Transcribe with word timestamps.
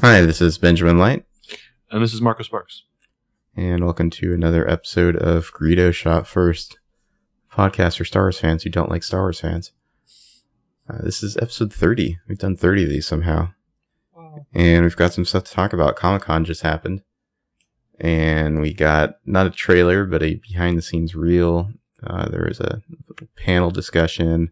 Hi, 0.00 0.20
this 0.22 0.40
is 0.40 0.58
Benjamin 0.58 0.98
Light, 0.98 1.24
And 1.90 2.02
this 2.02 2.14
is 2.14 2.20
Marco 2.20 2.42
Sparks. 2.42 2.84
and 3.56 3.84
welcome 3.84 4.10
to 4.10 4.32
another 4.32 4.68
episode 4.68 5.16
of 5.16 5.52
Greedo 5.52 5.92
Shot 5.92 6.26
First, 6.26 6.78
podcast 7.52 7.98
for 7.98 8.04
Star 8.04 8.22
Wars 8.24 8.38
fans 8.38 8.62
who 8.62 8.70
don't 8.70 8.90
like 8.90 9.02
Star 9.02 9.22
Wars 9.22 9.40
fans. 9.40 9.72
Uh, 10.88 11.02
this 11.02 11.22
is 11.22 11.36
episode 11.38 11.72
30. 11.72 12.18
We've 12.28 12.38
done 12.38 12.56
30 12.56 12.84
of 12.84 12.88
these 12.90 13.06
somehow. 13.06 13.50
And 14.54 14.84
we've 14.84 14.96
got 14.96 15.12
some 15.12 15.24
stuff 15.24 15.44
to 15.44 15.52
talk 15.52 15.72
about. 15.72 15.96
Comic 15.96 16.22
Con 16.22 16.44
just 16.44 16.62
happened. 16.62 17.02
And 18.00 18.60
we 18.60 18.72
got 18.72 19.16
not 19.26 19.46
a 19.46 19.50
trailer, 19.50 20.04
but 20.04 20.22
a 20.22 20.36
behind 20.36 20.78
the 20.78 20.82
scenes 20.82 21.14
reel. 21.16 21.72
Uh, 22.04 22.28
there 22.28 22.46
was 22.48 22.60
a 22.60 22.80
panel 23.36 23.70
discussion. 23.72 24.50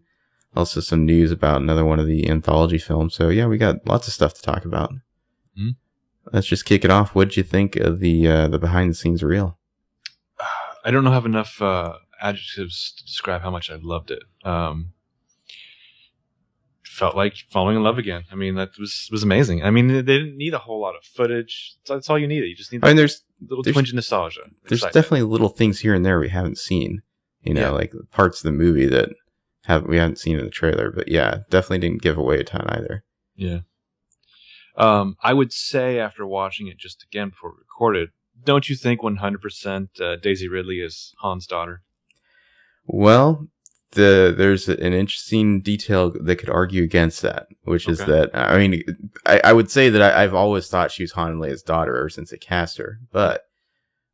Also, 0.57 0.81
some 0.81 1.07
news 1.07 1.31
about 1.31 1.61
another 1.61 1.85
one 1.85 2.01
of 2.01 2.07
the 2.07 2.29
anthology 2.29 2.79
films. 2.79 3.15
So, 3.15 3.29
yeah, 3.29 3.47
we 3.47 3.59
got 3.59 3.87
lots 3.87 4.09
of 4.09 4.15
stuff 4.15 4.35
to 4.35 4.43
talk 4.43 4.65
about. 4.65 4.93
Hmm. 5.57 5.71
Let's 6.33 6.47
just 6.47 6.65
kick 6.65 6.85
it 6.85 6.91
off. 6.91 7.15
What 7.15 7.29
did 7.29 7.37
you 7.37 7.43
think 7.43 7.77
of 7.77 8.01
the 8.01 8.27
uh, 8.29 8.49
the 8.49 8.59
behind 8.59 8.91
the 8.91 8.95
scenes 8.95 9.23
reel? 9.23 9.59
I 10.85 10.91
don't 10.91 11.05
know 11.05 11.11
have 11.13 11.27
enough 11.27 11.61
uh, 11.63 11.95
adjectives 12.21 12.93
to 12.97 13.05
describe 13.05 13.43
how 13.43 13.51
much 13.51 13.71
I 13.71 13.77
loved 13.81 14.11
it. 14.11 14.23
Um, 14.45 14.93
felt 16.85 17.15
like 17.17 17.37
falling 17.51 17.77
in 17.77 17.83
love 17.83 17.99
again. 17.99 18.25
I 18.33 18.35
mean, 18.37 18.55
that 18.55 18.71
was 18.79 19.09
was 19.13 19.23
amazing. 19.23 19.63
I 19.63 19.71
mean, 19.71 19.89
they 19.89 20.03
didn't 20.03 20.37
need 20.37 20.55
a 20.55 20.59
whole 20.59 20.81
lot 20.81 20.97
of 20.97 21.05
footage. 21.05 21.75
That's, 21.83 21.91
that's 21.91 22.11
all 22.11 22.19
you 22.19 22.27
needed. 22.27 22.47
You 22.49 22.57
just 22.57 22.73
need 22.73 22.85
I 22.85 22.89
mean, 22.89 22.97
there's 22.97 23.23
little 23.41 23.63
there's- 23.63 23.75
twinge 23.75 23.91
of 23.91 23.95
nostalgia. 23.97 24.41
there's 24.69 24.81
Excitement. 24.81 24.95
definitely 24.95 25.23
little 25.23 25.49
things 25.49 25.81
here 25.81 25.95
and 25.95 26.05
there 26.07 26.19
we 26.19 26.29
haven't 26.31 26.59
seen. 26.59 27.03
You 27.43 27.55
know, 27.55 27.61
Yeah. 27.61 27.71
like 27.71 27.93
parts 28.11 28.39
of 28.41 28.45
the 28.45 28.57
movie 28.59 28.87
that 28.87 29.11
have 29.67 29.85
we 29.87 29.97
haven't 29.99 30.19
seen 30.19 30.39
in 30.39 30.45
the 30.45 30.51
trailer. 30.51 30.91
But 30.91 31.09
yeah, 31.09 31.39
definitely 31.51 31.79
didn't 31.79 32.03
give 32.03 32.17
away 32.19 32.39
a 32.41 32.45
ton 32.45 32.65
either. 32.69 33.05
Yeah. 33.35 33.61
Um, 34.77 35.17
I 35.23 35.33
would 35.33 35.53
say 35.53 35.99
after 35.99 36.27
watching 36.27 36.67
it 36.69 36.79
just 36.79 37.03
again 37.03 37.31
before 37.31 37.51
we 37.51 37.59
recorded, 37.61 38.11
don't 38.45 38.69
you 38.69 38.77
think 38.77 39.01
100% 39.01 40.01
uh, 40.01 40.17
Daisy 40.17 40.49
Ridley 40.49 40.81
is 40.81 41.15
Han's 41.23 41.47
daughter? 41.47 41.83
Well, 42.87 43.49
the 43.93 44.35
there's 44.37 44.69
an 44.69 44.93
interesting 44.93 45.61
detail 45.63 46.11
that 46.11 46.37
could 46.37 46.51
argue 46.51 46.83
against 46.83 47.23
that, 47.23 47.47
which 47.65 47.89
is 47.89 47.99
that 47.99 48.31
I 48.35 48.59
mean, 48.59 48.83
I, 49.25 49.41
I 49.45 49.53
would 49.53 49.71
say 49.71 49.89
that 49.89 50.03
I, 50.03 50.23
I've 50.23 50.35
always 50.35 50.69
thought 50.69 50.93
she 50.93 51.03
was 51.03 51.13
Han 51.13 51.33
and 51.33 51.41
Leia's 51.41 51.63
daughter 51.63 51.97
ever 51.97 52.09
since 52.09 52.31
they 52.31 52.37
cast 52.37 52.79
her, 52.79 52.99
but 53.13 53.43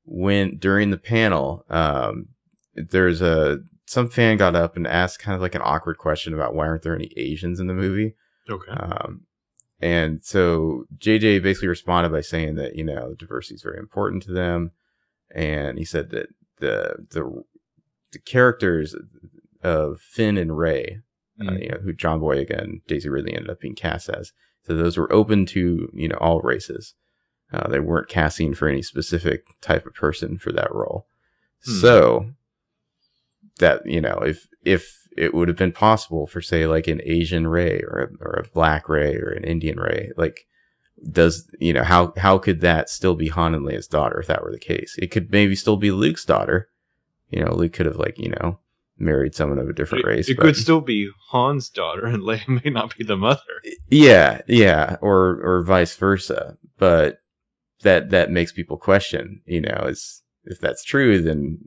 when 0.05 0.56
during 0.58 0.90
the 0.90 0.98
panel, 0.98 1.64
um, 1.68 2.28
there's 2.74 3.20
a 3.20 3.58
some 3.86 4.08
fan 4.08 4.36
got 4.36 4.55
up 4.55 4.77
and 4.77 4.86
asked 4.86 5.18
kind 5.18 5.34
of 5.34 5.42
like 5.42 5.55
an 5.55 5.62
awkward 5.64 5.98
question 5.98 6.33
about 6.33 6.55
why 6.55 6.66
aren't 6.66 6.83
there 6.83 6.94
any 6.94 7.12
Asians 7.16 7.60
in 7.60 7.66
the 7.66 7.74
movie, 7.74 8.14
Okay. 8.48 8.70
um, 8.72 9.22
and 9.83 10.25
so 10.25 10.84
JJ 10.97 11.42
basically 11.42 11.69
responded 11.69 12.12
by 12.12 12.20
saying 12.22 12.55
that 12.55 12.77
you 12.77 12.84
know 12.84 13.14
diversity 13.19 13.56
is 13.56 13.62
very 13.62 13.78
important 13.78 14.22
to 14.24 14.33
them, 14.33 14.70
and 15.34 15.78
he 15.78 15.84
said 15.84 16.11
that 16.11 16.28
the 16.58 16.94
the 17.11 17.42
the 18.12 18.19
characters 18.20 18.94
of 19.62 20.00
Finn 20.00 20.39
and 20.39 20.56
Rey, 20.56 21.00
uh, 21.41 21.44
Mm. 21.44 21.62
you 21.62 21.69
know, 21.70 21.78
who 21.78 21.92
John 21.92 22.20
Boyega 22.20 22.62
and 22.62 22.80
Daisy 22.86 23.08
Ridley 23.08 23.34
ended 23.34 23.50
up 23.50 23.61
being 23.61 23.74
cast 23.74 24.08
as, 24.08 24.33
so 24.62 24.74
those 24.74 24.97
were 24.97 25.12
open 25.12 25.44
to 25.47 25.91
you 25.92 26.08
know 26.08 26.19
all 26.20 26.41
races. 26.41 26.94
Uh, 27.52 27.69
they 27.69 27.80
weren't 27.80 28.08
casting 28.08 28.55
for 28.55 28.67
any 28.69 28.80
specific 28.80 29.44
type 29.61 29.84
of 29.84 29.92
person 29.94 30.39
for 30.39 30.52
that 30.52 30.72
role. 30.74 31.06
Hmm. 31.64 31.72
So 31.80 32.27
that 33.58 33.84
you 33.86 34.00
know, 34.00 34.19
if 34.24 34.46
if 34.64 35.02
it 35.16 35.34
would 35.34 35.48
have 35.48 35.56
been 35.56 35.72
possible 35.72 36.27
for 36.27 36.41
say 36.41 36.66
like 36.66 36.86
an 36.88 37.00
Asian 37.05 37.46
Rey 37.46 37.80
or 37.82 38.10
a, 38.20 38.24
or 38.24 38.32
a 38.44 38.48
Black 38.55 38.88
Rey 38.88 39.16
or 39.16 39.30
an 39.30 39.44
Indian 39.44 39.78
Rey, 39.78 40.10
like 40.16 40.46
does 41.10 41.50
you 41.58 41.72
know 41.72 41.82
how 41.84 42.12
how 42.16 42.38
could 42.38 42.60
that 42.60 42.88
still 42.88 43.14
be 43.14 43.28
Han 43.28 43.55
and 43.55 43.66
Leia's 43.66 43.88
daughter 43.88 44.20
if 44.20 44.27
that 44.28 44.42
were 44.42 44.52
the 44.52 44.58
case? 44.58 44.96
It 44.98 45.10
could 45.10 45.30
maybe 45.33 45.55
still 45.56 45.77
be 45.77 45.90
Luke's 45.90 46.24
daughter. 46.24 46.68
You 47.30 47.45
know, 47.45 47.55
Luke 47.55 47.73
could 47.73 47.86
have 47.86 47.96
like 47.96 48.18
you 48.18 48.30
know 48.30 48.58
married 48.98 49.34
someone 49.34 49.58
of 49.58 49.68
a 49.68 49.73
different 49.73 50.05
It, 50.05 50.08
race. 50.08 50.28
it 50.28 50.36
but- 50.36 50.42
could 50.45 50.56
still 50.56 50.80
be 50.80 51.11
Han's 51.33 51.68
daughter, 51.70 52.06
and 52.06 52.23
Leia 52.23 52.46
may 52.64 52.70
not 52.70 52.96
be 52.96 53.05
the 53.05 53.17
mother. 53.17 53.40
yeah, 53.90 54.42
yeah, 54.46 54.96
or 55.00 55.40
or 55.42 55.62
vice 55.62 55.96
versa. 55.96 56.56
But 56.79 57.18
that 57.83 58.11
that 58.11 58.30
makes 58.30 58.52
people 58.52 58.77
question. 58.77 59.40
You 59.46 59.62
know, 59.62 59.86
is 59.89 60.23
if 60.44 60.61
that's 60.61 60.84
true, 60.84 61.20
then 61.20 61.58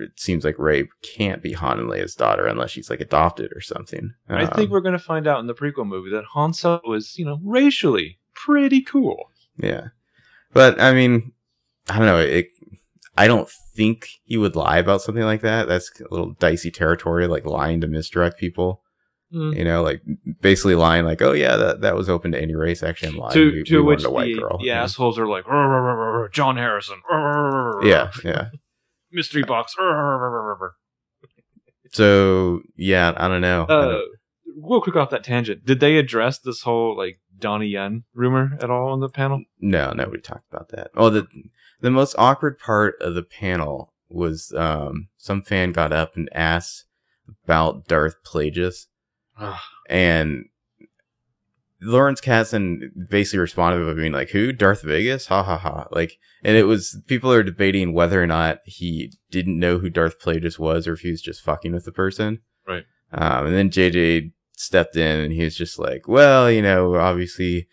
it 0.00 0.18
seems 0.18 0.44
like 0.44 0.58
Rey 0.58 0.88
can't 1.02 1.42
be 1.42 1.52
Han 1.52 1.78
and 1.78 1.88
Leia's 1.88 2.14
daughter 2.14 2.46
unless 2.46 2.70
she's 2.70 2.90
like 2.90 3.00
adopted 3.00 3.52
or 3.54 3.60
something. 3.60 4.12
I 4.28 4.46
think 4.46 4.68
Um, 4.68 4.70
we're 4.70 4.80
going 4.80 4.92
to 4.92 4.98
find 4.98 5.26
out 5.26 5.40
in 5.40 5.46
the 5.46 5.54
prequel 5.54 5.86
movie 5.86 6.10
that 6.10 6.24
Han 6.32 6.52
Solo 6.52 6.80
was, 6.84 7.18
you 7.18 7.24
know, 7.24 7.38
racially 7.44 8.18
pretty 8.34 8.80
cool. 8.82 9.30
Yeah. 9.56 9.88
But 10.52 10.80
I 10.80 10.92
mean, 10.94 11.32
I 11.88 11.98
don't 11.98 12.06
know. 12.06 12.18
It, 12.20 12.48
I 13.16 13.26
don't 13.28 13.48
think 13.76 14.08
he 14.24 14.36
would 14.36 14.56
lie 14.56 14.78
about 14.78 15.02
something 15.02 15.22
like 15.24 15.42
that. 15.42 15.68
That's 15.68 15.90
a 16.00 16.04
little 16.10 16.32
dicey 16.34 16.70
territory, 16.70 17.26
like 17.26 17.44
lying 17.44 17.80
to 17.82 17.86
misdirect 17.86 18.38
people. 18.38 18.82
Mm. 19.32 19.56
You 19.56 19.64
know, 19.64 19.82
like 19.82 20.00
basically 20.40 20.74
lying, 20.76 21.04
like, 21.04 21.20
"Oh 21.22 21.32
yeah, 21.32 21.56
that 21.56 21.80
that 21.80 21.96
was 21.96 22.08
open 22.08 22.30
to 22.32 22.40
any 22.40 22.54
race." 22.54 22.82
Actually, 22.84 23.08
I'm 23.08 23.16
lying. 23.16 23.32
To, 23.34 23.52
We- 23.52 23.62
to 23.64 23.76
we 23.78 23.82
which 23.82 24.04
a 24.04 24.10
white 24.10 24.34
the, 24.34 24.40
girl. 24.40 24.58
the 24.58 24.66
know? 24.68 24.74
assholes 24.74 25.18
are 25.18 25.26
like, 25.26 25.44
"Rrr, 25.44 25.50
rrr, 25.50 26.28
rrr, 26.28 26.32
John 26.32 26.56
Harrison. 26.56 27.00
Yeah, 27.10 28.10
yeah. 28.24 28.48
Mystery 29.14 29.42
box. 29.44 29.74
So 31.92 32.60
yeah, 32.76 33.12
I 33.16 33.28
don't 33.28 33.40
know. 33.40 33.66
I. 33.68 33.72
Uh, 33.72 33.88
don't- 33.92 34.10
real 34.56 34.80
quick 34.80 34.94
off 34.96 35.10
that 35.10 35.24
tangent. 35.24 35.64
Did 35.64 35.80
they 35.80 35.96
address 35.96 36.38
this 36.38 36.62
whole, 36.62 36.96
like, 36.96 37.18
Donnie 37.36 37.66
Yen 37.66 38.04
rumor 38.14 38.56
at 38.62 38.70
all 38.70 38.90
on 38.92 39.00
the 39.00 39.08
panel? 39.08 39.42
no, 39.58 39.92
nobody 39.92 40.20
talked 40.22 40.46
about 40.52 40.68
that. 40.68 40.90
Oh, 40.94 41.10
the 41.10 41.26
the 41.80 41.90
most 41.90 42.14
awkward 42.16 42.58
part 42.60 42.94
of 43.00 43.14
the 43.14 43.22
panel 43.24 43.92
was 44.08 44.52
um 44.56 45.08
some 45.18 45.42
fan 45.42 45.72
got 45.72 45.92
up 45.92 46.14
and 46.16 46.28
asked 46.32 46.84
about 47.44 47.86
Darth 47.88 48.16
Plagueis. 48.24 48.86
And 49.88 50.44
Lawrence 51.84 52.20
Kasdan 52.20 52.90
basically 53.08 53.38
responded 53.38 53.84
by 53.86 53.94
being 53.94 54.12
like, 54.12 54.30
"Who? 54.30 54.52
Darth 54.52 54.82
Vegas? 54.82 55.26
Ha 55.26 55.42
ha 55.42 55.56
ha!" 55.56 55.86
Like, 55.90 56.18
and 56.42 56.56
it 56.56 56.64
was 56.64 57.00
people 57.06 57.32
are 57.32 57.42
debating 57.42 57.92
whether 57.92 58.22
or 58.22 58.26
not 58.26 58.60
he 58.64 59.12
didn't 59.30 59.58
know 59.58 59.78
who 59.78 59.90
Darth 59.90 60.18
Plagueis 60.18 60.58
was, 60.58 60.86
or 60.86 60.94
if 60.94 61.00
he 61.00 61.10
was 61.10 61.22
just 61.22 61.42
fucking 61.42 61.72
with 61.72 61.84
the 61.84 61.92
person. 61.92 62.40
Right. 62.66 62.84
Um, 63.12 63.46
and 63.46 63.54
then 63.54 63.70
JJ 63.70 64.32
stepped 64.56 64.96
in, 64.96 65.20
and 65.20 65.32
he 65.32 65.44
was 65.44 65.56
just 65.56 65.78
like, 65.78 66.08
"Well, 66.08 66.50
you 66.50 66.62
know, 66.62 66.96
obviously, 66.96 67.68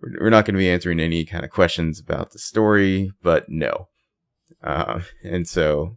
we're, 0.00 0.24
we're 0.24 0.30
not 0.30 0.44
going 0.44 0.54
to 0.54 0.58
be 0.58 0.70
answering 0.70 1.00
any 1.00 1.24
kind 1.24 1.44
of 1.44 1.50
questions 1.50 2.00
about 2.00 2.32
the 2.32 2.38
story, 2.38 3.12
but 3.22 3.48
no." 3.48 3.88
Uh, 4.62 5.00
and 5.22 5.46
so, 5.46 5.96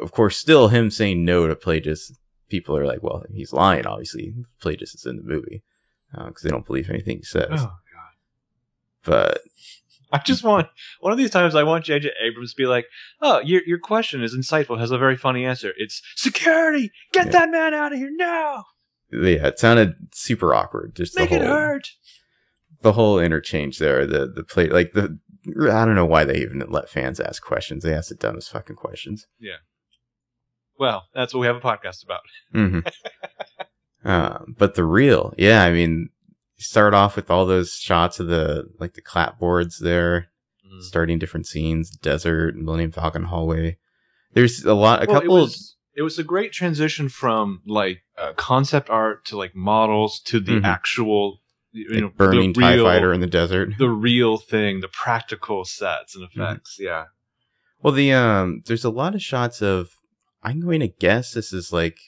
of 0.00 0.12
course, 0.12 0.36
still 0.36 0.68
him 0.68 0.90
saying 0.90 1.24
no 1.24 1.46
to 1.46 1.54
Plagueis 1.54 2.12
people 2.48 2.76
are 2.76 2.86
like, 2.86 3.02
well, 3.02 3.24
he's 3.32 3.52
lying. 3.52 3.86
Obviously, 3.86 4.34
Plagueis 4.62 4.94
is 4.94 5.06
in 5.06 5.16
the 5.16 5.22
movie 5.22 5.62
because 6.16 6.42
they 6.42 6.50
don't 6.50 6.66
believe 6.66 6.90
anything 6.90 7.18
he 7.18 7.22
says. 7.24 7.46
Oh, 7.50 7.56
God. 7.56 7.80
But 9.04 9.40
I 10.12 10.18
just 10.18 10.44
want 10.44 10.68
one 11.00 11.12
of 11.12 11.18
these 11.18 11.30
times. 11.30 11.54
I 11.54 11.62
want 11.64 11.84
J.J. 11.84 12.10
Abrams 12.22 12.52
to 12.52 12.56
be 12.56 12.66
like, 12.66 12.86
"Oh, 13.20 13.40
your 13.40 13.62
your 13.66 13.78
question 13.78 14.22
is 14.22 14.36
insightful. 14.36 14.78
Has 14.78 14.90
a 14.92 14.98
very 14.98 15.16
funny 15.16 15.44
answer. 15.44 15.72
It's 15.76 16.00
security. 16.16 16.92
Get 17.12 17.26
Yeah. 17.26 17.32
that 17.32 17.50
man 17.50 17.74
out 17.74 17.92
of 17.92 17.98
here 17.98 18.12
now. 18.14 18.64
yeah, 19.12 19.46
it 19.48 19.58
sounded 19.58 19.94
super 20.12 20.54
awkward. 20.54 20.94
Just 20.94 21.16
Make 21.18 21.30
the 21.30 21.36
it 21.36 21.42
whole 21.42 21.50
hurt." 21.56 21.88
the 22.82 22.92
whole 22.92 23.18
interchange 23.18 23.78
there. 23.78 24.06
The 24.06 24.26
the 24.26 24.44
play 24.44 24.68
like 24.68 24.92
the 24.92 25.18
I 25.70 25.84
don't 25.84 25.94
know 25.94 26.06
why 26.06 26.24
they 26.24 26.36
even 26.38 26.60
let 26.68 26.88
fans 26.88 27.18
ask 27.20 27.42
questions. 27.42 27.82
They 27.82 27.92
ask 27.94 28.08
the 28.08 28.14
dumbest 28.14 28.50
fucking 28.50 28.76
questions. 28.76 29.26
Yeah. 29.38 29.56
Well, 30.78 31.04
that's 31.14 31.32
what 31.34 31.40
we 31.40 31.46
have 31.46 31.56
a 31.56 31.60
podcast 31.60 32.04
about. 32.04 32.20
hmm 32.52 32.80
um, 34.04 34.54
but 34.58 34.74
the 34.74 34.84
real, 34.84 35.34
yeah, 35.38 35.62
I 35.64 35.72
mean, 35.72 36.10
start 36.58 36.94
off 36.94 37.16
with 37.16 37.30
all 37.30 37.46
those 37.46 37.72
shots 37.74 38.20
of 38.20 38.26
the 38.28 38.64
like 38.78 38.94
the 38.94 39.02
clapboards 39.02 39.78
there. 39.80 40.28
starting 40.80 41.18
different 41.20 41.46
scenes, 41.46 41.90
desert, 41.90 42.56
Millennium 42.56 42.90
Falcon 42.90 43.24
hallway. 43.24 43.78
There's 44.32 44.64
a 44.64 44.74
lot, 44.74 45.02
a 45.04 45.06
Well, 45.06 45.20
couple. 45.20 45.36
It 45.36 45.40
was, 45.40 45.76
it 45.94 46.02
was 46.02 46.18
a 46.18 46.24
great 46.24 46.52
transition 46.52 47.08
from 47.08 47.62
like 47.64 48.02
uh, 48.18 48.32
concept 48.32 48.90
art 48.90 49.24
to 49.26 49.36
like 49.36 49.54
models 49.54 50.18
to 50.26 50.40
the 50.40 50.54
Mhm. 50.60 50.64
actual, 50.64 51.40
you 51.70 51.88
like 51.90 52.00
know, 52.00 52.08
burning 52.16 52.52
the 52.52 52.60
Tie 52.60 52.78
Fighter 52.82 53.12
in 53.12 53.20
the 53.20 53.28
desert. 53.28 53.74
the 53.78 53.88
real 53.88 54.36
thing, 54.36 54.80
the 54.80 54.88
practical 54.88 55.64
sets 55.64 56.16
and 56.16 56.24
Mm-hmm. 56.28 56.40
effects. 56.40 56.76
Yeah. 56.80 57.04
Well, 57.80 57.92
the 57.92 58.12
um, 58.12 58.62
there's 58.66 58.84
a 58.84 58.90
lot 58.90 59.14
of 59.14 59.22
shots 59.22 59.62
of. 59.62 59.90
I'm 60.42 60.60
going 60.60 60.80
to 60.80 60.88
guess 60.88 61.32
this 61.32 61.52
is 61.52 61.72
like 61.72 61.98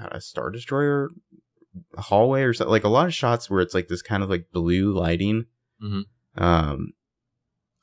a 0.00 0.20
Star 0.20 0.50
Destroyer 0.50 1.10
hallway 1.96 2.42
or 2.42 2.52
something. 2.54 2.70
Like 2.70 2.84
a 2.84 2.88
lot 2.88 3.06
of 3.06 3.14
shots 3.14 3.48
where 3.50 3.60
it's 3.60 3.74
like 3.74 3.88
this 3.88 4.02
kind 4.02 4.22
of 4.22 4.30
like 4.30 4.46
blue 4.52 4.92
lighting. 4.92 5.46
Mhm. 5.82 6.04
Um, 6.36 6.92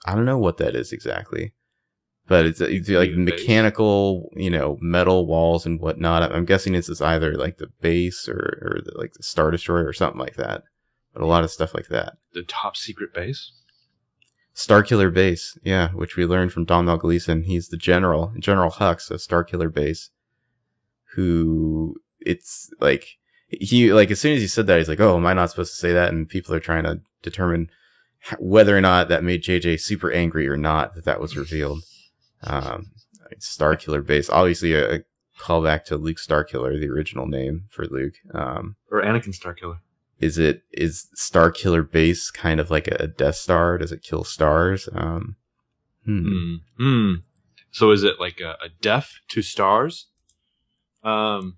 I 0.05 0.15
don't 0.15 0.25
know 0.25 0.37
what 0.39 0.57
that 0.57 0.75
is 0.75 0.91
exactly, 0.91 1.53
but 2.27 2.45
it's, 2.45 2.59
it's 2.61 2.89
like 2.89 3.09
base. 3.11 3.17
mechanical, 3.17 4.29
you 4.35 4.49
know, 4.49 4.77
metal 4.81 5.25
walls 5.27 5.65
and 5.65 5.79
whatnot. 5.79 6.33
I'm 6.33 6.45
guessing 6.45 6.73
this 6.73 6.89
is 6.89 7.01
either 7.01 7.35
like 7.35 7.57
the 7.57 7.67
base 7.81 8.27
or 8.27 8.59
or 8.61 8.81
the, 8.83 8.97
like 8.97 9.13
the 9.13 9.23
Star 9.23 9.51
Destroyer 9.51 9.85
or 9.85 9.93
something 9.93 10.19
like 10.19 10.35
that. 10.35 10.63
But 11.13 11.21
a 11.23 11.27
lot 11.27 11.43
of 11.43 11.51
stuff 11.51 11.73
like 11.73 11.87
that. 11.89 12.13
The 12.33 12.43
top 12.43 12.75
secret 12.77 13.13
base. 13.13 13.51
Starkiller 14.53 15.13
Base, 15.13 15.57
yeah, 15.63 15.89
which 15.89 16.17
we 16.17 16.25
learned 16.25 16.51
from 16.51 16.65
Domhnall 16.65 16.97
Gleeson. 16.97 17.43
He's 17.43 17.69
the 17.69 17.77
general, 17.77 18.33
General 18.37 18.69
Hux 18.69 19.09
of 19.09 19.21
Starkiller 19.21 19.73
Base, 19.73 20.09
who 21.15 21.95
it's 22.19 22.69
like 22.79 23.07
he 23.49 23.91
like 23.93 24.11
as 24.11 24.19
soon 24.19 24.35
as 24.35 24.41
he 24.41 24.47
said 24.47 24.67
that, 24.67 24.77
he's 24.77 24.89
like, 24.89 24.99
"Oh, 24.99 25.17
am 25.17 25.25
I 25.25 25.33
not 25.33 25.49
supposed 25.49 25.73
to 25.73 25.79
say 25.79 25.93
that?" 25.93 26.11
And 26.13 26.27
people 26.29 26.53
are 26.55 26.59
trying 26.59 26.83
to 26.83 27.01
determine 27.21 27.69
whether 28.39 28.77
or 28.77 28.81
not 28.81 29.09
that 29.09 29.23
made 29.23 29.43
JJ 29.43 29.79
super 29.81 30.11
angry 30.11 30.47
or 30.47 30.57
not 30.57 30.95
that 30.95 31.05
that 31.05 31.19
was 31.19 31.35
revealed. 31.35 31.81
Um, 32.43 32.91
Starkiller 33.39 34.05
Base, 34.05 34.29
obviously 34.29 34.73
a, 34.73 34.95
a 34.95 34.99
callback 35.39 35.85
to 35.85 35.97
Luke 35.97 36.17
Starkiller, 36.17 36.79
the 36.79 36.89
original 36.89 37.27
name 37.27 37.65
for 37.69 37.85
Luke. 37.85 38.13
Um, 38.33 38.75
Or 38.91 39.01
Anakin 39.01 39.33
Starkiller. 39.35 39.77
is 40.19 40.37
it 40.37 40.63
is 40.71 41.07
Star 41.15 41.51
Killer 41.51 41.81
Base 41.81 42.29
kind 42.31 42.59
of 42.59 42.69
like 42.69 42.87
a 42.87 43.07
Death 43.07 43.35
Star? 43.35 43.77
Does 43.77 43.91
it 43.91 44.03
kill 44.03 44.23
stars? 44.23 44.87
Um, 44.93 45.35
hmm. 46.05 46.27
Hmm. 46.27 46.55
Hmm. 46.77 47.13
So 47.71 47.91
is 47.91 48.03
it 48.03 48.19
like 48.19 48.39
a, 48.41 48.57
a 48.63 48.69
death 48.81 49.13
to 49.29 49.41
stars? 49.41 50.07
Um. 51.03 51.57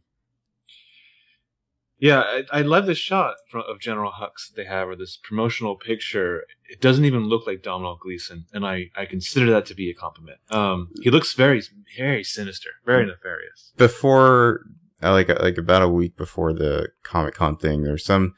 Yeah, 1.99 2.19
I, 2.19 2.43
I 2.51 2.61
love 2.63 2.85
this 2.85 2.97
shot 2.97 3.35
of 3.53 3.79
General 3.79 4.11
Hux 4.11 4.49
that 4.49 4.55
they 4.57 4.65
have, 4.65 4.89
or 4.89 4.95
this 4.97 5.15
promotional 5.15 5.77
picture. 5.77 6.43
It 6.69 6.81
doesn't 6.81 7.05
even 7.05 7.29
look 7.29 7.47
like 7.47 7.63
Domhnall 7.63 7.97
Gleeson, 8.01 8.45
and 8.51 8.65
I, 8.65 8.89
I 8.93 9.05
consider 9.05 9.49
that 9.51 9.65
to 9.67 9.73
be 9.73 9.89
a 9.89 9.93
compliment. 9.93 10.39
Um, 10.49 10.89
he 11.01 11.09
looks 11.09 11.33
very 11.33 11.61
very 11.97 12.23
sinister, 12.25 12.71
very 12.85 13.05
nefarious. 13.05 13.71
before 13.77 14.65
uh, 15.01 15.11
like 15.11 15.29
like 15.39 15.57
about 15.57 15.81
a 15.81 15.87
week 15.87 16.17
before 16.17 16.51
the 16.51 16.89
Comic 17.03 17.35
Con 17.35 17.55
thing, 17.55 17.83
there's 17.83 18.03
some 18.03 18.33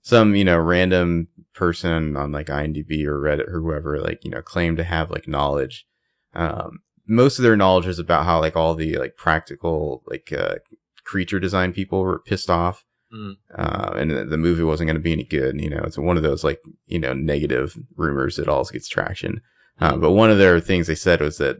some 0.00 0.36
you 0.36 0.44
know 0.44 0.58
random 0.58 1.26
person 1.54 2.16
on 2.16 2.30
like 2.30 2.46
IMDb 2.46 3.04
or 3.04 3.20
Reddit 3.20 3.48
or 3.48 3.60
whoever 3.60 3.98
like 3.98 4.24
you 4.24 4.30
know 4.30 4.42
claimed 4.42 4.76
to 4.76 4.84
have 4.84 5.10
like 5.10 5.26
knowledge. 5.26 5.86
Um, 6.34 6.80
most 7.08 7.38
of 7.38 7.42
their 7.42 7.56
knowledge 7.56 7.86
is 7.86 7.98
about 7.98 8.24
how 8.24 8.38
like 8.40 8.54
all 8.54 8.74
the 8.74 8.96
like 8.98 9.16
practical 9.16 10.02
like 10.06 10.32
uh, 10.32 10.56
creature 11.04 11.40
design 11.40 11.72
people 11.72 12.00
were 12.02 12.18
pissed 12.20 12.50
off. 12.50 12.84
Mm. 13.12 13.36
Uh, 13.56 13.94
and 13.96 14.10
the- 14.10 14.24
the 14.26 14.36
movie 14.36 14.62
wasn't 14.62 14.86
going 14.86 14.96
to 14.96 15.02
be 15.02 15.12
any 15.12 15.24
good. 15.24 15.58
You 15.60 15.70
know, 15.70 15.82
it's 15.82 15.96
one 15.96 16.18
of 16.18 16.22
those 16.22 16.44
like 16.44 16.60
you 16.86 16.98
know 16.98 17.14
negative 17.14 17.76
rumors 17.96 18.36
that 18.36 18.48
always 18.48 18.70
gets 18.70 18.86
traction. 18.88 19.40
Uh, 19.80 19.96
but 19.96 20.10
one 20.12 20.30
of 20.30 20.38
their 20.38 20.60
things 20.60 20.86
they 20.88 20.94
said 20.94 21.20
was 21.20 21.38
that 21.38 21.56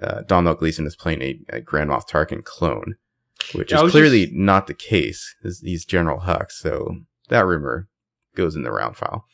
uh, 0.00 0.22
Domhnall 0.22 0.54
Gleeson 0.54 0.86
is 0.86 0.96
playing 0.96 1.20
a, 1.22 1.38
a 1.50 1.60
Grand 1.60 1.90
Moff 1.90 2.08
Tarkin 2.08 2.42
clone, 2.44 2.94
which 3.52 3.72
Yeah, 3.72 3.82
is 3.84 3.90
clearly 3.90 4.26
just- 4.26 4.34
not 4.36 4.66
the 4.68 4.74
case. 4.74 5.34
He's- 5.42 5.60
He's 5.60 5.84
General 5.84 6.20
Hux, 6.20 6.52
so 6.52 6.96
that 7.28 7.44
rumor 7.44 7.88
goes 8.34 8.54
in 8.56 8.62
the 8.62 8.70
round 8.72 8.96
file. 8.96 9.26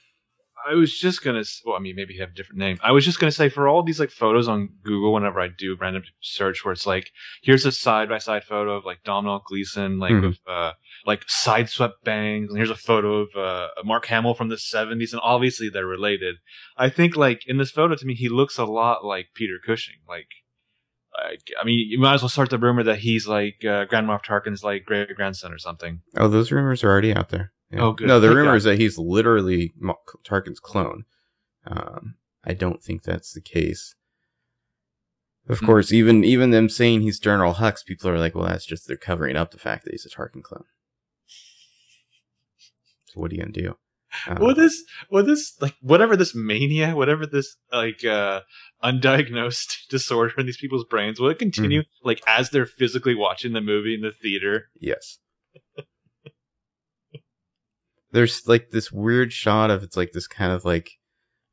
I 0.68 0.74
was 0.74 0.98
just 0.98 1.22
gonna. 1.22 1.42
Well, 1.64 1.76
I 1.76 1.78
mean, 1.78 1.96
maybe 1.96 2.16
have 2.18 2.30
a 2.30 2.34
different 2.34 2.58
name. 2.58 2.78
I 2.82 2.92
was 2.92 3.04
just 3.04 3.18
gonna 3.20 3.30
say 3.32 3.48
for 3.48 3.68
all 3.68 3.82
these 3.82 4.00
like 4.00 4.10
photos 4.10 4.48
on 4.48 4.70
Google, 4.82 5.12
whenever 5.12 5.40
I 5.40 5.48
do 5.48 5.76
random 5.80 6.02
search, 6.20 6.64
where 6.64 6.72
it's 6.72 6.86
like, 6.86 7.10
here's 7.42 7.66
a 7.66 7.72
side 7.72 8.08
by 8.08 8.18
side 8.18 8.44
photo 8.44 8.76
of 8.76 8.84
like 8.84 9.02
Domhnall 9.04 9.42
Gleeson, 9.46 9.98
like 9.98 10.12
Mhm. 10.12 10.22
with 10.28 10.38
uh, 10.48 10.72
like 11.06 11.24
sideswept 11.26 12.02
bangs, 12.04 12.48
and 12.50 12.56
here's 12.56 12.70
a 12.70 12.74
photo 12.76 13.16
of 13.22 13.28
uh, 13.36 13.68
Mark 13.84 14.06
Hamill 14.06 14.34
from 14.34 14.48
the 14.48 14.56
'70s, 14.56 15.12
and 15.12 15.20
obviously 15.22 15.68
they're 15.68 15.86
related. 15.86 16.36
I 16.76 16.88
think 16.88 17.16
like 17.16 17.42
in 17.46 17.58
this 17.58 17.70
photo, 17.70 17.94
to 17.94 18.06
me, 18.06 18.14
he 18.14 18.28
looks 18.28 18.56
a 18.58 18.64
lot 18.64 19.04
like 19.04 19.28
Peter 19.34 19.58
Cushing. 19.64 19.96
Like, 20.08 20.28
like 21.22 21.40
I 21.60 21.64
mean, 21.64 21.78
you 21.88 21.98
might 21.98 22.14
as 22.14 22.22
well 22.22 22.28
start 22.28 22.50
the 22.50 22.58
rumor 22.58 22.82
that 22.82 22.98
he's 22.98 23.26
like 23.28 23.64
uh, 23.64 23.84
Grand 23.84 24.06
Moff 24.08 24.24
Tarkin's 24.24 24.64
like 24.64 24.84
great 24.84 25.14
grandson 25.14 25.52
or 25.52 25.58
something. 25.58 26.00
Oh, 26.16 26.28
those 26.28 26.50
rumors 26.50 26.82
are 26.82 26.90
already 26.90 27.14
out 27.14 27.28
there. 27.28 27.52
Yeah. 27.74 27.82
Oh, 27.82 27.92
good. 27.92 28.08
No, 28.08 28.20
the 28.20 28.34
rumor 28.34 28.54
is 28.56 28.64
that 28.64 28.78
he's 28.78 28.96
literally 28.98 29.72
Tarkin's 30.24 30.60
clone. 30.60 31.04
Um, 31.66 32.14
I 32.44 32.54
don't 32.54 32.82
think 32.82 33.02
that's 33.02 33.32
the 33.32 33.40
case. 33.40 33.94
Of 35.48 35.58
Hmm. 35.60 35.66
course, 35.66 35.92
even 35.92 36.24
even 36.24 36.50
them 36.50 36.68
saying 36.68 37.02
he's 37.02 37.18
General 37.18 37.54
Hux, 37.54 37.84
people 37.84 38.08
are 38.10 38.18
like, 38.18 38.34
"Well, 38.34 38.46
that's 38.46 38.64
just 38.66 38.86
they're 38.88 38.96
covering 38.96 39.36
up 39.36 39.50
the 39.50 39.58
fact 39.58 39.84
that 39.84 39.90
he's 39.92 40.06
a 40.06 40.10
Tarkin 40.10 40.42
clone." 40.42 40.64
So 43.06 43.20
what 43.20 43.30
are 43.30 43.34
you 43.34 43.40
gonna 43.42 43.52
do? 43.52 43.76
Uh, 44.28 44.36
What 44.36 44.56
this 44.56 44.82
what 45.08 45.26
this 45.26 45.60
like 45.60 45.74
whatever 45.80 46.16
this 46.16 46.34
mania, 46.34 46.94
whatever 46.94 47.26
this 47.26 47.56
like 47.72 48.04
uh 48.04 48.42
undiagnosed 48.82 49.86
disorder 49.90 50.32
in 50.38 50.46
these 50.46 50.56
people's 50.56 50.84
brains, 50.84 51.18
will 51.20 51.30
it 51.30 51.38
continue 51.38 51.80
Mm-hmm. 51.82 52.08
like 52.08 52.22
as 52.26 52.50
they're 52.50 52.66
physically 52.66 53.14
watching 53.14 53.52
the 53.52 53.60
movie 53.60 53.94
in 53.94 54.00
the 54.02 54.12
theater? 54.12 54.68
Yes. 54.78 55.18
There's 58.14 58.46
like 58.48 58.70
this 58.70 58.90
weird 58.90 59.32
shot 59.32 59.70
of 59.70 59.82
it's 59.82 59.96
like 59.96 60.12
this 60.12 60.26
kind 60.26 60.52
of 60.52 60.64
like 60.64 60.92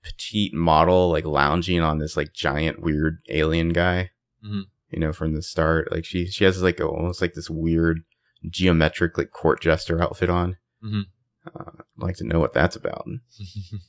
petite 0.04 0.54
model 0.54 1.10
like 1.12 1.26
lounging 1.26 1.80
on 1.82 1.98
this 2.00 2.16
like 2.16 2.34
giant 2.34 2.82
weird 2.82 3.20
alien 3.30 3.70
guy. 3.70 4.12
Mhm. 4.46 4.64
You 4.90 5.00
know, 5.00 5.12
from 5.14 5.34
the 5.34 5.42
start, 5.42 5.92
like 5.92 6.06
she 6.06 6.26
she 6.28 6.44
has 6.46 6.62
like 6.62 6.80
a, 6.80 6.86
almost 6.88 7.22
like 7.22 7.34
this 7.34 7.50
weird 7.50 8.02
geometric 8.50 9.18
like 9.18 9.32
court 9.32 9.62
jester 9.62 10.02
outfit 10.02 10.30
on. 10.30 10.58
Mhm. 10.84 11.04
Uh, 11.46 11.72
I'd 11.80 12.04
like 12.04 12.16
to 12.18 12.24
know 12.26 12.40
what 12.40 12.54
that's 12.54 12.76
about. 12.76 13.06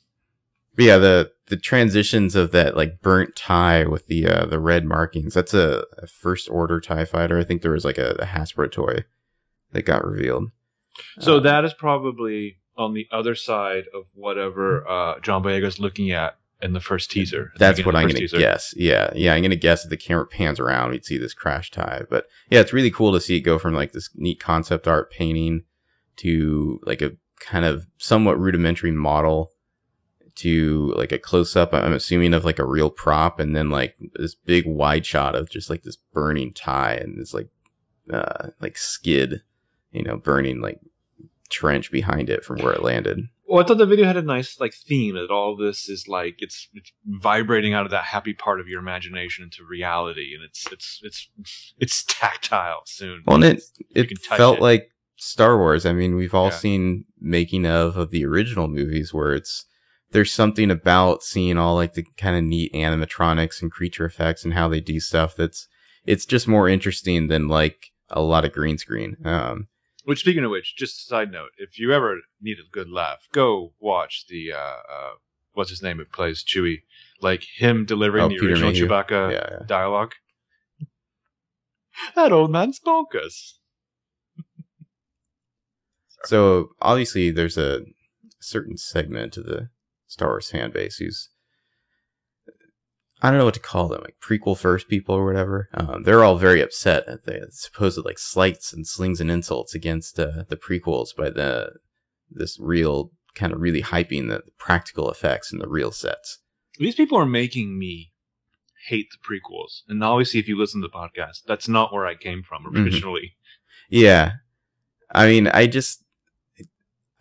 But 0.75 0.85
yeah, 0.85 0.97
the 0.97 1.31
the 1.49 1.57
transitions 1.57 2.35
of 2.35 2.49
that 2.51 2.75
like 2.75 2.99
burnt 3.01 3.35
tie 3.35 3.85
with 3.85 4.07
the 4.07 4.25
uh, 4.27 4.45
the 4.47 4.59
red 4.59 4.85
markings. 4.85 5.35
That's 5.35 5.53
a, 5.53 5.83
a 5.99 6.07
first 6.07 6.49
order 6.49 6.81
Tie 6.81 7.05
fighter. 7.05 7.37
I 7.37 7.43
think 7.43 7.61
there 7.61 7.71
was 7.73 7.85
like 7.85 7.99
a, 7.99 8.13
a 8.17 8.25
Hasbro 8.25 8.71
toy 8.71 9.03
that 9.71 9.83
got 9.83 10.03
revealed. 10.03 10.49
so 11.19 11.37
Uh, 11.37 11.41
that 11.41 11.63
is 11.63 11.75
probably 11.75 12.57
on 12.77 12.93
the 12.93 13.07
other 13.11 13.35
side 13.35 13.85
of 13.93 14.05
whatever 14.13 14.87
uh 14.87 15.19
John 15.19 15.43
Boyega's 15.43 15.79
looking 15.79 16.11
at 16.11 16.37
in 16.63 16.73
the 16.73 16.79
first 16.79 17.11
teaser. 17.11 17.51
that's 17.57 17.85
what 17.85 17.95
I'm 17.95 18.07
gonna 18.07 18.25
guess. 18.27 18.73
Yeah, 18.77 19.11
yeah, 19.13 19.33
I'm 19.33 19.41
gonna 19.41 19.55
guess 19.55 19.83
that 19.83 19.89
the 19.89 19.97
camera 19.97 20.25
pans 20.25 20.59
around, 20.59 20.91
we'd 20.91 21.05
see 21.05 21.17
this 21.17 21.33
crash 21.33 21.69
tie. 21.71 22.03
But 22.09 22.27
yeah, 22.49 22.61
it's 22.61 22.73
really 22.73 22.89
cool 22.89 23.11
to 23.11 23.19
see 23.19 23.35
it 23.35 23.41
go 23.41 23.59
from 23.59 23.73
like 23.73 23.91
this 23.91 24.09
neat 24.15 24.39
concept 24.39 24.87
art 24.87 25.11
painting 25.11 25.63
to 26.17 26.79
like 26.83 27.01
a 27.01 27.11
kind 27.39 27.65
of 27.65 27.85
somewhat 27.97 28.39
rudimentary 28.39 28.91
model 28.91 29.51
to 30.35 30.93
like 30.95 31.11
a 31.11 31.19
close 31.19 31.55
up. 31.55 31.73
I'm 31.73 31.93
assuming 31.93 32.33
of 32.33 32.45
like 32.45 32.59
a 32.59 32.65
real 32.65 32.89
prop, 32.89 33.39
and 33.39 33.55
then 33.55 33.69
like 33.69 33.95
this 34.15 34.33
big 34.33 34.65
wide 34.65 35.05
shot 35.05 35.35
of 35.35 35.49
just 35.49 35.69
like 35.69 35.83
this 35.83 35.97
burning 36.13 36.53
tie 36.53 36.95
and 36.95 37.19
this 37.19 37.33
like 37.33 37.49
uh 38.11 38.49
like 38.61 38.77
skid, 38.77 39.41
you 39.91 40.03
know, 40.03 40.15
burning 40.15 40.61
like 40.61 40.79
trench 41.53 41.91
behind 41.91 42.29
it 42.29 42.43
from 42.43 42.57
where 42.59 42.73
it 42.73 42.83
landed. 42.83 43.19
Well, 43.47 43.63
I 43.63 43.67
thought 43.67 43.77
the 43.77 43.85
video 43.85 44.05
had 44.05 44.17
a 44.17 44.21
nice 44.21 44.59
like 44.59 44.73
theme 44.73 45.15
that 45.15 45.29
all 45.29 45.55
this 45.55 45.87
is 45.87 46.07
like 46.07 46.35
it's, 46.39 46.67
it's 46.73 46.91
vibrating 47.05 47.73
out 47.73 47.85
of 47.85 47.91
that 47.91 48.05
happy 48.05 48.33
part 48.33 48.59
of 48.59 48.67
your 48.67 48.79
imagination 48.79 49.43
into 49.43 49.63
reality, 49.63 50.33
and 50.33 50.43
it's 50.43 50.65
it's 50.71 50.99
it's 51.03 51.29
it's 51.77 52.03
tactile 52.07 52.81
soon. 52.85 53.21
Well, 53.25 53.35
and 53.35 53.45
it 53.45 53.63
it 53.93 54.17
felt 54.19 54.57
it. 54.57 54.61
like 54.61 54.89
Star 55.17 55.57
Wars. 55.57 55.85
I 55.85 55.93
mean, 55.93 56.15
we've 56.15 56.33
all 56.33 56.47
Yeah. 56.47 56.57
seen 56.57 57.05
making 57.19 57.65
of 57.67 57.95
of 57.95 58.09
the 58.11 58.25
original 58.25 58.67
movies 58.67 59.13
where 59.13 59.33
it's 59.33 59.65
there's 60.11 60.31
something 60.31 60.71
about 60.71 61.23
seeing 61.23 61.57
all 61.57 61.75
like 61.75 61.93
the 61.93 62.05
kind 62.17 62.35
of 62.37 62.43
neat 62.43 62.73
animatronics 62.73 63.61
and 63.61 63.71
creature 63.71 64.05
effects 64.05 64.43
and 64.43 64.53
how 64.53 64.67
they 64.67 64.79
do 64.79 64.99
stuff 64.99 65.35
that's 65.35 65.67
it's 66.05 66.25
just 66.25 66.47
more 66.47 66.67
interesting 66.69 67.27
than 67.27 67.47
like 67.47 67.87
a 68.09 68.21
lot 68.21 68.45
of 68.45 68.51
green 68.51 68.77
screen. 68.77 69.15
Um, 69.25 69.67
Which, 70.03 70.19
speaking 70.19 70.43
of 70.43 70.51
which, 70.51 70.75
just 70.75 70.99
a 70.99 71.03
side 71.05 71.31
note: 71.31 71.51
if 71.57 71.79
you 71.79 71.93
ever 71.93 72.19
need 72.41 72.57
a 72.59 72.69
good 72.71 72.89
laugh, 72.89 73.27
go 73.31 73.73
watch 73.79 74.25
the 74.27 74.51
uh, 74.51 74.57
uh, 74.57 75.11
what's 75.53 75.69
his 75.69 75.81
name? 75.81 75.99
It 75.99 76.11
plays 76.11 76.43
Chewie, 76.43 76.81
like 77.21 77.45
him 77.57 77.85
delivering 77.85 78.25
Oh, 78.25 78.29
the 78.29 78.35
Peter 78.35 78.51
original 78.51 78.71
Mayhew. 78.71 78.87
Chewbacca 78.87 79.31
yeah, 79.31 79.47
yeah. 79.51 79.65
dialogue. 79.65 80.13
that 82.15 82.31
old 82.33 82.51
man's 82.51 82.79
bonkers. 82.79 83.53
So 86.25 86.69
obviously, 86.81 87.31
there's 87.31 87.57
a 87.57 87.81
certain 88.39 88.77
segment 88.77 89.37
of 89.37 89.45
the 89.45 89.69
Star 90.07 90.29
Wars 90.29 90.49
fan 90.49 90.71
base 90.71 90.97
who's 90.97 91.29
I 93.23 93.29
don't 93.29 93.39
know 93.39 93.45
what 93.45 93.53
to 93.53 93.59
call 93.61 93.87
them, 93.87 94.01
like 94.01 94.17
prequel 94.21 94.57
first 94.57 94.89
people 94.89 95.15
or 95.15 95.25
whatever. 95.25 95.69
Um, 95.73 96.03
they're 96.03 96.25
all 96.25 96.37
very 96.37 96.59
upset 96.61 97.07
at 97.07 97.23
the 97.23 97.47
supposed 97.51 98.03
like 98.03 98.19
slights 98.19 98.73
and 98.73 98.85
slings 98.85 99.21
and 99.21 99.31
insults 99.31 99.73
against 99.73 100.19
uh, 100.19 100.43
the 100.49 100.57
prequels 100.57 101.15
by 101.15 101.29
the 101.29 101.71
this 102.29 102.59
real 102.59 103.11
kind 103.33 103.53
of 103.53 103.61
really 103.61 103.81
hyping 103.81 104.27
the 104.27 104.43
practical 104.59 105.09
effects 105.09 105.53
and 105.53 105.61
the 105.61 105.69
real 105.69 105.91
sets. 105.91 106.39
These 106.77 106.95
people 106.95 107.17
are 107.17 107.25
making 107.25 107.79
me 107.79 108.11
hate 108.87 109.07
the 109.11 109.17
prequels, 109.25 109.83
and 109.87 110.03
obviously, 110.03 110.41
if 110.41 110.49
you 110.49 110.57
listen 110.57 110.81
to 110.81 110.87
the 110.89 110.93
podcast, 110.93 111.43
that's 111.47 111.69
not 111.69 111.93
where 111.93 112.05
I 112.05 112.15
came 112.15 112.43
from 112.43 112.65
Mhm. 112.65 112.85
originally. 112.85 113.37
Yeah, 113.89 114.33
I 115.11 115.27
mean, 115.27 115.47
I 115.47 115.67
just 115.67 116.03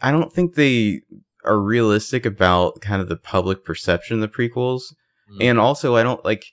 I 0.01 0.11
don't 0.11 0.33
think 0.33 0.55
they 0.55 1.03
are 1.45 1.61
realistic 1.61 2.27
about 2.27 2.81
kind 2.81 3.01
of 3.01 3.09
the 3.09 3.17
public 3.17 3.65
perception 3.65 4.21
of 4.21 4.21
the 4.21 4.37
prequels. 4.37 4.95
Mhm. 5.35 5.43
And 5.43 5.59
also, 5.59 5.97
I 5.97 6.03
don't 6.03 6.25
like. 6.25 6.45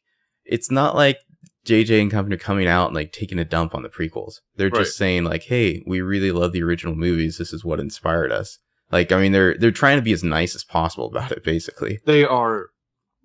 It's 0.46 0.72
not 0.72 0.96
like 0.96 1.18
JJ 1.66 2.02
and 2.02 2.10
company 2.12 2.36
are 2.36 2.40
coming 2.40 2.68
out 2.68 2.88
and 2.88 2.96
like 2.96 3.12
taking 3.12 3.38
a 3.40 3.46
dump 3.46 3.76
on 3.76 3.84
the 3.84 3.90
prequels. 3.90 4.36
They're 4.56 4.70
Right. 4.70 4.80
just 4.86 4.98
saying 4.98 5.24
like, 5.26 5.44
"Hey, 5.44 5.84
we 5.86 6.02
really 6.02 6.32
love 6.32 6.52
the 6.54 6.64
original 6.64 6.96
movies. 6.96 7.38
This 7.38 7.54
is 7.54 7.64
what 7.66 7.80
inspired 7.80 8.32
us." 8.32 8.58
Like, 8.92 9.12
I 9.12 9.22
mean, 9.22 9.32
they're 9.32 9.56
they're 9.58 9.72
trying 9.72 9.98
to 9.98 10.02
be 10.04 10.14
as 10.14 10.24
nice 10.24 10.56
as 10.56 10.64
possible 10.64 11.08
about 11.08 11.32
it, 11.32 11.44
basically. 11.44 12.00
They 12.06 12.24
are 12.26 12.68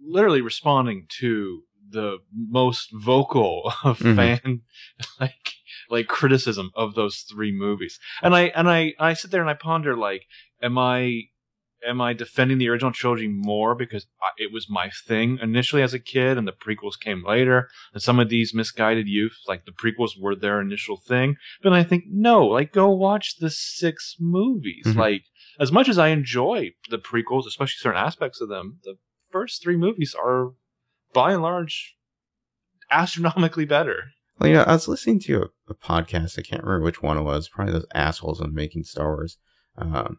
literally 0.06 0.42
responding 0.42 1.06
to 1.20 1.62
the 1.88 2.18
most 2.34 2.90
vocal 2.92 3.72
of 3.84 3.98
Mhm. 4.00 4.16
fan 4.16 4.60
like 5.20 5.52
like 5.90 6.06
criticism 6.08 6.70
of 6.74 6.94
those 6.94 7.20
three 7.20 7.52
movies. 7.52 7.98
And 8.22 8.34
I 8.34 8.44
and 8.48 8.68
I 8.68 8.94
I 8.98 9.14
sit 9.14 9.30
there 9.30 9.40
and 9.40 9.48
I 9.50 9.54
ponder 9.54 9.96
like, 9.96 10.26
am 10.62 10.76
I 10.76 11.28
am 11.86 12.00
I 12.00 12.12
defending 12.12 12.58
the 12.58 12.68
original 12.68 12.92
trilogy 12.92 13.28
more 13.28 13.74
because 13.74 14.06
I, 14.22 14.28
it 14.38 14.52
was 14.52 14.68
my 14.68 14.90
thing 15.06 15.38
initially 15.40 15.82
as 15.82 15.94
a 15.94 15.98
kid, 15.98 16.38
and 16.38 16.46
the 16.46 16.52
prequels 16.52 16.98
came 16.98 17.24
later, 17.24 17.68
and 17.92 18.02
some 18.02 18.18
of 18.18 18.28
these 18.28 18.54
misguided 18.54 19.06
youth 19.08 19.36
like 19.46 19.64
the 19.64 19.72
prequels 19.72 20.12
were 20.18 20.34
their 20.34 20.60
initial 20.60 20.96
thing. 20.96 21.36
But 21.62 21.72
I 21.72 21.82
think 21.84 22.04
no, 22.08 22.44
like 22.46 22.72
go 22.72 22.90
watch 22.90 23.36
the 23.38 23.50
six 23.50 24.16
movies. 24.18 24.84
Mhm. 24.86 24.96
Like 24.96 25.22
as 25.60 25.70
much 25.72 25.88
as 25.88 25.98
I 25.98 26.08
enjoy 26.08 26.72
the 26.90 26.98
prequels, 26.98 27.46
especially 27.46 27.78
certain 27.78 28.00
aspects 28.00 28.40
of 28.40 28.48
them, 28.48 28.78
the 28.84 28.96
first 29.30 29.62
three 29.62 29.76
movies 29.76 30.14
are 30.14 30.52
by 31.12 31.32
and 31.32 31.42
large 31.42 31.94
astronomically 32.90 33.64
better. 33.64 34.04
Well, 34.38 34.48
you 34.48 34.56
know, 34.56 34.62
I 34.62 34.72
was 34.72 34.88
listening 34.88 35.20
to 35.20 35.42
a, 35.42 35.46
a 35.70 35.74
podcast. 35.74 36.38
I 36.38 36.42
can't 36.42 36.62
remember 36.64 36.84
which 36.84 37.02
one 37.02 37.16
it 37.16 37.22
was. 37.22 37.48
Probably 37.48 37.72
those 37.72 37.86
assholes 37.94 38.40
on 38.40 38.52
making 38.54 38.84
Star 38.84 39.14
Wars. 39.14 39.38
Um, 39.76 40.18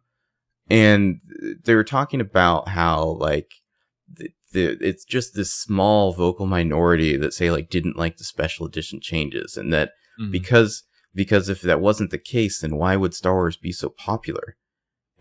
and 0.70 1.20
they 1.64 1.76
were 1.76 1.84
talking 1.84 2.22
about 2.22 2.70
how 2.70 3.04
like 3.20 3.50
the, 4.12 4.30
the 4.54 4.78
it's 4.82 5.06
just 5.06 5.36
this 5.36 5.54
small 5.54 6.14
vocal 6.14 6.46
minority 6.46 7.18
that 7.18 7.34
say 7.34 7.52
like 7.52 7.70
didn't 7.70 7.98
like 7.98 8.18
the 8.18 8.24
special 8.24 8.66
edition 8.66 9.00
changes, 9.02 9.58
and 9.58 9.72
that 9.74 9.92
Mhm. 10.20 10.32
because 10.32 10.84
because 11.14 11.50
if 11.50 11.62
that 11.62 11.82
wasn't 11.82 12.12
the 12.12 12.18
case, 12.18 12.60
then 12.60 12.76
why 12.78 12.96
would 12.96 13.14
Star 13.14 13.34
Wars 13.36 13.58
be 13.58 13.72
so 13.72 13.90
popular? 13.90 14.58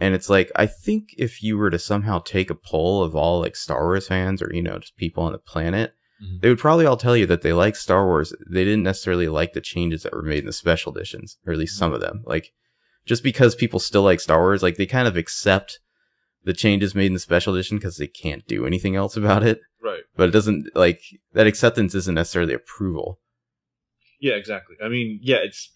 And 0.01 0.15
it's 0.15 0.29
like 0.29 0.51
I 0.57 0.67
think 0.67 1.11
if 1.19 1.43
you 1.43 1.57
were 1.57 1.71
to 1.71 1.79
somehow 1.79 2.19
take 2.21 2.51
a 2.51 2.55
poll 2.55 3.03
of 3.03 3.15
all 3.15 3.41
like 3.41 3.57
Star 3.57 3.85
Wars 3.85 4.09
fans 4.09 4.41
or 4.43 4.51
you 4.55 4.63
know 4.63 4.79
just 4.79 4.97
people 4.97 5.23
on 5.25 5.33
the 5.33 5.39
planet, 5.39 5.95
Mhm. 6.23 6.41
they 6.41 6.49
would 6.49 6.59
probably 6.59 6.87
all 6.87 6.97
tell 6.97 7.17
you 7.17 7.27
that 7.27 7.43
they 7.43 7.53
like 7.53 7.77
Star 7.77 8.07
Wars. 8.07 8.33
They 8.49 8.65
didn't 8.65 8.83
necessarily 8.85 9.29
like 9.29 9.53
the 9.53 9.61
changes 9.61 10.03
that 10.05 10.13
were 10.13 10.23
made 10.23 10.41
in 10.41 10.47
the 10.47 10.53
special 10.53 10.93
editions, 10.95 11.39
or 11.47 11.53
at 11.53 11.59
least 11.59 11.77
some 11.79 11.93
of 11.93 12.01
them. 12.01 12.23
Like 12.27 12.53
just 13.05 13.23
because 13.23 13.55
people 13.55 13.79
still 13.81 14.03
like 14.03 14.21
Star 14.21 14.41
Wars, 14.41 14.63
like 14.63 14.77
they 14.77 14.87
kind 14.87 15.09
of 15.09 15.17
accept 15.17 15.79
the 16.45 16.53
changes 16.53 16.95
made 16.95 17.07
in 17.07 17.15
the 17.15 17.19
special 17.19 17.55
edition 17.55 17.79
because 17.79 17.97
they 17.97 18.07
can't 18.07 18.47
do 18.47 18.67
anything 18.67 18.97
else 18.97 19.17
about 19.17 19.43
it. 19.43 19.61
right. 19.83 20.03
But 20.17 20.29
it 20.29 20.33
doesn't 20.33 20.75
like 20.75 21.03
that 21.33 21.47
acceptance 21.47 21.95
isn't 21.95 22.15
necessarily 22.15 22.55
approval. 22.55 23.19
Yeah, 24.21 24.35
exactly. 24.35 24.77
I 24.83 24.89
mean, 24.89 25.21
yeah, 25.23 25.37
it's 25.43 25.71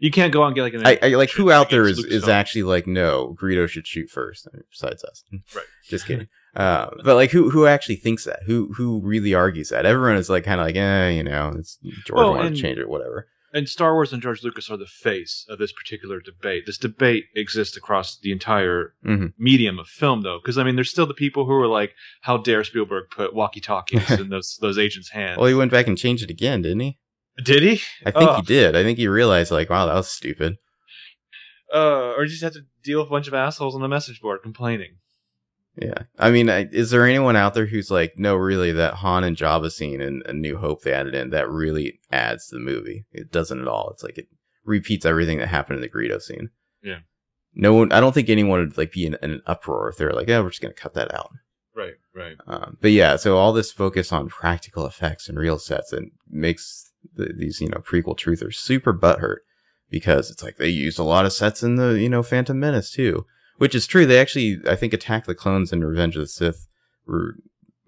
you 0.00 0.10
can't 0.10 0.32
go 0.32 0.42
out 0.42 0.48
and 0.48 0.54
get 0.54 0.62
like 0.62 0.74
an 0.74 0.86
I, 0.86 0.98
I 1.02 1.08
like 1.16 1.30
who 1.30 1.50
out 1.50 1.70
there 1.70 1.86
is, 1.86 1.98
is 1.98 2.28
actually 2.28 2.62
like 2.62 2.86
no 2.86 3.36
Greedo 3.40 3.68
should 3.68 3.86
shoot 3.86 4.08
first 4.10 4.46
I 4.46 4.56
mean, 4.56 4.64
besides 4.70 5.04
us 5.04 5.24
Right. 5.54 5.64
just 5.88 6.06
kidding 6.06 6.28
uh, 6.54 6.90
but 7.04 7.14
like 7.16 7.30
who 7.30 7.50
who 7.50 7.66
actually 7.66 7.96
thinks 7.96 8.24
that 8.24 8.40
who 8.46 8.72
who 8.74 9.00
really 9.00 9.34
argues 9.34 9.68
that 9.70 9.86
everyone 9.86 10.16
is 10.16 10.30
like 10.30 10.44
kind 10.44 10.60
of 10.60 10.66
like 10.66 10.76
eh 10.76 11.08
you 11.10 11.22
know 11.24 11.52
it's 11.58 11.78
George 12.06 12.16
Well, 12.16 12.30
wanted 12.34 12.54
to 12.54 12.60
change 12.62 12.78
it 12.78 12.88
whatever 12.88 13.26
and 13.52 13.68
Star 13.68 13.94
Wars 13.94 14.12
and 14.12 14.20
George 14.22 14.42
Lucas 14.42 14.70
are 14.70 14.76
the 14.76 14.86
face 14.86 15.46
of 15.48 15.58
this 15.58 15.72
particular 15.72 16.20
debate. 16.20 16.64
This 16.66 16.78
debate 16.78 17.24
exists 17.34 17.76
across 17.76 18.18
the 18.18 18.32
entire 18.32 18.94
Mhm. 19.04 19.32
medium 19.38 19.78
of 19.78 19.88
film, 19.88 20.22
though, 20.22 20.38
because 20.42 20.58
I 20.58 20.64
mean, 20.64 20.74
there's 20.76 20.90
still 20.90 21.06
the 21.06 21.14
people 21.14 21.46
who 21.46 21.52
are 21.54 21.66
like, 21.66 21.94
"How 22.22 22.36
dare 22.36 22.62
Spielberg 22.64 23.10
put 23.10 23.34
walkie-talkies 23.34 24.10
in 24.20 24.28
those 24.30 24.58
those 24.60 24.78
agents' 24.78 25.10
hands?" 25.10 25.38
well 25.38 25.46
he 25.48 25.54
went 25.54 25.70
back 25.70 25.86
and 25.86 25.96
changed 25.96 26.22
it 26.24 26.30
again 26.30 26.62
didn't 26.62 26.80
he 26.80 26.98
Did 27.42 27.62
he? 27.62 27.80
I 28.04 28.10
think 28.10 28.30
Oh. 28.30 28.36
he 28.36 28.42
did 28.42 28.74
I 28.76 28.82
think 28.82 28.98
he 28.98 29.06
realized 29.08 29.50
like 29.50 29.70
wow 29.70 29.86
that 29.86 29.94
was 29.94 30.08
stupid 30.10 30.56
Uh, 31.72 32.14
or 32.16 32.24
you 32.24 32.30
just 32.30 32.42
have 32.42 32.54
to 32.54 32.62
deal 32.82 32.98
with 33.00 33.08
a 33.08 33.10
bunch 33.10 33.28
of 33.28 33.34
assholes 33.34 33.74
on 33.74 33.80
the 33.82 33.88
message 33.88 34.20
board 34.20 34.40
complaining. 34.42 34.96
Yeah. 35.80 36.02
I 36.18 36.30
mean 36.30 36.50
I, 36.50 36.66
is 36.70 36.90
there 36.90 37.06
anyone 37.06 37.36
out 37.36 37.54
there 37.54 37.66
who's 37.66 37.90
like 37.90 38.14
no 38.18 38.36
really 38.36 38.72
that 38.72 38.94
Han 38.94 39.24
and 39.24 39.36
Jabba 39.36 39.70
scene 39.70 40.00
in 40.00 40.22
A 40.26 40.32
New 40.32 40.56
Hope 40.58 40.82
they 40.82 40.92
added 40.92 41.14
in 41.14 41.30
that 41.30 41.48
really 41.48 42.00
adds 42.10 42.48
to 42.48 42.56
the 42.56 42.60
movie? 42.60 43.04
It 43.12 43.30
doesn't 43.30 43.60
at 43.60 43.68
all. 43.68 43.90
It's 43.90 44.02
like 44.02 44.18
it 44.18 44.28
repeats 44.64 45.06
everything 45.06 45.38
that 45.38 45.48
happened 45.48 45.76
in 45.76 45.82
the 45.82 45.88
Greedo 45.88 46.20
scene. 46.20 46.50
Yeah. 46.82 47.00
no 47.54 47.74
one 47.74 47.92
I 47.92 48.00
don't 48.00 48.12
think 48.12 48.28
anyone 48.28 48.60
would 48.60 48.78
like 48.78 48.92
be 48.92 49.06
in, 49.06 49.16
in 49.22 49.32
an 49.32 49.42
uproar 49.46 49.88
if 49.88 49.96
they're 49.96 50.12
like 50.12 50.28
yeah 50.28 50.40
we're 50.40 50.50
just 50.50 50.62
gonna 50.62 50.74
cut 50.74 50.94
that 50.94 51.14
out. 51.14 51.30
Right, 51.74 51.94
right. 52.12 52.36
Um, 52.48 52.76
but 52.80 52.90
yeah, 52.90 53.14
so 53.14 53.36
all 53.36 53.52
this 53.52 53.70
focus 53.70 54.12
on 54.12 54.28
practical 54.28 54.84
effects 54.84 55.28
and 55.28 55.38
real 55.38 55.60
sets 55.60 55.92
and 55.92 56.10
makes 56.28 56.90
the, 57.14 57.32
these 57.36 57.60
you 57.60 57.68
know 57.68 57.78
prequel 57.78 58.18
truthers 58.18 58.54
super 58.54 58.92
butthurt 58.92 59.38
because 59.88 60.30
it's 60.30 60.42
like 60.42 60.56
they 60.56 60.68
used 60.68 60.98
a 60.98 61.04
lot 61.04 61.24
of 61.24 61.32
sets 61.32 61.62
in 61.62 61.76
the 61.76 61.98
you 62.00 62.08
know 62.08 62.22
Phantom 62.22 62.58
Menace 62.58 62.90
too, 62.90 63.26
which 63.58 63.74
is 63.74 63.86
true. 63.86 64.06
They 64.06 64.18
actually 64.18 64.58
I 64.66 64.74
think 64.74 64.92
Attack 64.92 65.26
the 65.26 65.34
Clones 65.34 65.72
and 65.72 65.86
Revenge 65.86 66.16
of 66.16 66.22
the 66.22 66.26
Sith 66.28 66.66
were 67.06 67.36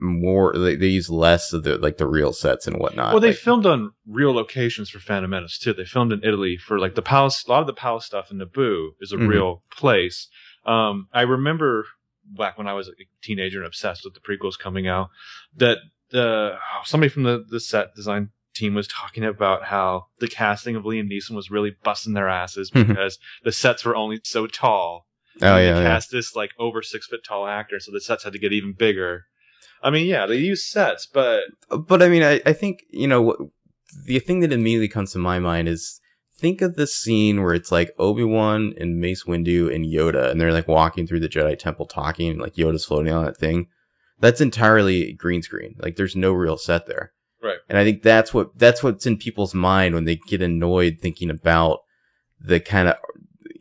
more 0.02 0.54
they, 0.56 0.76
they 0.76 0.86
use 0.86 1.10
less 1.10 1.52
of 1.52 1.62
the 1.64 1.76
like 1.78 1.98
the 1.98 2.06
real 2.06 2.32
sets 2.32 2.66
and 2.66 2.78
whatnot. 2.78 3.12
well, 3.12 3.20
they 3.20 3.28
Like, 3.28 3.36
filmed 3.36 3.66
on 3.66 3.92
real 4.06 4.32
locations 4.32 4.88
for 4.90 4.98
Phantom 4.98 5.30
Menace 5.30 5.58
too. 5.58 5.72
They 5.74 5.84
filmed 5.84 6.12
in 6.12 6.24
Italy 6.24 6.56
for 6.56 6.78
like 6.78 6.94
the 6.94 7.02
palace. 7.02 7.44
A 7.46 7.50
lot 7.50 7.60
of 7.60 7.66
the 7.66 7.74
palace 7.74 8.06
stuff 8.06 8.30
in 8.30 8.38
Naboo 8.38 8.90
is 9.00 9.12
a 9.12 9.16
Mhm. 9.16 9.28
real 9.28 9.62
place. 9.76 10.28
Um, 10.64 11.08
I 11.12 11.22
remember 11.22 11.86
back 12.24 12.56
when 12.56 12.66
I 12.66 12.72
was 12.74 12.88
a 12.88 12.92
teenager 13.22 13.58
and 13.58 13.66
obsessed 13.66 14.04
with 14.04 14.14
the 14.14 14.20
prequels 14.20 14.58
coming 14.58 14.86
out 14.88 15.08
that 15.56 15.78
uh, 16.14 16.56
somebody 16.84 17.08
from 17.10 17.24
the 17.24 17.44
the 17.48 17.60
set 17.60 17.94
design 17.94 18.30
team 18.54 18.74
was 18.74 18.88
talking 18.88 19.24
about 19.24 19.64
how 19.66 20.06
the 20.18 20.26
casting 20.28 20.74
of 20.76 20.82
Liam 20.84 21.08
Neeson 21.10 21.36
was 21.36 21.50
really 21.50 21.76
busting 21.84 22.14
their 22.14 22.28
asses 22.28 22.70
because 22.70 23.18
the 23.44 23.52
sets 23.52 23.84
were 23.84 23.94
only 23.94 24.20
so 24.24 24.46
tall. 24.46 25.06
Oh 25.42 25.56
yeah, 25.56 25.74
they 25.74 25.82
yeah. 25.82 25.88
cast 25.88 26.10
this 26.10 26.34
like 26.36 26.50
over 26.58 26.82
six 26.82 27.06
foot 27.06 27.20
tall 27.26 27.46
actor, 27.46 27.80
so 27.80 27.92
the 27.92 28.00
sets 28.00 28.24
had 28.24 28.32
to 28.32 28.38
get 28.38 28.52
even 28.52 28.72
bigger. 28.72 29.24
I 29.82 29.90
mean, 29.90 30.06
yeah, 30.06 30.26
they 30.26 30.36
use 30.36 30.66
sets, 30.66 31.06
but 31.06 31.44
but 31.70 32.02
I 32.02 32.08
mean, 32.08 32.22
I, 32.22 32.40
I 32.44 32.52
think, 32.52 32.82
you 32.90 33.08
know, 33.08 33.22
what- 33.22 33.38
the 34.06 34.20
thing 34.20 34.38
that 34.40 34.52
immediately 34.52 34.86
comes 34.86 35.10
to 35.12 35.18
my 35.18 35.40
mind 35.40 35.66
is 35.66 36.00
think 36.36 36.62
of 36.62 36.76
the 36.76 36.86
scene 36.86 37.42
where 37.42 37.54
it's 37.54 37.72
like 37.72 37.92
Obi-Wan 37.98 38.72
and 38.78 39.00
Mace 39.00 39.24
Windu 39.24 39.74
and 39.74 39.84
Yoda, 39.84 40.30
and 40.30 40.40
they're 40.40 40.52
like 40.52 40.68
walking 40.68 41.06
through 41.06 41.20
the 41.20 41.28
Jedi 41.28 41.58
Temple 41.58 41.86
talking, 41.86 42.30
and 42.30 42.40
like 42.40 42.54
Yoda's 42.54 42.84
floating 42.84 43.12
on 43.12 43.24
that 43.24 43.36
thing. 43.36 43.66
That's 44.20 44.40
entirely 44.40 45.12
green 45.14 45.42
screen. 45.42 45.74
Like 45.78 45.96
there's 45.96 46.14
no 46.14 46.32
real 46.32 46.56
set 46.56 46.86
there. 46.86 47.12
Right. 47.42 47.56
And 47.68 47.78
I 47.78 47.84
think 47.84 48.02
that's 48.02 48.32
what, 48.34 48.56
that's 48.58 48.82
what's 48.82 49.06
in 49.06 49.16
people's 49.16 49.54
mind 49.54 49.94
when 49.94 50.04
they 50.04 50.16
get 50.16 50.42
annoyed 50.42 50.98
thinking 51.00 51.30
about 51.30 51.80
the 52.38 52.60
kind 52.60 52.88
of 52.88 52.96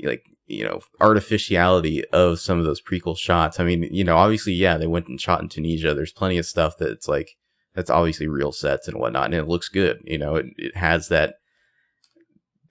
like, 0.03 0.25
you 0.49 0.63
know, 0.63 0.81
artificiality 0.99 2.03
of 2.09 2.39
some 2.39 2.59
of 2.59 2.65
those 2.65 2.81
prequel 2.81 3.17
shots. 3.17 3.59
I 3.59 3.63
mean, 3.63 3.83
you 3.91 4.03
know, 4.03 4.17
obviously, 4.17 4.53
yeah, 4.53 4.77
they 4.77 4.87
went 4.87 5.07
and 5.07 5.21
shot 5.21 5.41
in 5.41 5.49
Tunisia. 5.49 5.93
There's 5.93 6.11
plenty 6.11 6.37
of 6.37 6.45
stuff 6.45 6.75
that's 6.77 7.07
like, 7.07 7.37
that's 7.75 7.89
obviously 7.89 8.27
real 8.27 8.51
sets 8.51 8.87
and 8.87 8.99
whatnot, 8.99 9.25
and 9.25 9.35
it 9.35 9.47
looks 9.47 9.69
good. 9.69 10.01
You 10.03 10.17
know, 10.17 10.35
it, 10.35 10.47
it 10.57 10.75
has 10.75 11.07
that 11.09 11.35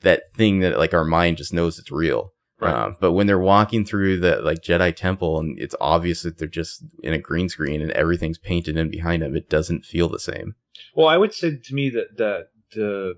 that 0.01 0.35
thing 0.35 0.61
that 0.61 0.79
like 0.79 0.95
our 0.95 1.05
mind 1.05 1.37
just 1.37 1.53
knows 1.53 1.79
it's 1.79 1.91
real. 1.91 2.33
Right. 2.61 2.75
Um, 2.75 2.97
but 3.01 3.13
when 3.13 3.29
they're 3.29 3.39
walking 3.39 3.85
through 3.85 4.19
the 4.19 4.41
like 4.43 4.63
Jedi 4.63 4.95
Temple 4.95 5.39
and 5.39 5.59
it's 5.61 5.77
obvious 5.81 6.23
that 6.23 6.39
they're 6.39 6.49
just 6.49 6.83
in 7.05 7.13
a 7.13 7.19
green 7.19 7.49
screen 7.49 7.81
and 7.81 7.93
everything's 7.93 8.39
painted 8.39 8.77
in 8.77 8.91
behind 8.91 9.23
them, 9.23 9.37
it 9.37 9.49
doesn't 9.49 9.85
feel 9.85 10.09
the 10.09 10.19
same. 10.19 10.57
Well, 10.95 11.07
I 11.07 11.17
would 11.17 11.33
say 11.33 11.57
to 11.57 11.75
me 11.75 11.89
that 11.91 12.17
that 12.17 12.49
the 12.75 13.15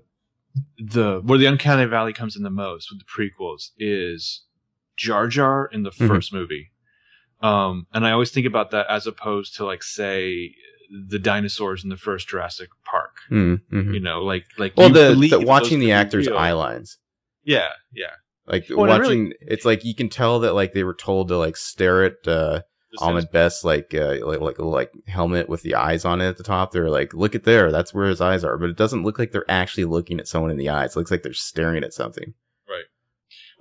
the 0.77 1.21
where 1.23 1.39
the 1.39 1.45
uncanny 1.47 1.85
valley 1.85 2.13
comes 2.13 2.35
in 2.35 2.43
the 2.43 2.49
most 2.49 2.91
with 2.91 2.99
the 2.99 3.05
prequels 3.05 3.69
is 3.77 4.43
Jar 5.01 5.27
Jar 5.27 5.69
in 5.71 5.83
the 5.83 5.89
Mhm. 5.91 6.07
first 6.07 6.31
movie, 6.33 6.71
um, 7.41 7.87
and 7.93 8.05
I 8.05 8.11
always 8.11 8.31
think 8.31 8.45
about 8.45 8.71
that 8.71 8.85
as 8.89 9.07
opposed 9.07 9.55
to 9.57 9.65
like 9.65 9.83
say 9.83 10.53
the 11.09 11.19
dinosaurs 11.19 11.83
in 11.83 11.89
the 11.89 11.97
first 11.97 12.27
Jurassic 12.27 12.69
Park. 12.85 13.15
Mm-hmm. 13.31 13.93
You 13.93 13.99
know, 13.99 14.21
like 14.23 14.45
like 14.57 14.73
Well, 14.77 14.89
the, 14.89 15.15
the 15.29 15.39
watching 15.39 15.79
the 15.79 15.91
actors' 15.93 16.27
real. 16.27 16.37
eye 16.37 16.51
lines, 16.51 16.97
Yeah, 17.43 17.69
yeah. 17.93 18.11
like 18.45 18.65
Well, 18.69 18.87
watching, 18.87 19.23
really- 19.29 19.35
it's 19.41 19.65
like 19.65 19.83
you 19.85 19.95
can 19.95 20.09
tell 20.09 20.39
that 20.41 20.53
like 20.53 20.73
they 20.73 20.83
were 20.83 20.93
told 20.93 21.29
to 21.29 21.37
like 21.37 21.55
stare 21.57 22.03
at 22.03 22.27
uh, 22.27 22.61
Ahmed 22.99 23.31
Best 23.31 23.63
like 23.63 23.93
uh, 23.95 24.17
like 24.25 24.41
like 24.41 24.59
like 24.59 24.91
helmet 25.07 25.47
with 25.47 25.61
the 25.61 25.75
eyes 25.75 26.03
on 26.03 26.19
it 26.19 26.27
at 26.27 26.37
the 26.37 26.43
top. 26.43 26.71
They're 26.73 26.89
like, 26.89 27.13
look 27.13 27.35
at 27.35 27.45
there, 27.45 27.71
that's 27.71 27.93
where 27.93 28.09
his 28.09 28.19
eyes 28.19 28.43
are. 28.43 28.57
But 28.57 28.69
it 28.69 28.75
doesn't 28.77 29.03
look 29.03 29.17
like 29.17 29.31
they're 29.31 29.49
actually 29.49 29.85
looking 29.85 30.19
at 30.19 30.27
someone 30.27 30.51
in 30.51 30.57
the 30.57 30.67
eyes. 30.69 30.91
It 30.95 30.99
looks 30.99 31.09
like 31.09 31.23
they're 31.23 31.33
staring 31.33 31.85
at 31.85 31.93
something. 31.93 32.33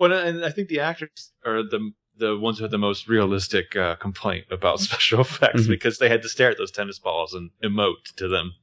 Well, 0.00 0.12
and 0.12 0.45
I 0.45 0.50
think 0.50 0.69
the 0.69 0.80
actors 0.80 1.33
are 1.45 1.62
the 1.62 1.92
the 2.16 2.37
ones 2.37 2.59
who 2.59 2.64
had 2.64 2.71
the 2.71 2.78
most 2.78 3.07
realistic 3.09 3.76
uh, 3.76 3.97
complaint 3.97 4.47
about 4.50 4.80
special 4.88 5.21
effects 5.21 5.62
Mhm. 5.62 5.69
because 5.69 5.99
they 5.99 6.09
had 6.09 6.23
to 6.23 6.28
stare 6.28 6.50
at 6.50 6.59
those 6.59 6.71
tennis 6.73 6.99
balls 6.99 7.33
and 7.35 7.50
emote 7.62 8.14
to 8.16 8.26
them. 8.28 8.54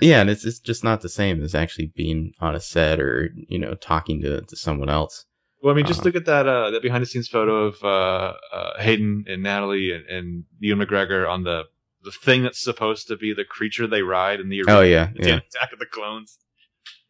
Yeah, 0.00 0.20
and 0.20 0.28
it's 0.30 0.44
it's 0.44 0.58
just 0.58 0.82
not 0.82 1.00
the 1.02 1.08
same 1.08 1.42
as 1.42 1.54
actually 1.54 1.92
being 1.94 2.32
on 2.40 2.54
a 2.54 2.60
set 2.60 2.98
or 3.00 3.30
you 3.48 3.58
know 3.58 3.74
talking 3.74 4.20
to, 4.22 4.40
to 4.42 4.56
someone 4.56 4.88
else. 4.88 5.24
Well, 5.62 5.72
I 5.72 5.76
mean, 5.76 5.86
just 5.86 6.00
Uh-huh. 6.00 6.08
look 6.08 6.16
at 6.16 6.26
that 6.26 6.46
uh, 6.48 6.70
that 6.70 6.82
behind 6.82 7.02
the 7.02 7.06
scenes 7.06 7.28
photo 7.28 7.64
of 7.64 7.82
uh, 7.84 8.34
uh, 8.52 8.80
Hayden 8.82 9.24
and 9.28 9.42
Natalie 9.42 9.92
and, 9.92 10.04
and 10.06 10.44
Ewan 10.60 10.86
McGregor 10.86 11.28
on 11.28 11.44
the 11.44 11.64
the 12.04 12.12
thing 12.12 12.42
that's 12.42 12.60
supposed 12.62 13.08
to 13.08 13.16
be 13.16 13.32
the 13.34 13.44
creature 13.44 13.86
they 13.86 14.02
ride 14.02 14.38
in 14.40 14.48
the 14.48 14.62
Oh 14.68 14.82
yeah, 14.82 15.08
yeah. 15.14 15.36
Attack 15.36 15.72
of 15.72 15.78
the 15.78 15.86
Clones. 15.86 16.38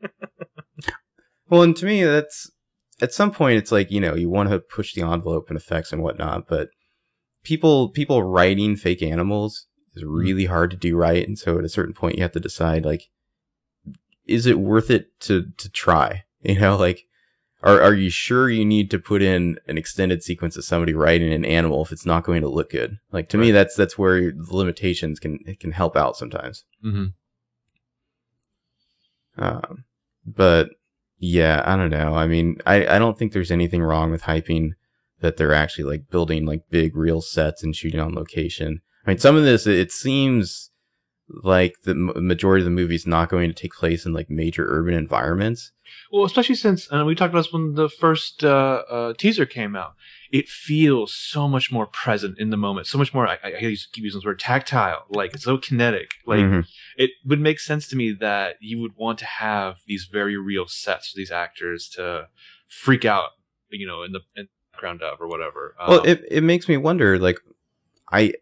Well, 1.48 1.62
and 1.62 1.76
to 1.76 1.86
me, 1.86 2.02
that's 2.02 2.50
at 3.00 3.12
some 3.12 3.30
point 3.30 3.58
it's 3.58 3.72
like 3.72 3.90
you 3.90 4.00
know 4.00 4.14
you 4.14 4.28
want 4.28 4.50
to 4.50 4.58
push 4.58 4.94
the 4.94 5.02
envelope 5.02 5.48
and 5.48 5.56
effects 5.56 5.92
and 5.92 6.02
whatnot, 6.02 6.46
but 6.48 6.70
people 7.42 7.88
people 7.90 8.22
writing 8.22 8.76
fake 8.76 9.02
animals 9.02 9.66
is 9.94 10.04
really 10.04 10.46
hard 10.46 10.70
to 10.70 10.76
do 10.76 10.96
right, 10.96 11.26
and 11.26 11.38
so 11.38 11.58
at 11.58 11.64
a 11.64 11.68
certain 11.68 11.94
point 11.94 12.16
you 12.16 12.22
have 12.22 12.32
to 12.32 12.40
decide 12.40 12.84
like, 12.84 13.04
is 14.26 14.46
it 14.46 14.58
worth 14.58 14.90
it 14.90 15.18
to 15.20 15.46
to 15.56 15.70
try? 15.70 16.22
You 16.42 16.60
know, 16.60 16.76
like, 16.76 17.02
are 17.64 17.80
are 17.80 17.94
you 17.94 18.08
sure 18.08 18.48
you 18.48 18.64
need 18.64 18.88
to 18.92 19.00
put 19.00 19.20
in 19.20 19.58
an 19.66 19.76
extended 19.76 20.22
sequence 20.22 20.56
of 20.56 20.64
somebody 20.64 20.94
riding 20.94 21.32
an 21.32 21.44
animal 21.44 21.82
if 21.82 21.90
it's 21.90 22.06
not 22.06 22.22
going 22.22 22.42
to 22.42 22.48
look 22.48 22.70
good? 22.70 22.98
Like 23.10 23.28
to 23.30 23.38
me, 23.38 23.50
that's 23.50 23.74
that's 23.74 23.98
where 23.98 24.30
the 24.30 24.54
limitations 24.54 25.18
can 25.18 25.38
can 25.58 25.72
help 25.72 25.96
out 25.96 26.16
sometimes. 26.16 26.64
Mm-hmm. 26.84 27.06
Um, 29.42 29.84
but 30.24 30.70
yeah, 31.18 31.62
I 31.64 31.76
don't 31.76 31.90
know. 31.90 32.14
I 32.14 32.26
mean, 32.26 32.58
I, 32.66 32.86
I 32.86 32.98
don't 32.98 33.18
think 33.18 33.32
there's 33.32 33.50
anything 33.50 33.82
wrong 33.82 34.10
with 34.10 34.22
hyping 34.22 34.70
that 35.20 35.36
they're 35.36 35.54
actually 35.54 35.84
like 35.84 36.10
building 36.10 36.44
like 36.44 36.62
big 36.70 36.96
real 36.96 37.20
sets 37.20 37.62
and 37.62 37.74
shooting 37.74 38.00
on 38.00 38.14
location. 38.14 38.80
I 39.06 39.10
mean, 39.10 39.18
some 39.18 39.36
of 39.36 39.44
this, 39.44 39.66
it 39.66 39.92
seems 39.92 40.70
like 41.28 41.74
the 41.84 41.94
majority 41.94 42.62
of 42.62 42.66
the 42.66 42.70
movie 42.70 42.94
is 42.94 43.06
not 43.06 43.28
going 43.28 43.48
to 43.48 43.54
take 43.54 43.72
place 43.72 44.04
in 44.04 44.12
like 44.12 44.30
major 44.30 44.66
urban 44.68 44.94
environments. 44.94 45.72
Well, 46.12 46.24
especially 46.24 46.54
since 46.54 46.92
uh, 46.92 47.04
we 47.04 47.14
talked 47.14 47.32
about 47.32 47.42
this 47.42 47.52
when 47.52 47.74
the 47.74 47.88
first 47.88 48.44
uh, 48.44 48.82
uh, 48.88 49.14
teaser 49.14 49.46
came 49.46 49.74
out. 49.74 49.94
It 50.32 50.48
feels 50.48 51.14
so 51.14 51.48
much 51.48 51.70
more 51.70 51.86
present 51.86 52.38
in 52.38 52.50
the 52.50 52.56
moment, 52.56 52.86
so 52.86 52.98
much 52.98 53.14
more. 53.14 53.26
I, 53.28 53.38
I 53.44 53.50
keep 53.52 53.88
using 53.96 54.18
this 54.18 54.24
word 54.24 54.38
tactile, 54.40 55.04
like 55.08 55.34
it's 55.34 55.44
so 55.44 55.58
kinetic. 55.58 56.12
Like 56.26 56.40
Mhm. 56.40 56.66
it 56.96 57.10
would 57.24 57.40
make 57.40 57.60
sense 57.60 57.86
to 57.88 57.96
me 57.96 58.12
that 58.12 58.56
you 58.60 58.80
would 58.80 58.96
want 58.96 59.18
to 59.20 59.24
have 59.26 59.78
these 59.86 60.04
very 60.10 60.36
real 60.36 60.66
sets 60.66 61.10
for 61.10 61.16
these 61.16 61.30
actors 61.30 61.88
to 61.90 62.28
freak 62.68 63.04
out, 63.04 63.30
you 63.70 63.86
know, 63.86 64.02
in 64.02 64.12
the, 64.12 64.20
in 64.36 64.44
the 64.46 64.48
background 64.72 65.02
of 65.02 65.20
or 65.20 65.28
whatever. 65.28 65.74
well, 65.86 66.00
Um, 66.00 66.06
it, 66.08 66.24
it 66.30 66.42
makes 66.42 66.68
me 66.68 66.76
wonder, 66.76 67.18
like, 67.18 67.38
I, 68.10 68.34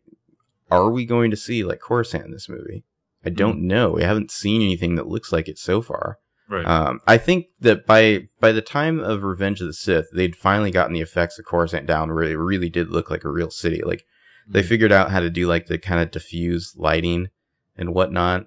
are 0.71 0.91
we 0.91 1.05
going 1.05 1.31
to 1.31 1.37
see 1.37 1.65
like 1.65 1.81
Coruscant 1.81 2.25
in 2.25 2.31
this 2.31 2.49
movie? 2.49 2.85
I 3.25 3.31
don't 3.31 3.63
know. 3.63 3.91
We 3.93 4.03
haven't 4.03 4.31
seen 4.31 4.61
anything 4.61 4.97
that 4.97 5.07
looks 5.09 5.33
like 5.33 5.49
it 5.49 5.59
so 5.59 5.81
far. 5.81 6.19
Right. 6.55 6.67
Um, 6.67 7.01
I 7.07 7.19
think 7.19 7.47
that 7.61 7.87
by 7.87 8.29
by 8.41 8.53
the 8.53 8.63
time 8.63 9.01
of 9.01 9.23
Revenge 9.23 9.61
of 9.61 9.67
the 9.67 9.73
Sith, 9.73 10.07
they'd 10.13 10.37
finally 10.37 10.71
gotten 10.71 10.93
the 10.93 11.01
effects 11.01 11.39
of 11.39 11.45
Coruscant 11.45 11.87
down, 11.87 12.13
where 12.15 12.25
it 12.25 12.35
really 12.37 12.69
did 12.71 12.91
look 12.91 13.11
like 13.11 13.25
a 13.25 13.31
real 13.31 13.51
city. 13.51 13.83
Like 13.85 14.05
they 14.47 14.63
Mhm. 14.63 14.67
figured 14.67 14.93
out 14.93 15.11
how 15.11 15.21
to 15.21 15.31
do 15.31 15.47
like 15.47 15.67
the 15.67 15.79
kind 15.79 16.01
of 16.01 16.11
diffuse 16.11 16.75
lighting 16.77 17.29
and 17.77 17.95
whatnot. 17.95 18.43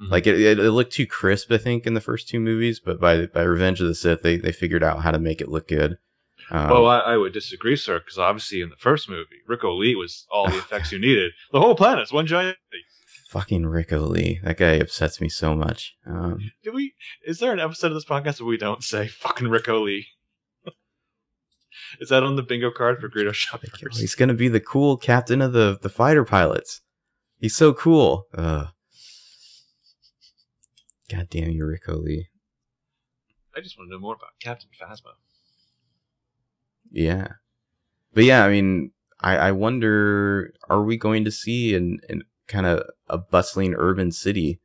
Mhm. 0.00 0.10
Like 0.10 0.26
it, 0.26 0.40
it, 0.40 0.58
it 0.58 0.70
looked 0.70 0.92
too 0.92 1.06
crisp, 1.06 1.52
I 1.52 1.58
think, 1.58 1.86
in 1.86 1.94
the 1.94 2.00
first 2.00 2.28
two 2.28 2.40
movies, 2.40 2.80
but 2.80 3.00
by 3.00 3.26
by 3.26 3.42
Revenge 3.42 3.80
of 3.80 3.86
the 3.88 3.94
Sith, 3.94 4.22
they 4.22 4.36
they 4.36 4.52
figured 4.52 4.82
out 4.82 5.02
how 5.02 5.10
to 5.10 5.18
make 5.18 5.40
it 5.40 5.48
look 5.48 5.68
good. 5.68 5.98
Um, 6.52 6.70
well, 6.70 6.86
I, 6.86 6.98
I 7.00 7.16
would 7.16 7.32
disagree, 7.32 7.76
sir, 7.76 8.00
because 8.00 8.18
obviously 8.18 8.60
in 8.60 8.70
the 8.70 8.76
first 8.76 9.08
movie, 9.08 9.42
Ric 9.46 9.60
Olié 9.60 9.94
was 9.96 10.26
all 10.32 10.48
the 10.50 10.56
effects 10.64 10.90
you 10.90 10.98
needed. 10.98 11.32
The 11.52 11.60
whole 11.60 11.74
planet's 11.76 12.12
one 12.12 12.26
giant. 12.26 12.56
Fucking 13.30 13.66
Ric 13.66 13.90
Olié, 13.90 14.42
that 14.42 14.56
guy 14.56 14.72
upsets 14.72 15.20
me 15.20 15.28
so 15.28 15.54
much. 15.54 15.94
Um, 16.04 16.50
Do 16.64 16.72
we? 16.72 16.94
Is 17.24 17.38
there 17.38 17.52
an 17.52 17.60
episode 17.60 17.92
of 17.92 17.94
this 17.94 18.04
podcast 18.04 18.40
where 18.40 18.48
we 18.48 18.56
don't 18.56 18.82
say 18.82 19.06
fucking 19.06 19.46
Ric 19.46 19.66
Olié? 19.66 20.06
is 22.00 22.08
that 22.08 22.24
on 22.24 22.34
the 22.34 22.42
bingo 22.42 22.72
card 22.72 23.00
for 23.00 23.08
Greedo 23.08 23.32
Shot 23.32 23.62
like, 23.62 23.80
First? 23.80 24.00
he's 24.00 24.16
gonna 24.16 24.34
be 24.34 24.48
the 24.48 24.58
cool 24.58 24.96
captain 24.96 25.40
of 25.40 25.52
the 25.52 25.78
the 25.80 25.88
fighter 25.88 26.24
pilots. 26.24 26.80
He's 27.38 27.54
so 27.54 27.72
cool. 27.72 28.26
Ugh. 28.34 28.66
God 31.08 31.28
damn 31.30 31.50
you, 31.50 31.64
Ric 31.64 31.86
Olié. 31.86 32.24
I 33.56 33.60
just 33.60 33.78
want 33.78 33.90
to 33.90 33.92
know 33.92 34.00
more 34.00 34.16
about 34.16 34.30
Captain 34.40 34.70
Phasma. 34.76 35.12
Yeah. 36.90 37.28
But 38.12 38.24
yeah, 38.24 38.44
I 38.44 38.50
mean, 38.50 38.90
I, 39.20 39.36
I 39.36 39.52
wonder, 39.52 40.52
are 40.68 40.82
we 40.82 40.96
going 40.96 41.24
to 41.24 41.30
see 41.30 41.74
an, 41.74 41.98
an 42.08 42.22
kind 42.50 42.66
of 42.66 42.82
a 43.08 43.16
bustling 43.16 43.74
urban 43.78 44.10
city 44.12 44.60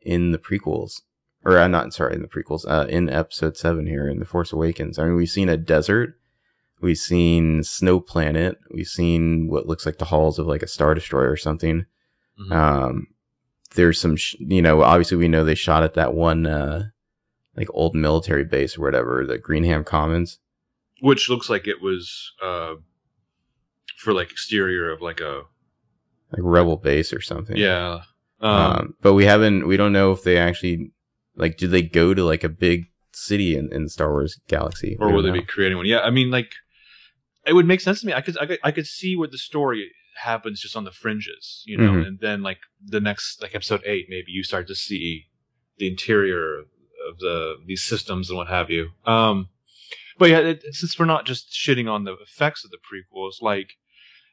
in 0.00 0.30
the 0.30 0.38
prequels? 0.38 1.00
Or 1.44 1.58
I'm 1.58 1.72
not 1.72 1.92
sorry, 1.92 2.14
in 2.14 2.22
the 2.22 2.28
prequels, 2.28 2.64
uh, 2.68 2.86
in 2.88 3.08
episode 3.08 3.56
seven 3.56 3.86
here 3.86 4.06
in 4.08 4.20
The 4.20 4.24
Force 4.24 4.52
Awakens. 4.52 4.96
I 4.98 5.04
mean, 5.06 5.16
we've 5.16 5.28
seen 5.28 5.48
a 5.48 5.56
desert. 5.56 6.14
We've 6.80 6.96
seen 6.98 7.64
Snow 7.64 7.98
Planet. 7.98 8.58
We've 8.72 8.86
seen 8.86 9.48
what 9.48 9.66
looks 9.66 9.84
like 9.84 9.98
the 9.98 10.04
halls 10.04 10.38
of 10.38 10.46
like 10.46 10.62
a 10.62 10.68
Star 10.68 10.94
Destroyer 10.94 11.30
or 11.30 11.36
something. 11.36 11.86
Mhm. 12.40 12.52
Um, 12.52 13.06
there's 13.74 13.98
some, 14.00 14.14
sh- 14.16 14.36
you 14.38 14.62
know, 14.62 14.82
obviously 14.82 15.16
we 15.16 15.28
know 15.28 15.42
they 15.44 15.54
shot 15.54 15.82
at 15.82 15.94
that 15.94 16.14
one, 16.14 16.46
uh, 16.46 16.90
like 17.56 17.68
old 17.72 17.94
military 17.94 18.44
base 18.44 18.78
or 18.78 18.82
whatever, 18.82 19.26
the 19.26 19.38
Greenham 19.38 19.84
Commons. 19.84 20.38
Which 21.00 21.28
looks 21.28 21.50
like 21.50 21.66
it 21.66 21.82
was 21.82 22.32
uh, 22.42 22.74
for 23.96 24.12
like 24.12 24.30
exterior 24.30 24.90
of 24.92 25.00
like 25.00 25.20
a 25.20 25.42
like 26.32 26.40
rebel 26.42 26.76
base 26.76 27.12
or 27.12 27.20
something. 27.20 27.56
yeah. 27.56 28.00
Um, 28.40 28.50
Um, 28.50 28.94
but 29.00 29.12
we 29.14 29.24
haven't. 29.24 29.66
We 29.68 29.76
don't 29.76 29.92
know 29.92 30.10
if 30.12 30.24
they 30.24 30.36
actually 30.36 30.90
like. 31.36 31.56
Do 31.58 31.68
they 31.68 31.82
go 31.82 32.12
to 32.14 32.24
like 32.24 32.42
a 32.44 32.48
big 32.48 32.86
city 33.12 33.54
in, 33.56 33.72
in 33.72 33.88
Star 33.88 34.10
Wars 34.10 34.40
galaxy, 34.48 34.96
or 34.98 35.12
will 35.12 35.22
they 35.22 35.28
know. 35.28 35.34
be 35.34 35.44
creating 35.44 35.76
one? 35.76 35.86
Yeah, 35.86 36.00
I 36.00 36.10
mean, 36.10 36.30
like 36.30 36.52
it 37.46 37.52
would 37.54 37.66
make 37.66 37.80
sense 37.80 38.00
to 38.00 38.06
me. 38.06 38.12
I 38.12 38.20
could, 38.20 38.36
I 38.38 38.46
could, 38.46 38.58
I 38.64 38.70
could 38.72 38.86
see 38.86 39.16
where 39.16 39.28
the 39.28 39.38
story 39.38 39.90
happens 40.22 40.60
just 40.60 40.76
on 40.76 40.84
the 40.84 40.90
fringes, 40.92 41.62
you 41.66 41.76
know, 41.78 41.92
Mhm. 41.92 42.06
and 42.06 42.18
then 42.20 42.42
like 42.42 42.58
the 42.84 43.00
next, 43.00 43.40
like 43.42 43.54
episode 43.54 43.82
eight, 43.84 44.06
maybe 44.08 44.30
you 44.30 44.42
start 44.44 44.66
to 44.68 44.74
see 44.74 45.26
the 45.78 45.86
interior 45.88 46.58
of 47.08 47.18
the 47.18 47.56
these 47.66 47.82
systems 47.82 48.28
and 48.28 48.36
what 48.36 48.48
have 48.48 48.70
you. 48.70 48.90
Um, 49.06 49.48
but 50.18 50.30
yeah, 50.30 50.38
it, 50.38 50.62
since 50.74 50.98
we're 50.98 51.06
not 51.06 51.26
just 51.26 51.50
shitting 51.52 51.90
on 51.90 52.04
the 52.04 52.14
effects 52.14 52.64
of 52.64 52.70
the 52.70 52.78
prequels, 52.78 53.40
like 53.40 53.74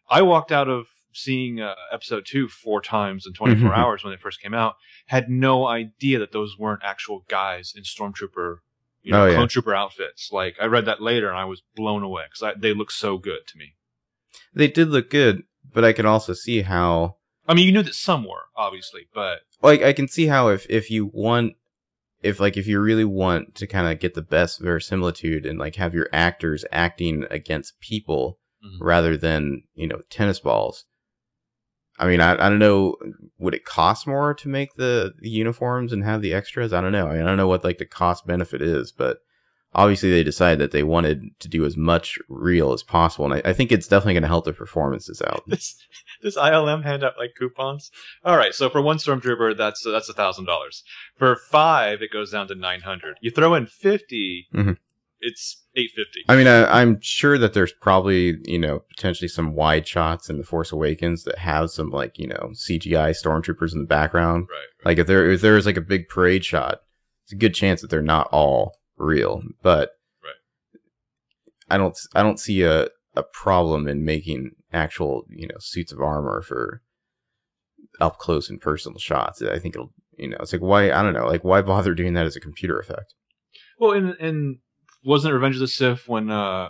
I 0.10 0.22
walked 0.22 0.52
out 0.52 0.68
of 0.68 0.88
seeing 1.12 1.60
uh, 1.60 1.76
episode 1.92 2.26
two 2.26 2.48
four 2.48 2.82
times 2.82 3.26
in 3.26 3.34
24 3.34 3.72
Mhm. 3.72 3.76
hours 3.78 4.04
when 4.04 4.14
it 4.14 4.20
first 4.22 4.42
came 4.42 4.54
out, 4.54 4.76
had 5.08 5.30
no 5.30 5.68
idea 5.68 6.20
that 6.20 6.32
those 6.32 6.58
weren't 6.58 6.82
actual 6.84 7.26
guys 7.28 7.74
in 7.76 7.84
stormtrooper, 7.84 8.58
you 9.02 9.14
know, 9.14 9.24
Oh, 9.24 9.26
yeah. 9.28 9.36
clone 9.36 9.48
trooper 9.48 9.74
outfits. 9.76 10.30
Like 10.32 10.56
I 10.62 10.66
read 10.66 10.86
that 10.86 11.02
later 11.02 11.30
and 11.30 11.38
I 11.38 11.46
was 11.46 11.62
blown 11.76 12.04
away 12.04 12.24
because 12.32 12.56
they 12.60 12.74
look 12.74 12.92
so 12.92 13.18
good 13.18 13.48
to 13.48 13.58
me. 13.58 13.74
They 14.54 14.68
did 14.68 14.90
look 14.90 15.10
good, 15.10 15.44
but 15.74 15.84
I 15.84 15.94
can 15.94 16.06
also 16.06 16.34
see 16.34 16.62
how. 16.62 17.18
I 17.48 17.54
mean, 17.56 17.66
you 17.66 17.72
knew 17.72 17.84
that 17.84 17.96
some 17.96 18.24
were 18.26 18.46
obviously, 18.56 19.08
but 19.14 19.40
Like 19.62 19.82
I 19.82 19.94
can 19.94 20.08
see 20.08 20.28
how 20.28 20.50
if 20.50 20.66
if 20.70 20.92
you 20.92 21.08
want, 21.12 21.56
if 22.22 22.40
like 22.40 22.56
if 22.58 22.68
you 22.68 22.80
really 22.80 23.06
want 23.06 23.56
to 23.56 23.66
kind 23.68 23.88
of 23.92 24.00
get 24.00 24.14
the 24.14 24.22
best 24.22 24.60
verisimilitude 24.62 25.46
and 25.46 25.58
like 25.58 25.76
have 25.76 25.94
your 25.96 26.08
actors 26.14 26.64
acting 26.72 27.26
against 27.32 27.80
people 27.80 28.40
Mhm. 28.64 28.78
rather 28.82 29.16
than 29.18 29.64
you 29.74 29.88
know 29.88 30.02
tennis 30.10 30.40
balls. 30.40 30.86
I 32.00 32.08
mean, 32.08 32.22
I, 32.22 32.34
I 32.34 32.50
don't 32.50 32.60
know. 32.60 32.96
Would 33.40 33.54
it 33.54 33.66
cost 33.66 34.08
more 34.08 34.34
to 34.34 34.48
make 34.48 34.76
the, 34.76 35.14
the 35.20 35.30
uniforms 35.30 35.94
and 35.94 36.04
have 36.04 36.22
the 36.22 36.34
extras? 36.34 36.74
I 36.74 36.82
don't 36.82 36.92
know. 36.92 37.08
I, 37.08 37.14
mean, 37.14 37.22
I 37.24 37.26
don't 37.26 37.38
know 37.38 37.48
what 37.48 37.64
like 37.64 37.78
the 37.78 37.86
cost 37.86 38.26
benefit 38.26 38.62
is, 38.62 38.92
but 38.92 39.20
obviously 39.74 40.10
they 40.10 40.24
decided 40.24 40.60
that 40.60 40.72
they 40.72 40.84
wanted 40.84 41.24
to 41.40 41.48
do 41.48 41.66
as 41.66 41.78
much 41.78 42.18
real 42.28 42.74
as 42.74 42.84
possible, 42.84 43.26
and 43.26 43.36
I, 43.36 43.50
I 43.50 43.54
think 43.54 43.72
it's 43.72 43.88
definitely 43.88 44.14
going 44.14 44.24
to 44.24 44.30
help 44.30 44.46
the 44.46 44.54
performances 44.54 45.22
out. 45.22 45.44
this 45.48 45.76
this 46.22 46.38
ILM 46.38 46.84
hand 46.84 47.04
out 47.04 47.18
like 47.18 47.36
coupons. 47.38 47.92
All 48.24 48.38
right, 48.38 48.54
so 48.54 48.70
for 48.70 48.82
one 48.82 48.98
stormtrooper, 48.98 49.58
that's 49.58 49.84
that's 49.84 50.10
a 50.10 50.14
thousand 50.14 50.46
dollars. 50.46 50.84
For 51.18 51.36
five, 51.36 52.02
it 52.02 52.12
goes 52.12 52.32
down 52.32 52.48
to 52.48 52.56
nine 52.56 52.82
hundred. 52.82 53.18
You 53.22 53.32
throw 53.32 53.54
in 53.56 53.66
50 53.66 54.48
Mhm. 54.54 54.78
It's 55.22 55.64
eight 55.76 55.92
fifty. 55.96 56.24
I 56.28 56.36
mean, 56.36 56.48
I, 56.48 56.82
I'm 56.82 57.00
sure 57.02 57.38
that 57.38 57.54
there's 57.54 57.74
probably 57.74 58.38
you 58.46 58.60
know 58.60 58.84
potentially 58.96 59.28
some 59.28 59.54
wide 59.54 59.88
shots 59.88 60.30
in 60.30 60.38
the 60.38 60.44
Force 60.44 60.72
Awakens 60.72 61.24
that 61.24 61.38
have 61.40 61.72
some 61.72 61.90
like 61.90 62.18
you 62.18 62.28
know 62.28 62.52
CGI 62.54 63.12
stormtroopers 63.12 63.74
in 63.74 63.80
the 63.80 63.88
background. 63.88 64.48
Right. 64.50 64.90
Like 64.90 64.98
if 64.98 65.08
there 65.08 65.30
if 65.30 65.42
there 65.42 65.58
is 65.58 65.66
like 65.66 65.78
a 65.78 65.82
big 65.82 66.08
parade 66.10 66.46
shot, 66.46 66.82
it's 67.24 67.34
a 67.34 67.38
good 67.38 67.54
chance 67.54 67.82
that 67.82 67.90
they're 67.90 68.02
not 68.02 68.30
all 68.32 68.78
real. 68.98 69.42
But 69.62 69.92
Right. 70.24 70.82
I 71.70 71.78
don't 71.78 71.98
I 72.16 72.24
don't 72.24 72.40
see 72.40 72.64
a 72.64 72.88
a 73.16 73.24
problem 73.24 73.88
in 73.88 74.06
making 74.06 74.52
actual 74.72 75.26
you 75.30 75.48
know 75.48 75.58
suits 75.60 75.92
of 75.92 76.00
armor 76.00 76.42
for 76.42 76.82
up 78.00 78.18
close 78.20 78.50
and 78.50 78.62
personal 78.62 79.00
shots. 79.00 79.42
I 79.42 79.60
think 79.60 79.76
it'll 79.76 79.94
you 80.18 80.30
know 80.30 80.38
it's 80.40 80.54
like 80.54 80.62
why 80.62 80.92
I 80.92 81.02
don't 81.02 81.14
know 81.14 81.28
like 81.28 81.44
why 81.44 81.62
bother 81.62 81.94
doing 81.94 82.14
that 82.14 82.26
as 82.26 82.36
a 82.36 82.42
computer 82.42 82.80
effect? 82.80 83.14
Well, 83.80 83.92
and 83.92 84.16
and 84.20 84.58
wasn't 85.04 85.32
it 85.32 85.36
Revenge 85.36 85.56
of 85.56 85.62
the 85.62 85.68
Sith 85.68 86.08
when 86.08 86.30
uh, 86.30 86.70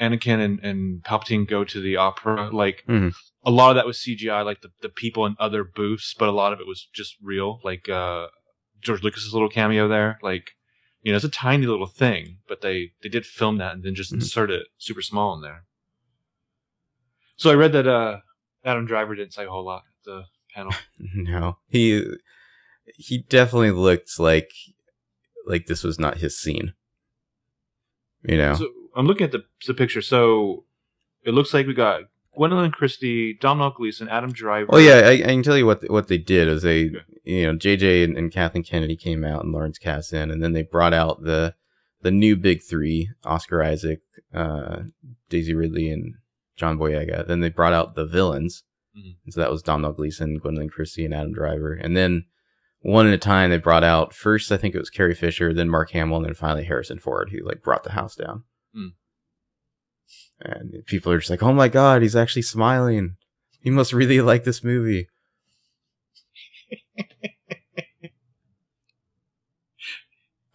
Anakin 0.00 0.40
and, 0.40 0.60
and 0.60 1.02
Palpatine 1.02 1.46
go 1.46 1.64
to 1.64 1.80
the 1.80 1.96
opera? 1.96 2.50
Like 2.52 2.84
Mhm. 2.88 3.14
a 3.44 3.50
lot 3.50 3.70
of 3.70 3.76
that 3.76 3.86
was 3.86 3.98
CGI, 3.98 4.44
like 4.44 4.60
the, 4.62 4.70
the 4.82 4.88
people 4.88 5.26
in 5.26 5.36
other 5.38 5.64
booths, 5.64 6.14
but 6.18 6.28
a 6.28 6.32
lot 6.32 6.52
of 6.52 6.60
it 6.60 6.66
was 6.66 6.88
just 6.92 7.16
real. 7.22 7.60
Like 7.64 7.88
uh, 7.88 8.28
George 8.80 9.02
Lucas's 9.02 9.32
little 9.32 9.48
cameo 9.48 9.88
there, 9.88 10.18
like 10.22 10.52
you 11.02 11.12
know, 11.12 11.16
it's 11.16 11.24
a 11.24 11.28
tiny 11.30 11.66
little 11.66 11.86
thing, 11.86 12.38
but 12.48 12.60
they 12.60 12.92
they 13.02 13.08
did 13.08 13.24
film 13.26 13.58
that 13.58 13.74
and 13.74 13.82
then 13.84 13.94
just 13.94 14.12
Mhm. 14.12 14.16
insert 14.22 14.50
it 14.50 14.66
super 14.78 15.02
small 15.02 15.34
in 15.34 15.42
there. 15.42 15.64
So 17.36 17.50
I 17.50 17.54
read 17.54 17.72
that 17.72 17.86
uh, 17.86 18.18
Adam 18.64 18.84
Driver 18.86 19.14
didn't 19.14 19.32
say 19.32 19.44
a 19.44 19.50
whole 19.50 19.64
lot 19.64 19.82
at 19.86 20.04
the 20.04 20.24
panel. 20.54 20.74
No, 21.14 21.58
he 21.68 22.04
he 22.96 23.18
definitely 23.18 23.70
looked 23.70 24.18
like 24.18 24.50
like 25.46 25.66
this 25.66 25.84
was 25.84 25.98
not 25.98 26.18
his 26.18 26.36
scene. 26.38 26.74
You 28.22 28.36
know, 28.36 28.54
So 28.54 28.68
I'm 28.96 29.06
looking 29.06 29.24
at 29.24 29.32
the 29.32 29.44
the 29.66 29.74
picture. 29.74 30.02
So 30.02 30.64
it 31.24 31.32
looks 31.32 31.52
like 31.54 31.66
we 31.66 31.74
got 31.74 32.02
Gwendoline 32.36 32.72
Christie, 32.72 33.34
Domhnall 33.34 33.70
Gleeson, 33.70 34.08
Adam 34.08 34.32
Driver. 34.32 34.68
Oh 34.72 34.78
yeah, 34.78 35.02
I, 35.06 35.10
I 35.12 35.18
can 35.22 35.42
tell 35.42 35.56
you 35.56 35.66
what 35.66 35.88
what 35.90 36.08
they 36.08 36.18
did 36.18 36.48
is 36.48 36.62
they, 36.62 36.86
Okay. 36.86 36.98
you 37.24 37.46
know, 37.46 37.56
JJ 37.58 38.04
and, 38.04 38.16
and 38.16 38.32
Kathleen 38.32 38.64
Kennedy 38.64 38.96
came 38.96 39.24
out 39.24 39.42
and 39.44 39.52
Lawrence 39.52 39.78
Kasdan, 39.78 40.32
and 40.32 40.42
then 40.42 40.52
they 40.52 40.62
brought 40.62 40.94
out 40.94 41.22
the 41.22 41.54
the 42.02 42.10
new 42.10 42.36
big 42.36 42.62
three: 42.62 43.10
Oscar 43.24 43.62
Isaac, 43.62 44.00
uh, 44.34 44.82
Daisy 45.28 45.54
Ridley, 45.54 45.90
and 45.90 46.14
John 46.56 46.78
Boyega. 46.78 47.26
Then 47.26 47.40
they 47.40 47.48
brought 47.50 47.72
out 47.72 47.94
the 47.96 48.06
villains, 48.06 48.62
Mhm. 48.96 49.16
and 49.24 49.34
so 49.34 49.40
that 49.40 49.50
was 49.50 49.62
Domhnall 49.62 49.92
Gleeson, 49.92 50.38
Gwendoline 50.40 50.70
Christie, 50.70 51.04
and 51.04 51.14
Adam 51.14 51.32
Driver. 51.32 51.72
And 51.72 51.96
then 51.96 52.26
one 52.80 53.06
at 53.06 53.12
a 53.14 53.18
time, 53.18 53.50
they 53.50 53.58
brought 53.58 53.84
out 53.84 54.14
first, 54.14 54.52
I 54.52 54.56
think 54.56 54.74
it 54.74 54.78
was 54.78 54.90
Carrie 54.90 55.14
Fisher, 55.14 55.52
then 55.52 55.68
Mark 55.68 55.90
Hamill, 55.90 56.18
and 56.18 56.26
then 56.26 56.34
finally 56.34 56.64
Harrison 56.64 56.98
Ford, 56.98 57.30
who 57.30 57.44
like 57.46 57.62
brought 57.62 57.84
the 57.84 57.92
house 57.92 58.14
down. 58.14 58.44
Hmm. 58.74 58.88
And 60.40 60.86
people 60.86 61.10
are 61.12 61.18
just 61.18 61.30
like, 61.30 61.42
"Oh 61.42 61.52
my 61.52 61.68
god, 61.68 62.02
he's 62.02 62.14
actually 62.16 62.42
smiling." 62.42 63.16
He 63.60 63.70
must 63.70 63.92
really 63.92 64.20
like 64.20 64.44
this 64.44 64.62
movie. 64.62 65.08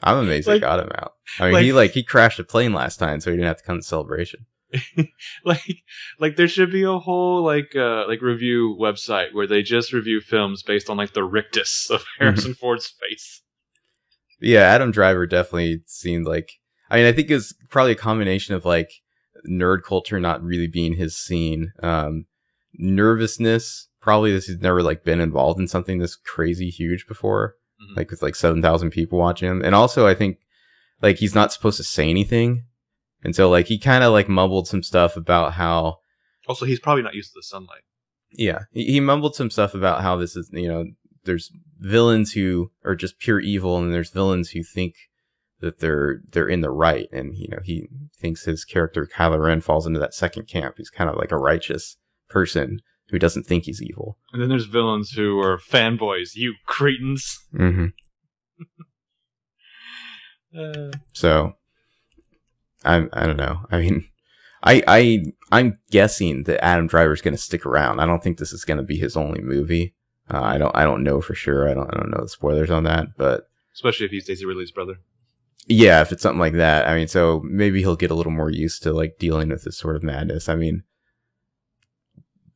I'm 0.01 0.17
amazed 0.17 0.47
Like- 0.47 0.55
they 0.55 0.59
got 0.67 0.79
him 0.79 0.91
out. 0.95 1.13
I 1.39 1.51
mean, 1.51 1.63
he 1.63 1.73
like- 1.73 1.89
like 1.89 1.91
he 1.91 2.03
crashed 2.03 2.39
a 2.39 2.43
plane 2.43 2.73
last 2.73 2.97
time, 2.97 3.19
so 3.21 3.31
he 3.31 3.37
didn't 3.37 3.47
have 3.47 3.57
to 3.57 3.63
come 3.63 3.79
to 3.79 3.83
celebration. 3.83 4.45
like 5.45 5.83
like 6.19 6.35
there 6.35 6.47
should 6.47 6.71
be 6.71 6.83
a 6.83 6.97
whole 6.97 7.43
like 7.43 7.75
uh 7.75 8.05
like 8.07 8.21
review 8.21 8.75
website 8.79 9.33
where 9.33 9.47
they 9.47 9.61
just 9.61 9.93
review 9.93 10.19
films 10.19 10.63
based 10.63 10.89
on 10.89 10.97
like 10.97 11.13
the 11.13 11.23
rictus 11.23 11.89
of 11.91 12.03
Harrison 12.19 12.53
Ford's 12.53 12.87
face. 12.87 13.41
Yeah, 14.41 14.61
Adam 14.61 14.91
Driver 14.91 15.25
definitely 15.25 15.83
seemed 15.85 16.25
like. 16.25 16.51
I 16.89 16.97
mean, 16.97 17.05
I 17.05 17.11
think 17.11 17.31
it's 17.31 17.53
probably 17.69 17.93
a 17.93 17.95
combination 17.95 18.55
of 18.55 18.65
like 18.65 18.91
nerd 19.49 19.83
culture 19.83 20.19
not 20.19 20.43
really 20.43 20.67
being 20.67 20.93
his 20.93 21.15
scene, 21.15 21.71
um, 21.81 22.25
nervousness. 22.73 23.87
Probably 24.01 24.31
this 24.33 24.47
he's 24.47 24.59
never 24.59 24.83
like 24.83 25.03
been 25.03 25.19
involved 25.21 25.59
in 25.59 25.67
something 25.67 25.99
this 25.99 26.15
crazy 26.15 26.69
huge 26.69 27.07
before, 27.07 27.55
Mhm. 27.81 27.97
like 27.97 28.11
with 28.11 28.21
like 28.21 28.35
seven 28.35 28.61
thousand 28.61 28.91
people 28.91 29.17
watching 29.17 29.49
him, 29.49 29.61
and 29.63 29.73
also 29.75 30.05
I 30.07 30.13
think 30.13 30.39
like 31.01 31.17
he's 31.17 31.35
not 31.35 31.53
supposed 31.53 31.77
to 31.77 31.83
say 31.83 32.09
anything, 32.09 32.65
and 33.23 33.35
so 33.35 33.49
like 33.49 33.67
he 33.67 33.77
kind 33.77 34.03
of 34.03 34.11
like 34.11 34.27
mumbled 34.29 34.67
some 34.67 34.83
stuff 34.83 35.15
about 35.17 35.53
how 35.53 35.97
Also, 36.47 36.65
he's 36.65 36.79
probably 36.79 37.03
not 37.03 37.15
used 37.15 37.31
to 37.31 37.39
the 37.39 37.43
sunlight. 37.43 37.81
Yeah, 38.31 38.63
he, 38.71 38.85
he 38.85 38.99
mumbled 38.99 39.35
some 39.35 39.49
stuff 39.49 39.73
about 39.73 40.01
how 40.01 40.15
this 40.17 40.35
is, 40.35 40.49
you 40.51 40.67
know, 40.67 40.85
there's 41.23 41.51
villains 41.79 42.33
who 42.33 42.71
are 42.83 42.95
just 42.95 43.19
pure 43.19 43.39
evil, 43.39 43.77
and 43.77 43.93
there's 43.93 44.09
villains 44.09 44.49
who 44.51 44.63
think 44.63 44.93
that 45.61 45.79
they're 45.79 46.21
they're 46.31 46.49
in 46.49 46.61
the 46.61 46.71
right, 46.71 47.07
and 47.13 47.37
you 47.37 47.47
know 47.49 47.59
he 47.63 47.87
thinks 48.19 48.43
his 48.45 48.65
character 48.65 49.07
Kylo 49.07 49.39
Ren 49.39 49.61
falls 49.61 49.85
into 49.87 49.99
that 49.99 50.13
second 50.13 50.47
camp. 50.47 50.75
He's 50.77 50.89
kind 50.89 51.09
of 51.09 51.15
like 51.15 51.31
a 51.31 51.37
righteous 51.37 51.95
person 52.29 52.81
who 53.09 53.19
doesn't 53.19 53.43
think 53.45 53.65
he's 53.65 53.81
evil. 53.81 54.17
And 54.33 54.41
then 54.41 54.49
there's 54.49 54.65
villains 54.65 55.11
who 55.11 55.39
are 55.39 55.57
fanboys. 55.57 56.31
You 56.35 56.55
cretins. 56.65 57.37
hmm 57.55 57.85
Uh, 60.55 60.91
So, 61.13 61.53
I 62.85 63.07
I 63.13 63.25
don't 63.25 63.37
know. 63.37 63.65
I 63.71 63.79
mean, 63.79 64.07
I 64.63 64.83
I 64.87 65.25
I'm 65.51 65.79
guessing 65.91 66.43
that 66.43 66.63
Adam 66.63 66.87
Driver's 66.87 67.21
going 67.21 67.35
to 67.35 67.41
stick 67.41 67.65
around. 67.65 67.99
I 67.99 68.05
don't 68.05 68.23
think 68.23 68.37
this 68.37 68.53
is 68.53 68.65
going 68.65 68.77
to 68.77 68.83
be 68.83 68.97
his 68.97 69.15
only 69.15 69.41
movie. 69.41 69.93
Uh, 70.29 70.41
I 70.41 70.57
don't 70.57 70.75
I 70.75 70.83
don't 70.83 71.03
know 71.03 71.21
for 71.21 71.35
sure. 71.35 71.69
I 71.69 71.73
don't 71.73 71.89
I 71.93 71.97
don't 71.97 72.11
know 72.11 72.21
the 72.21 72.29
spoilers 72.29 72.71
on 72.71 72.83
that, 72.83 73.17
but. 73.17 73.49
especially 73.73 74.05
if 74.05 74.11
he's 74.11 74.25
Daisy 74.25 74.45
Ridley's 74.45 74.71
brother. 74.71 74.95
Yeah, 75.67 76.01
if 76.01 76.11
it's 76.11 76.21
something 76.21 76.39
like 76.39 76.53
that. 76.53 76.87
I 76.87 76.95
mean, 76.95 77.07
so 77.07 77.41
maybe 77.45 77.79
he'll 77.79 77.95
get 77.95 78.11
a 78.11 78.15
little 78.15 78.31
more 78.31 78.49
used 78.49 78.83
to 78.83 78.91
like 78.93 79.17
dealing 79.17 79.49
with 79.49 79.63
this 79.63 79.77
sort 79.77 79.95
of 79.95 80.03
madness. 80.03 80.49
I 80.49 80.55
mean, 80.55 80.83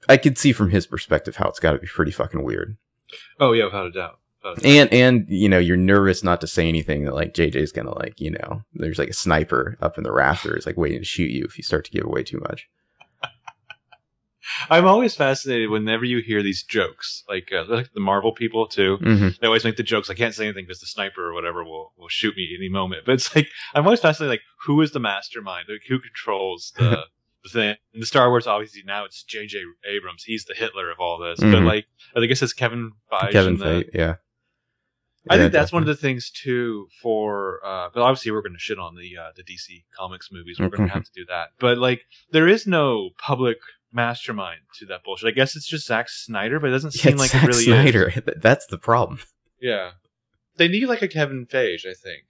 I 0.10 0.18
could 0.18 0.38
see 0.38 0.52
from 0.52 0.72
his 0.72 0.88
perspective 0.88 1.38
how 1.38 1.48
it's 1.48 1.60
got 1.60 1.72
to 1.72 1.80
be 1.80 1.88
pretty 1.88 2.12
fucking 2.12 2.44
weird. 2.44 2.78
Oh 3.40 3.54
yeah, 3.54 3.66
without 3.66 3.88
a 3.88 3.92
doubt. 3.92 4.20
Doubt. 4.56 4.66
And 4.66 4.94
and 4.94 5.26
you 5.30 5.50
know, 5.50 5.60
you're 5.60 5.78
nervous 5.78 6.24
not 6.24 6.42
to 6.42 6.48
say 6.48 6.68
anything 6.68 7.06
that 7.06 7.14
like 7.16 7.34
JJ's 7.34 7.72
gonna 7.72 7.96
like, 7.98 8.20
you 8.20 8.32
know, 8.32 8.62
there's 8.74 9.00
like 9.00 9.10
a 9.10 9.14
sniper 9.14 9.78
up 9.82 9.98
in 9.98 10.04
the 10.04 10.12
rafters 10.12 10.66
like 10.66 10.78
waiting 10.78 11.00
to 11.00 11.06
shoot 11.06 11.30
you 11.32 11.46
if 11.46 11.58
you 11.58 11.64
start 11.64 11.86
to 11.86 11.92
give 11.92 12.06
away 12.06 12.24
too 12.24 12.40
much. 12.40 12.68
I'm 14.70 14.86
always 14.86 15.14
fascinated 15.14 15.70
whenever 15.70 16.06
you 16.06 16.20
hear 16.22 16.42
these 16.42 16.64
jokes, 16.64 17.24
like 17.28 17.52
uh, 17.54 17.66
like 17.68 17.92
the 17.94 18.00
Marvel 18.00 18.32
people 18.32 18.66
too. 18.66 18.98
Mm-hmm. 19.02 19.28
They 19.42 19.48
always 19.48 19.66
make 19.66 19.76
the 19.76 19.84
jokes. 19.84 20.10
I 20.10 20.14
can't 20.14 20.34
say 20.34 20.46
anything 20.46 20.64
because 20.66 20.80
the 20.80 20.86
sniper 20.88 21.28
or 21.28 21.34
whatever 21.34 21.64
will 21.66 21.92
will 21.98 22.08
shoot 22.08 22.36
me 22.38 22.56
any 22.58 22.70
moment. 22.70 23.04
But 23.06 23.14
it's 23.16 23.36
like 23.36 23.50
I'm 23.74 23.84
always 23.86 24.00
fascinated, 24.00 24.32
like 24.32 24.42
who 24.66 24.82
is 24.82 24.92
the 24.92 25.00
mastermind? 25.02 25.66
Like 25.70 25.82
who 25.90 26.00
controls 26.00 26.72
the 26.78 27.04
the 27.44 27.50
thing? 27.50 27.76
In 27.94 28.00
the 28.00 28.06
Star 28.06 28.30
Wars, 28.30 28.48
obviously 28.48 28.84
now 28.86 29.04
it's 29.04 29.22
J.J. 29.24 29.60
Abrams. 29.86 30.24
He's 30.24 30.46
the 30.46 30.54
Hitler 30.56 30.90
of 30.92 31.00
all 31.00 31.18
this. 31.20 31.40
But 31.40 31.48
Mhm. 31.48 31.66
like 31.66 31.88
I 32.16 32.26
guess 32.26 32.42
it's 32.42 32.54
Kevin 32.54 32.94
Feige. 33.12 33.32
Kevin 33.32 33.58
Feige, 33.58 33.90
yeah. 33.94 34.16
I 35.30 35.36
Yeah, 35.36 35.42
think 35.42 35.54
that's 35.54 35.72
one 35.72 35.84
of 35.84 35.88
the 35.88 35.96
things 35.96 36.30
too 36.30 36.88
for 37.02 37.60
uh 37.66 37.90
but 37.94 38.02
obviously 38.02 38.32
we're 38.32 38.42
gonna 38.42 38.60
shit 38.60 38.80
on 38.80 38.96
the 38.96 39.18
uh 39.18 39.32
the 39.36 39.44
DC 39.44 39.84
comics 39.98 40.30
movies. 40.32 40.60
We're 40.60 40.70
gonna 40.70 40.90
have 40.90 41.04
to 41.06 41.12
do 41.14 41.26
that. 41.30 41.50
But 41.60 41.78
like 41.78 42.02
there 42.32 42.48
is 42.48 42.66
no 42.68 43.10
public 43.18 43.58
mastermind 43.92 44.62
to 44.80 44.86
that 44.88 45.04
bullshit. 45.04 45.28
I 45.28 45.32
guess 45.32 45.56
it's 45.56 45.68
just 45.68 45.88
Zack 45.88 46.10
Snyder, 46.10 46.60
but 46.60 46.68
it 46.68 46.74
doesn't 46.74 46.92
seem 46.92 47.18
like 47.18 47.32
Zack 47.32 47.44
it 47.44 47.48
really. 47.48 47.64
Snyder. 47.64 48.10
Th- 48.26 48.38
That's 48.40 48.66
the 48.68 48.78
problem. 48.78 49.20
Yeah. 49.60 49.92
They 50.58 50.68
need 50.68 50.86
like 50.88 51.02
a 51.02 51.08
Kevin 51.08 51.46
Feige, 51.46 51.86
I 51.86 51.94
think. 51.94 52.26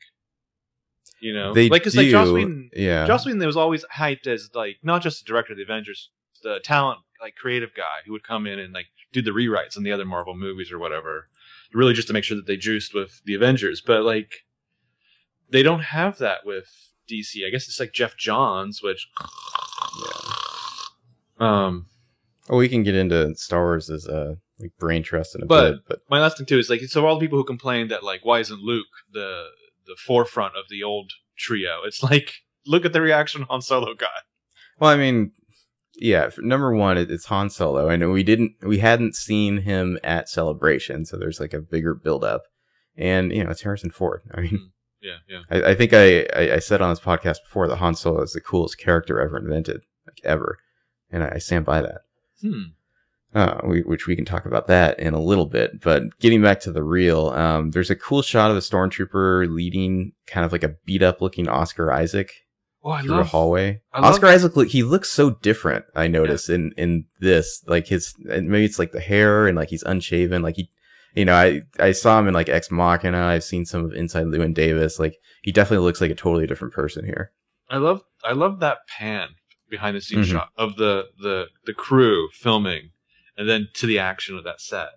You 1.20 1.34
know? 1.34 1.54
They 1.54 1.70
like 1.70 1.84
do, 1.84 1.90
like 1.92 2.08
Joss 2.10 2.30
Whedon 2.30 2.70
yeah. 2.74 3.08
Joss 3.08 3.26
Whedon 3.26 3.44
was 3.46 3.58
always 3.58 3.84
hyped 3.96 4.28
as 4.28 4.50
like 4.54 4.78
not 4.84 5.02
just 5.02 5.26
the 5.26 5.28
director 5.28 5.54
of 5.54 5.58
the 5.58 5.64
Avengers, 5.64 6.12
the 6.44 6.60
talent 6.64 7.00
like 7.20 7.36
creative 7.36 7.74
guy 7.76 8.04
who 8.06 8.12
would 8.12 8.24
come 8.24 8.46
in 8.46 8.60
and 8.60 8.74
like 8.74 8.86
do 9.12 9.22
the 9.22 9.32
rewrites 9.32 9.76
on 9.76 9.84
the 9.84 9.92
other 9.92 10.06
Marvel 10.06 10.36
movies 10.36 10.72
or 10.72 10.78
whatever, 10.78 11.28
really 11.74 11.94
just 11.94 12.08
to 12.08 12.14
make 12.14 12.24
sure 12.24 12.38
that 12.38 12.48
they 12.48 12.58
juiced 12.58 12.94
with 12.94 13.22
the 13.26 13.34
Avengers. 13.36 13.82
But 13.86 14.04
like, 14.04 14.46
they 15.50 15.64
don't 15.64 15.84
have 15.84 16.18
that 16.20 16.46
with 16.46 16.68
DC. 17.10 17.46
I 17.46 17.50
guess 17.50 17.68
it's 17.68 17.80
like 17.80 17.94
Geoff 17.94 18.16
Johns, 18.18 18.82
which 18.84 19.08
um 21.40 21.88
Oh, 22.50 22.56
we 22.58 22.70
can 22.70 22.84
get 22.84 22.96
into 22.96 23.36
Star 23.36 23.62
Wars 23.62 23.90
as 23.90 24.08
uh 24.08 24.36
like 24.60 24.72
brain 24.80 25.04
trust 25.04 25.36
in 25.36 25.44
a 25.44 25.46
But- 25.46 25.72
bit, 25.72 25.82
but 25.88 26.00
my 26.10 26.20
last 26.20 26.38
thing 26.38 26.46
too 26.46 26.58
is 26.58 26.70
like 26.70 26.82
so 26.82 27.06
all 27.06 27.16
the 27.20 27.26
people 27.26 27.38
who 27.38 27.44
complain 27.44 27.90
that 27.90 28.04
like 28.04 28.24
why 28.26 28.40
isn't 28.40 28.62
Luke 28.62 28.88
the 29.12 29.48
the 29.86 29.96
forefront 29.96 30.56
of 30.58 30.66
the 30.70 30.84
old 30.84 31.12
trio? 31.38 31.82
It's 31.86 32.02
like 32.04 32.34
look 32.66 32.86
at 32.86 32.94
the 32.94 33.02
reaction 33.02 33.44
Han 33.44 33.62
Solo 33.62 33.94
got. 33.94 34.10
Well, 34.80 34.90
I 34.92 34.98
mean, 34.98 35.32
yeah. 35.98 36.30
Number 36.38 36.74
one, 36.74 36.98
it's 36.98 37.26
Han 37.26 37.50
Solo, 37.50 37.90
and 37.90 38.12
we 38.12 38.24
didn't, 38.24 38.54
we 38.62 38.80
hadn't 38.80 39.16
seen 39.16 39.58
him 39.58 39.98
at 40.04 40.30
Celebration, 40.30 41.06
so 41.06 41.18
there's 41.18 41.40
like 41.40 41.54
a 41.54 41.62
bigger 41.62 41.94
build 41.94 42.24
up, 42.24 42.44
and 42.96 43.32
you 43.32 43.44
know, 43.44 43.52
it's 43.52 43.62
Harrison 43.62 43.92
Ford. 43.92 44.22
I 44.34 44.42
mean, 44.42 44.72
Yeah, 45.02 45.18
yeah. 45.30 45.42
I, 45.50 45.72
I 45.72 45.76
think 45.76 45.94
I, 45.94 46.22
I 46.36 46.56
I 46.56 46.60
said 46.60 46.82
on 46.82 46.90
this 46.90 47.00
podcast 47.00 47.44
before 47.44 47.68
that 47.68 47.78
Han 47.78 47.96
Solo 47.96 48.22
is 48.22 48.34
the 48.34 48.42
coolest 48.42 48.78
character 48.78 49.22
ever 49.22 49.38
invented, 49.38 49.82
like 50.06 50.20
ever, 50.24 50.58
and 51.12 51.24
I, 51.24 51.34
I 51.36 51.38
stand 51.38 51.66
by 51.66 51.82
that. 51.82 52.02
Hmm. 52.42 52.64
Uh, 53.36 53.60
we, 53.66 53.82
which 53.82 54.08
we 54.08 54.16
can 54.16 54.26
talk 54.26 54.46
about 54.46 54.68
that 54.68 54.98
in 55.00 55.14
a 55.14 55.22
little 55.22 55.46
bit. 55.46 55.82
But 55.82 56.18
getting 56.20 56.42
back 56.42 56.60
to 56.62 56.72
the 56.72 56.82
real, 56.82 57.30
um, 57.30 57.72
there's 57.72 57.92
a 57.92 57.96
cool 57.96 58.22
shot 58.22 58.50
of 58.50 58.58
a 58.58 58.62
stormtrooper 58.62 59.54
leading 59.54 60.14
kind 60.26 60.46
of 60.46 60.52
like 60.52 60.64
a 60.64 60.76
beat 60.86 61.04
up 61.04 61.22
looking 61.22 61.48
Oscar 61.48 61.92
Isaac 61.92 62.32
Oh, 62.84 62.92
I 62.92 63.02
through 63.02 63.16
a 63.16 63.18
love 63.18 63.28
hallway. 63.28 63.82
I 63.92 64.00
love- 64.02 64.14
Oscar 64.14 64.28
Isaac, 64.28 64.56
look, 64.56 64.70
he 64.70 64.84
looks 64.84 65.10
so 65.10 65.32
different. 65.32 65.86
I 65.96 66.08
notice 66.08 66.48
in 66.50 66.72
in 66.78 67.06
this, 67.20 67.64
like 67.68 67.88
his 67.88 68.14
maybe 68.20 68.66
it's 68.66 68.80
like 68.80 68.92
the 68.92 69.00
hair 69.02 69.48
and 69.48 69.58
like 69.58 69.70
he's 69.70 69.84
unshaven. 69.84 70.42
Like 70.42 70.56
he, 70.56 70.70
you 71.16 71.26
know, 71.26 71.34
I 71.36 71.62
I 71.80 71.92
saw 71.92 72.20
him 72.20 72.28
in 72.28 72.34
like 72.34 72.50
Ex 72.50 72.70
Machina. 72.72 73.26
I've 73.26 73.44
seen 73.44 73.66
some 73.66 73.84
of 73.84 73.94
Inside 73.94 74.26
Llewyn 74.28 74.54
Davis. 74.54 75.00
Like 75.00 75.18
he 75.42 75.52
definitely 75.52 75.86
looks 75.86 76.00
like 76.02 76.12
a 76.12 76.16
totally 76.16 76.48
different 76.48 76.74
person 76.74 77.04
here. 77.06 77.32
I 77.70 77.78
love 77.78 78.04
I 78.24 78.32
love 78.34 78.60
that 78.62 78.80
pan 78.88 79.30
behind 79.70 79.98
the 79.98 80.02
scenes 80.02 80.28
Mhm. 80.30 80.32
shot 80.32 80.50
of 80.58 80.78
the 80.78 81.08
the 81.22 81.48
the 81.66 81.74
crew 81.74 82.30
filming, 82.32 82.92
and 83.38 83.50
then 83.50 83.68
to 83.74 83.86
the 83.88 84.00
action 84.00 84.38
of 84.38 84.44
that 84.46 84.62
set. 84.62 84.90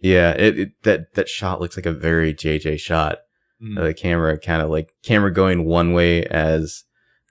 Yeah, 0.00 0.32
it, 0.32 0.58
it 0.58 0.82
that 0.82 1.14
that 1.14 1.28
shot 1.30 1.60
looks 1.60 1.76
like 1.78 1.86
a 1.86 1.92
very 1.92 2.34
JJ 2.34 2.78
shot. 2.78 3.18
Mm. 3.62 3.78
Uh, 3.78 3.84
the 3.84 3.94
camera 3.94 4.38
kind 4.38 4.60
of 4.60 4.68
like 4.68 4.92
camera 5.02 5.32
going 5.32 5.64
one 5.64 5.94
way 5.94 6.24
as 6.24 6.84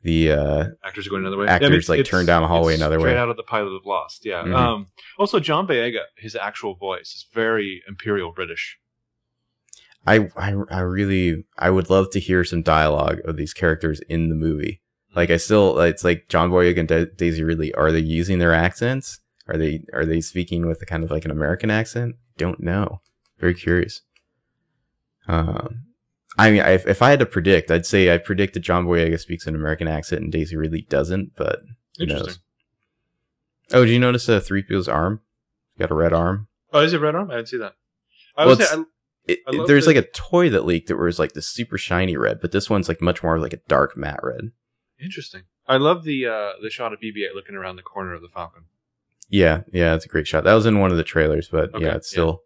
the 0.06 0.32
uh 0.32 0.66
actors 0.84 1.06
are 1.08 1.10
going 1.10 1.24
another 1.24 1.38
way. 1.38 1.48
actors, 1.48 1.90
like, 1.90 2.06
turn 2.06 2.26
down 2.26 2.44
a 2.44 2.48
hallway 2.48 2.74
it's 2.74 2.82
another 2.82 3.00
straight 3.00 3.14
way. 3.14 3.18
out 3.20 3.30
of 3.30 3.38
the 3.38 3.44
pilot 3.44 3.72
of 3.76 3.86
Lost. 3.86 4.26
Yeah. 4.26 4.44
Mhm. 4.44 4.56
Um. 4.56 4.88
Also, 5.20 5.40
John 5.40 5.68
Boyega, 5.68 6.02
his 6.18 6.36
actual 6.36 6.76
voice 6.76 7.14
is 7.16 7.26
very 7.34 7.82
imperial 7.88 8.32
British. 8.32 8.78
I, 10.08 10.30
I 10.38 10.54
I 10.70 10.80
really 10.82 11.46
I 11.58 11.70
would 11.72 11.90
love 11.90 12.10
to 12.12 12.20
hear 12.20 12.44
some 12.44 12.62
dialogue 12.62 13.20
of 13.26 13.38
these 13.38 13.54
characters 13.54 14.00
in 14.08 14.30
the 14.30 14.36
movie. 14.36 14.82
Like 15.16 15.32
I 15.32 15.38
still 15.38 15.80
it's 15.80 16.04
like 16.04 16.28
John 16.30 16.52
Boyega 16.52 16.80
and 16.80 16.88
Da- 16.88 17.06
Daisy 17.18 17.44
Ridley 17.44 17.74
are 17.74 17.92
they 17.92 18.00
using 18.00 18.38
their 18.38 18.54
accents? 18.54 19.20
Are 19.48 19.58
they 19.58 19.84
are 19.94 20.06
they 20.06 20.22
speaking 20.22 20.68
with 20.68 20.82
a 20.82 20.86
kind 20.86 21.04
of 21.04 21.10
like 21.10 21.26
an 21.26 21.32
American 21.32 21.72
accent? 21.72 22.16
Don't 22.38 22.60
know. 22.60 23.02
Very 23.40 23.56
curious. 23.56 24.02
Um 25.28 25.86
I 26.38 26.52
mean, 26.52 26.62
I, 26.62 26.72
if 26.72 27.02
I 27.02 27.10
had 27.12 27.20
to 27.20 27.26
predict, 27.26 27.72
I'd 27.72 27.86
say 27.86 28.14
I 28.14 28.18
predict 28.18 28.54
that 28.56 28.60
John 28.62 28.86
Boyega 28.86 29.20
speaks 29.20 29.48
an 29.48 29.56
American 29.56 29.88
accent 29.88 30.22
and 30.24 30.32
Daisy 30.32 30.56
Ridley 30.58 30.82
doesn't, 30.90 31.36
but 31.36 31.62
who 31.98 32.06
knows? 32.06 32.20
Interesting. 32.20 32.42
Oh, 33.74 33.86
did 33.86 33.92
you 33.94 34.00
notice 34.00 34.28
uh, 34.30 34.40
3PO's 34.40 34.88
arm? 34.88 35.22
He's 35.74 35.80
got 35.82 35.92
a 35.92 35.96
red 35.96 36.14
arm. 36.14 36.48
Oh, 36.74 36.82
is 36.82 36.94
it 36.94 37.00
red 37.02 37.16
arm? 37.16 37.32
I 37.32 37.36
didn't 37.36 37.48
see 37.50 37.58
that. 37.58 37.74
I 38.38 38.46
Well, 38.46 38.58
was 38.58 38.72
It, 39.28 39.40
I 39.48 39.66
there's 39.66 39.86
that- 39.86 39.96
like 39.96 40.06
a 40.06 40.10
toy 40.12 40.50
that 40.50 40.66
leaked 40.66 40.90
that 40.90 40.98
was 40.98 41.18
like 41.20 41.34
the 41.34 41.42
super 41.42 41.78
shiny 41.78 42.16
red, 42.18 42.42
but 42.42 42.52
this 42.52 42.70
one's 42.70 42.88
like 42.88 43.02
much 43.02 43.24
more 43.24 43.40
like 43.40 43.54
a 43.54 43.60
dark 43.68 43.96
matte 43.98 44.20
red. 44.24 44.52
interesting. 45.00 45.44
I 45.68 45.78
love 45.78 46.04
the 46.04 46.28
uh, 46.28 46.52
the 46.62 46.70
shot 46.70 46.94
of 46.94 47.00
BB-8 47.00 47.34
looking 47.34 47.56
around 47.56 47.78
the 47.78 47.82
corner 47.82 48.14
of 48.14 48.22
the 48.22 48.28
Falcon. 48.30 48.66
Yeah, 49.30 49.62
yeah, 49.74 49.96
it's 49.96 50.06
a 50.06 50.10
great 50.10 50.28
shot. 50.28 50.44
That 50.44 50.54
was 50.54 50.68
in 50.68 50.78
one 50.80 50.92
of 50.92 50.98
the 50.98 51.04
trailers, 51.04 51.48
but 51.50 51.74
Okay, 51.74 51.86
yeah, 51.86 51.96
it's 51.96 52.12
yeah. 52.12 52.16
still, 52.16 52.42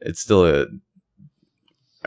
it's 0.00 0.20
still 0.20 0.46
a. 0.46 0.66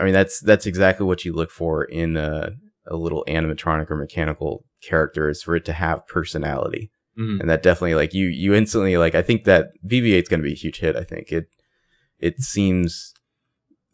I 0.01 0.05
mean, 0.05 0.13
that's 0.13 0.39
that's 0.41 0.65
exactly 0.65 1.05
what 1.05 1.23
you 1.25 1.31
look 1.33 1.51
for 1.51 1.83
in 1.85 2.17
a, 2.17 2.51
a 2.87 2.95
little 2.95 3.23
animatronic 3.27 3.89
or 3.91 3.95
mechanical 3.95 4.65
character 4.81 5.29
is 5.29 5.43
for 5.43 5.55
it 5.55 5.63
to 5.65 5.73
have 5.73 6.07
personality, 6.07 6.91
Mhm. 7.17 7.39
and 7.39 7.49
that 7.49 7.61
definitely 7.63 7.95
like 7.95 8.13
you 8.13 8.27
you 8.27 8.53
instantly 8.55 8.97
like 8.97 9.15
I 9.15 9.21
think 9.21 9.43
that 9.45 9.67
BB-8 9.87 10.23
is 10.23 10.27
going 10.27 10.39
to 10.41 10.43
be 10.47 10.53
a 10.53 10.55
huge 10.55 10.79
hit. 10.79 10.95
I 10.95 11.03
think 11.03 11.31
it 11.31 11.47
it 12.19 12.39
seems 12.39 13.13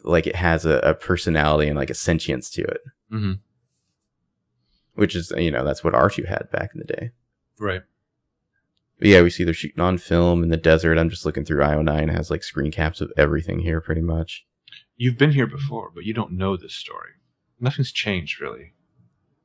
like 0.03 0.25
it 0.27 0.35
has 0.37 0.65
a, 0.65 0.79
a 0.79 0.93
personality 0.93 1.67
and 1.67 1.77
like 1.77 1.89
a 1.89 1.93
sentience 1.93 2.49
to 2.51 2.61
it, 2.63 2.81
Mhm. 3.11 3.39
which 4.95 5.15
is 5.15 5.31
you 5.37 5.51
know 5.51 5.63
that's 5.65 5.83
what 5.83 5.93
R2 5.93 6.25
had 6.27 6.49
back 6.51 6.71
in 6.73 6.79
the 6.79 6.85
day. 6.85 7.11
Right. 7.59 7.81
But 8.99 9.09
yeah, 9.09 9.21
we 9.21 9.29
see 9.29 9.43
they're 9.43 9.53
shooting 9.53 9.79
on 9.81 9.97
film 9.99 10.41
in 10.43 10.49
the 10.49 10.57
desert. 10.57 10.97
I'm 10.97 11.09
just 11.09 11.25
looking 11.25 11.45
through 11.45 11.61
IO9. 11.63 12.03
It 12.09 12.15
has 12.15 12.31
like 12.31 12.43
screen 12.43 12.71
caps 12.71 12.99
of 13.01 13.11
everything 13.15 13.59
here, 13.59 13.79
pretty 13.81 14.01
much. 14.01 14.45
You've 14.97 15.17
been 15.17 15.31
here 15.31 15.47
before, 15.47 15.91
but 15.93 16.03
you 16.05 16.13
don't 16.13 16.31
know 16.33 16.57
this 16.57 16.73
story. 16.73 17.11
Nothing's 17.59 17.91
changed, 17.91 18.41
really. 18.41 18.73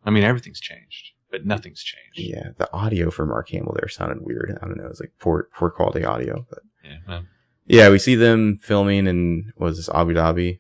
I 0.05 0.11
mean, 0.11 0.25
everything's 0.25 0.61
changed, 0.61 1.13
but 1.31 1.47
nothing's 1.47 1.83
changed. 1.83 2.19
Yeah, 2.19 2.51
the 2.59 2.73
audio 2.73 3.11
for 3.11 3.27
Mark 3.27 3.51
Hamill 3.51 3.77
there 3.79 3.89
sounded 3.89 4.23
weird. 4.23 4.59
I 4.63 4.67
don't 4.67 4.77
know. 4.77 4.85
It 4.87 4.89
was 4.89 5.01
like 5.01 5.13
poor, 5.19 5.49
poor 5.55 5.71
quality 5.71 6.05
audio. 6.05 6.47
But 6.49 6.61
Yeah. 6.85 6.99
man. 7.07 7.29
yeah, 7.67 7.89
we 7.91 7.99
see 7.99 8.15
them 8.15 8.59
filming 8.59 9.07
in 9.07 9.53
what 9.57 9.69
was 9.69 9.77
this 9.77 9.89
Abu 9.95 10.15
Dhabi? 10.15 10.59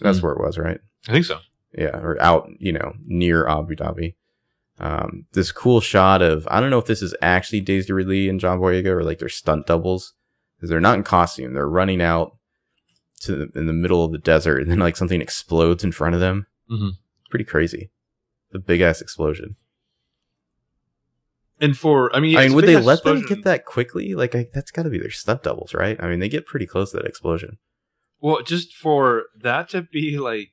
That's 0.00 0.18
Mhm. 0.18 0.22
where 0.22 0.32
it 0.32 0.40
was, 0.40 0.56
right? 0.56 0.80
I 1.08 1.12
think 1.12 1.26
so. 1.26 1.40
Yeah, 1.76 1.96
or 1.98 2.20
out, 2.22 2.48
you 2.58 2.72
know, 2.72 2.94
near 3.06 3.46
Abu 3.46 3.74
Dhabi. 3.76 4.14
Um, 4.78 5.26
this 5.32 5.52
cool 5.52 5.80
shot 5.80 6.22
of 6.22 6.48
I 6.50 6.58
don't 6.58 6.70
know 6.70 6.78
if 6.78 6.86
this 6.86 7.02
is 7.02 7.14
actually 7.20 7.60
Daisy 7.60 7.92
Ridley 7.92 8.28
and 8.30 8.40
John 8.40 8.58
Boyega 8.58 8.86
or 8.86 9.04
like 9.04 9.18
they're 9.18 9.28
stunt 9.28 9.66
doubles 9.66 10.14
because 10.56 10.70
they're 10.70 10.80
not 10.80 10.96
in 10.96 11.04
costume. 11.04 11.52
They're 11.52 11.68
running 11.68 12.00
out 12.00 12.36
to 13.20 13.36
the, 13.36 13.58
in 13.58 13.66
the 13.66 13.72
middle 13.72 14.04
of 14.04 14.12
the 14.12 14.18
desert, 14.18 14.60
and 14.62 14.70
then 14.70 14.78
like 14.78 14.96
something 14.96 15.20
explodes 15.20 15.84
in 15.84 15.92
front 15.92 16.14
of 16.14 16.20
them. 16.20 16.46
Mhm. 16.70 16.92
Pretty 17.30 17.44
crazy. 17.44 17.90
The 18.50 18.58
big 18.58 18.80
ass 18.80 19.00
explosion. 19.00 19.56
And 21.60 21.76
for, 21.76 22.14
I 22.16 22.20
mean, 22.20 22.36
I 22.36 22.46
mean, 22.46 22.54
would 22.54 22.66
they 22.66 22.76
let 22.76 22.94
explosion. 23.00 23.20
them 23.22 23.28
get 23.28 23.44
that 23.44 23.64
quickly? 23.66 24.14
Like, 24.14 24.34
I, 24.34 24.48
that's 24.52 24.70
got 24.70 24.84
to 24.84 24.90
be 24.90 24.98
their 24.98 25.10
stunt 25.10 25.42
doubles, 25.42 25.74
right? 25.74 25.98
I 26.00 26.08
mean, 26.08 26.18
they 26.18 26.28
get 26.28 26.46
pretty 26.46 26.66
close 26.66 26.90
to 26.92 26.96
that 26.96 27.06
explosion. 27.06 27.58
Well, 28.18 28.42
just 28.42 28.74
for 28.74 29.24
that 29.38 29.68
to 29.70 29.82
be 29.82 30.18
like 30.18 30.52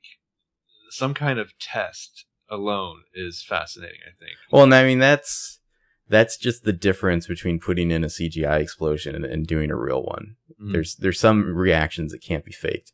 some 0.90 1.14
kind 1.14 1.40
of 1.40 1.58
test 1.60 2.26
alone 2.50 3.04
is 3.14 3.44
fascinating. 3.44 4.00
I 4.06 4.12
think. 4.20 4.38
Well, 4.52 4.64
and 4.64 4.76
I 4.76 4.84
mean, 4.84 5.00
that's 5.00 5.60
that's 6.10 6.38
just 6.38 6.64
the 6.64 6.74
difference 6.74 7.28
between 7.28 7.60
putting 7.60 7.92
in 7.92 8.04
a 8.04 8.08
CGI 8.08 8.60
explosion 8.62 9.16
and, 9.16 9.26
and 9.26 9.46
doing 9.48 9.70
a 9.72 9.76
real 9.76 10.04
one. 10.04 10.36
Mhm. 10.62 10.74
There's 10.74 10.96
there's 10.96 11.20
some 11.20 11.56
reactions 11.56 12.12
that 12.12 12.22
can't 12.22 12.46
be 12.46 12.52
faked. 12.52 12.94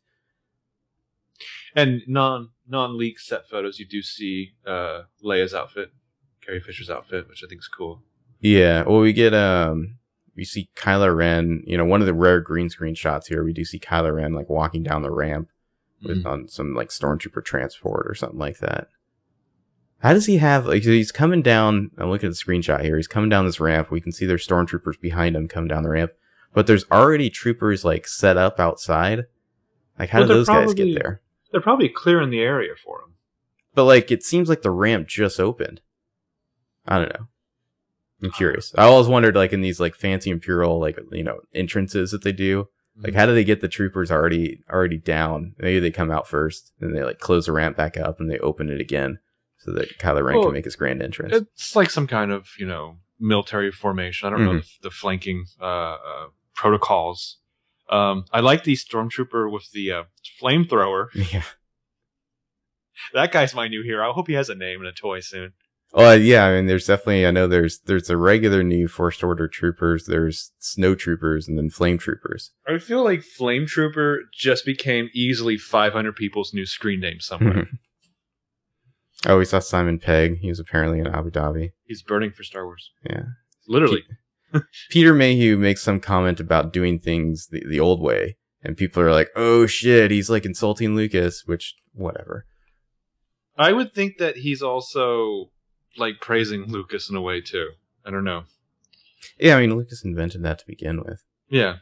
And 1.74 2.02
non 2.06 2.50
non 2.68 2.96
leak 2.96 3.18
set 3.18 3.48
photos, 3.48 3.78
you 3.78 3.86
do 3.86 4.02
see 4.02 4.52
uh, 4.66 5.02
Leia's 5.24 5.54
outfit, 5.54 5.90
Carrie 6.44 6.60
Fisher's 6.60 6.90
outfit, 6.90 7.28
which 7.28 7.42
I 7.44 7.48
think 7.48 7.60
is 7.60 7.68
cool. 7.68 8.02
Yeah. 8.40 8.84
Well, 8.84 9.00
we 9.00 9.12
get 9.12 9.34
um, 9.34 9.96
we 10.36 10.44
see 10.44 10.70
Kylo 10.76 11.14
Ren. 11.14 11.62
You 11.66 11.76
know, 11.76 11.84
one 11.84 12.00
of 12.00 12.06
the 12.06 12.14
rare 12.14 12.40
green 12.40 12.70
screen 12.70 12.94
shots 12.94 13.26
here. 13.28 13.42
We 13.44 13.52
do 13.52 13.64
see 13.64 13.78
Kylo 13.78 14.14
Ren 14.14 14.32
like 14.34 14.48
walking 14.48 14.82
down 14.82 15.02
the 15.02 15.10
ramp 15.10 15.48
with 16.02 16.22
Mhm. 16.22 16.26
on 16.26 16.48
some 16.48 16.74
like 16.74 16.90
stormtrooper 16.90 17.44
transport 17.44 18.06
or 18.08 18.14
something 18.14 18.38
like 18.38 18.58
that. 18.58 18.88
How 20.04 20.12
does 20.12 20.26
he 20.26 20.36
have 20.36 20.66
like 20.66 20.82
he's 20.82 21.10
coming 21.10 21.40
down? 21.40 21.90
I'm 21.96 22.10
looking 22.10 22.26
at 22.26 22.34
the 22.34 22.38
screenshot 22.38 22.82
here. 22.82 22.98
He's 22.98 23.08
coming 23.08 23.30
down 23.30 23.46
this 23.46 23.58
ramp. 23.58 23.90
We 23.90 24.02
can 24.02 24.12
see 24.12 24.26
there's 24.26 24.46
stormtroopers 24.46 25.00
behind 25.00 25.34
him 25.34 25.48
coming 25.48 25.68
down 25.68 25.82
the 25.82 25.88
ramp, 25.88 26.12
but 26.52 26.66
there's 26.66 26.84
already 26.90 27.30
troopers 27.30 27.86
like 27.86 28.06
set 28.06 28.36
up 28.36 28.60
outside. 28.60 29.24
Like 29.98 30.10
how 30.10 30.18
Well, 30.18 30.28
do 30.28 30.34
those 30.34 30.46
guys 30.46 30.74
get 30.74 30.94
there? 30.94 31.22
They're 31.50 31.62
probably 31.62 31.88
clearing 31.88 32.28
the 32.28 32.40
area 32.42 32.74
for 32.84 33.00
him. 33.00 33.14
But 33.74 33.84
like 33.84 34.10
it 34.10 34.22
seems 34.22 34.50
like 34.50 34.60
the 34.60 34.70
ramp 34.70 35.08
just 35.08 35.40
opened. 35.40 35.80
I 36.86 36.98
don't 36.98 37.08
know. 37.08 37.28
I'm 38.22 38.30
curious. 38.32 38.74
I 38.76 38.84
always 38.84 39.08
wondered 39.08 39.36
like 39.36 39.54
in 39.54 39.62
these 39.62 39.80
like 39.80 39.94
fancy 39.94 40.28
imperial 40.28 40.78
like 40.78 40.98
you 41.12 41.24
know 41.24 41.40
entrances 41.54 42.10
that 42.10 42.24
they 42.24 42.32
do, 42.32 42.68
like 42.98 43.12
mm-hmm. 43.12 43.20
how 43.20 43.24
do 43.24 43.32
they 43.32 43.42
get 43.42 43.62
the 43.62 43.68
troopers 43.68 44.10
already 44.10 44.64
already 44.70 44.98
down? 44.98 45.54
Maybe 45.56 45.80
they 45.80 45.90
come 45.90 46.10
out 46.10 46.28
first, 46.28 46.72
and 46.78 46.94
they 46.94 47.02
like 47.02 47.20
close 47.20 47.46
the 47.46 47.52
ramp 47.52 47.78
back 47.78 47.96
up 47.96 48.20
and 48.20 48.30
they 48.30 48.38
open 48.40 48.68
it 48.68 48.82
again 48.82 49.20
so 49.64 49.72
that 49.72 49.98
Kylo 49.98 50.22
Ren 50.22 50.36
Well, 50.36 50.44
can 50.44 50.52
make 50.52 50.64
his 50.64 50.76
grand 50.76 51.02
entrance. 51.02 51.34
It's 51.34 51.74
like 51.74 51.90
some 51.90 52.06
kind 52.06 52.30
of 52.30 52.48
you 52.58 52.66
know 52.66 52.96
military 53.18 53.72
formation. 53.72 54.26
I 54.26 54.30
don't 54.30 54.44
know 54.44 54.58
the, 54.58 54.66
the 54.82 54.90
flanking 54.90 55.46
uh, 55.60 55.64
uh, 55.94 56.26
protocols. 56.54 57.38
Um, 57.90 58.24
I 58.32 58.40
like 58.40 58.64
the 58.64 58.74
stormtrooper 58.74 59.50
with 59.50 59.70
the 59.72 59.92
uh, 59.92 60.02
flamethrower. 60.40 61.06
yeah. 61.32 61.42
That 63.12 63.32
guy's 63.32 63.54
my 63.54 63.68
new 63.68 63.82
hero. 63.82 64.08
I 64.08 64.12
hope 64.12 64.28
he 64.28 64.34
has 64.34 64.48
a 64.48 64.54
name 64.54 64.80
and 64.80 64.88
a 64.88 64.92
toy 64.92 65.20
soon. 65.20 65.52
Oh 65.96 66.12
yeah, 66.12 66.44
I 66.46 66.56
mean 66.56 66.66
there's 66.66 66.86
definitely 66.86 67.24
I 67.24 67.30
know 67.30 67.46
there's 67.46 67.78
there's 67.80 68.10
a 68.10 68.16
regular 68.16 68.64
new 68.64 68.88
first 68.88 69.22
order 69.22 69.46
troopers, 69.46 70.06
there's 70.06 70.50
snow 70.58 70.96
troopers 70.96 71.46
and 71.46 71.56
then 71.56 71.70
flame 71.70 71.98
troopers. 71.98 72.50
I 72.66 72.78
feel 72.78 73.04
like 73.04 73.22
Flame 73.22 73.66
Trooper 73.66 74.22
just 74.32 74.66
became 74.66 75.08
easily 75.14 75.56
500 75.56 76.16
people's 76.16 76.52
new 76.52 76.66
screen 76.66 77.00
name 77.00 77.20
somewhere. 77.20 77.68
Oh, 79.26 79.38
we 79.38 79.44
saw 79.44 79.58
Simon 79.58 79.98
Pegg. 79.98 80.38
He 80.38 80.48
was 80.48 80.60
apparently 80.60 80.98
in 80.98 81.06
Abu 81.06 81.30
Dhabi. 81.30 81.72
He's 81.84 82.02
burning 82.02 82.30
for 82.30 82.42
Star 82.42 82.64
Wars. 82.64 82.90
Yeah. 83.08 83.24
Literally. 83.66 84.04
Peter 84.90 85.14
Mayhew 85.14 85.56
makes 85.56 85.82
some 85.82 86.00
comment 86.00 86.40
about 86.40 86.72
doing 86.72 86.98
things 86.98 87.48
the, 87.48 87.62
the 87.68 87.80
old 87.80 88.00
way, 88.00 88.36
and 88.62 88.76
people 88.76 89.02
are 89.02 89.12
like, 89.12 89.30
"Oh 89.34 89.66
shit, 89.66 90.10
he's 90.10 90.30
like 90.30 90.44
insulting 90.44 90.94
Lucas," 90.94 91.44
which 91.46 91.74
whatever. 91.92 92.46
I 93.56 93.72
would 93.72 93.92
think 93.92 94.18
that 94.18 94.38
he's 94.38 94.62
also 94.62 95.50
like 95.96 96.20
praising 96.20 96.66
Lucas 96.66 97.08
in 97.08 97.16
a 97.16 97.20
way 97.20 97.40
too. 97.40 97.70
I 98.04 98.10
don't 98.10 98.24
know. 98.24 98.44
Yeah, 99.38 99.56
I 99.56 99.60
mean 99.60 99.76
Lucas 99.76 100.04
invented 100.04 100.42
that 100.42 100.58
to 100.60 100.66
begin 100.66 101.02
with. 101.02 101.24
Yeah. 101.48 101.76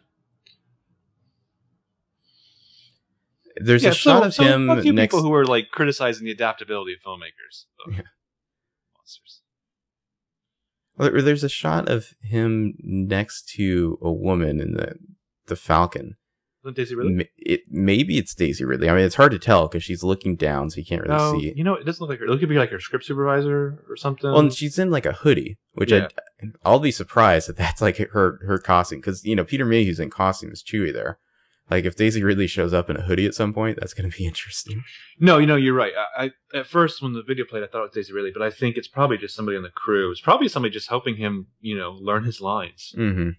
There's 3.57 3.83
yeah, 3.85 3.91
a 3.91 3.95
shot 3.95 4.21
so, 4.23 4.27
of 4.27 4.35
so 4.35 4.43
him 4.45 4.67
fuck 4.69 4.85
you 4.85 4.93
next. 4.93 5.12
people 5.15 5.23
who 5.23 5.35
are 5.35 5.45
like 5.45 5.71
criticizing 5.71 6.25
the 6.25 6.31
adaptability 6.33 6.95
of 6.95 7.01
filmmakers. 7.01 7.65
Yeah. 7.91 8.03
Monsters. 8.97 9.41
There- 10.99 11.23
There's 11.23 11.45
a 11.45 11.49
shot 11.49 11.88
of 11.88 12.15
him 12.23 12.75
next 12.83 13.49
to 13.57 13.99
a 14.03 14.12
woman 14.12 14.61
in 14.61 14.73
the 14.75 14.95
the 15.47 15.57
Falcon. 15.57 16.17
Isn't 16.65 16.77
Daisy 16.77 16.95
really? 16.95 17.29
It 17.38 17.62
maybe 17.69 18.19
it's 18.19 18.35
Daisy 18.35 18.65
Ridley. 18.65 18.88
I 18.88 18.95
mean, 18.95 19.05
it's 19.05 19.17
hard 19.17 19.33
to 19.33 19.38
tell 19.38 19.67
because 19.67 19.83
she's 19.83 20.05
looking 20.05 20.37
down, 20.37 20.71
so 20.71 20.77
you 20.77 20.85
can't 20.85 21.03
really 21.03 21.17
No, 21.17 21.37
see. 21.41 21.53
you 21.57 21.65
know, 21.65 21.75
it 21.75 21.85
doesn't 21.85 22.01
look 22.01 22.11
like 22.11 22.21
her. 22.21 22.27
It 22.33 22.38
could 22.38 22.49
be 22.49 22.57
like 22.59 22.71
her 22.71 22.79
script 22.79 23.05
supervisor 23.05 23.85
or 23.88 23.97
something. 23.97 24.31
Well, 24.31 24.38
and 24.38 24.53
she's 24.55 24.79
in 24.79 24.88
like 24.91 25.05
a 25.05 25.12
hoodie, 25.12 25.59
which 25.73 25.91
Yeah. 25.91 26.07
I 26.41 26.47
I'll 26.65 26.79
be 26.79 26.93
surprised 26.93 27.51
if 27.51 27.57
that's 27.57 27.81
like 27.83 27.97
her 27.99 28.38
her 28.47 28.59
costume 28.59 29.01
because 29.01 29.25
you 29.25 29.35
know 29.35 29.45
Peter 29.45 29.67
Mayhew's 29.67 29.99
in 29.99 30.09
costume 30.11 30.53
as 30.53 30.62
Chewie 30.62 30.93
there. 30.93 31.19
Like 31.73 31.87
if 31.87 31.97
Daisy 31.97 32.23
Ridley 32.23 32.47
shows 32.47 32.75
up 32.75 32.91
in 32.91 32.97
a 32.99 33.03
hoodie 33.03 33.25
at 33.25 33.35
some 33.35 33.55
point, 33.55 33.79
that's 33.81 33.95
going 33.95 34.11
to 34.11 34.17
be 34.17 34.27
interesting. 34.33 34.85
no, 35.19 35.39
you 35.39 35.47
know, 35.47 35.57
you're 35.57 35.75
right. 35.75 35.93
I, 36.17 36.25
I 36.25 36.59
at 36.59 36.67
first 36.67 37.03
when 37.03 37.15
the 37.15 37.23
video 37.23 37.47
played, 37.47 37.63
I 37.63 37.67
thought 37.67 37.79
it 37.79 37.83
was 37.83 37.93
Daisy 37.95 38.13
Ridley, 38.13 38.33
but 38.33 38.43
I 38.43 38.51
think 38.51 38.77
it's 38.77 38.89
probably 38.89 39.17
just 39.17 39.35
somebody 39.35 39.57
on 39.57 39.63
the 39.63 39.71
crew. 39.71 40.11
It's 40.11 40.21
probably 40.21 40.49
somebody 40.49 40.73
just 40.73 40.89
helping 40.89 41.17
him, 41.17 41.47
you 41.61 41.77
know, 41.77 41.93
learn 41.93 42.25
his 42.25 42.41
lines. 42.41 42.95
Mm-hmm. 42.97 43.31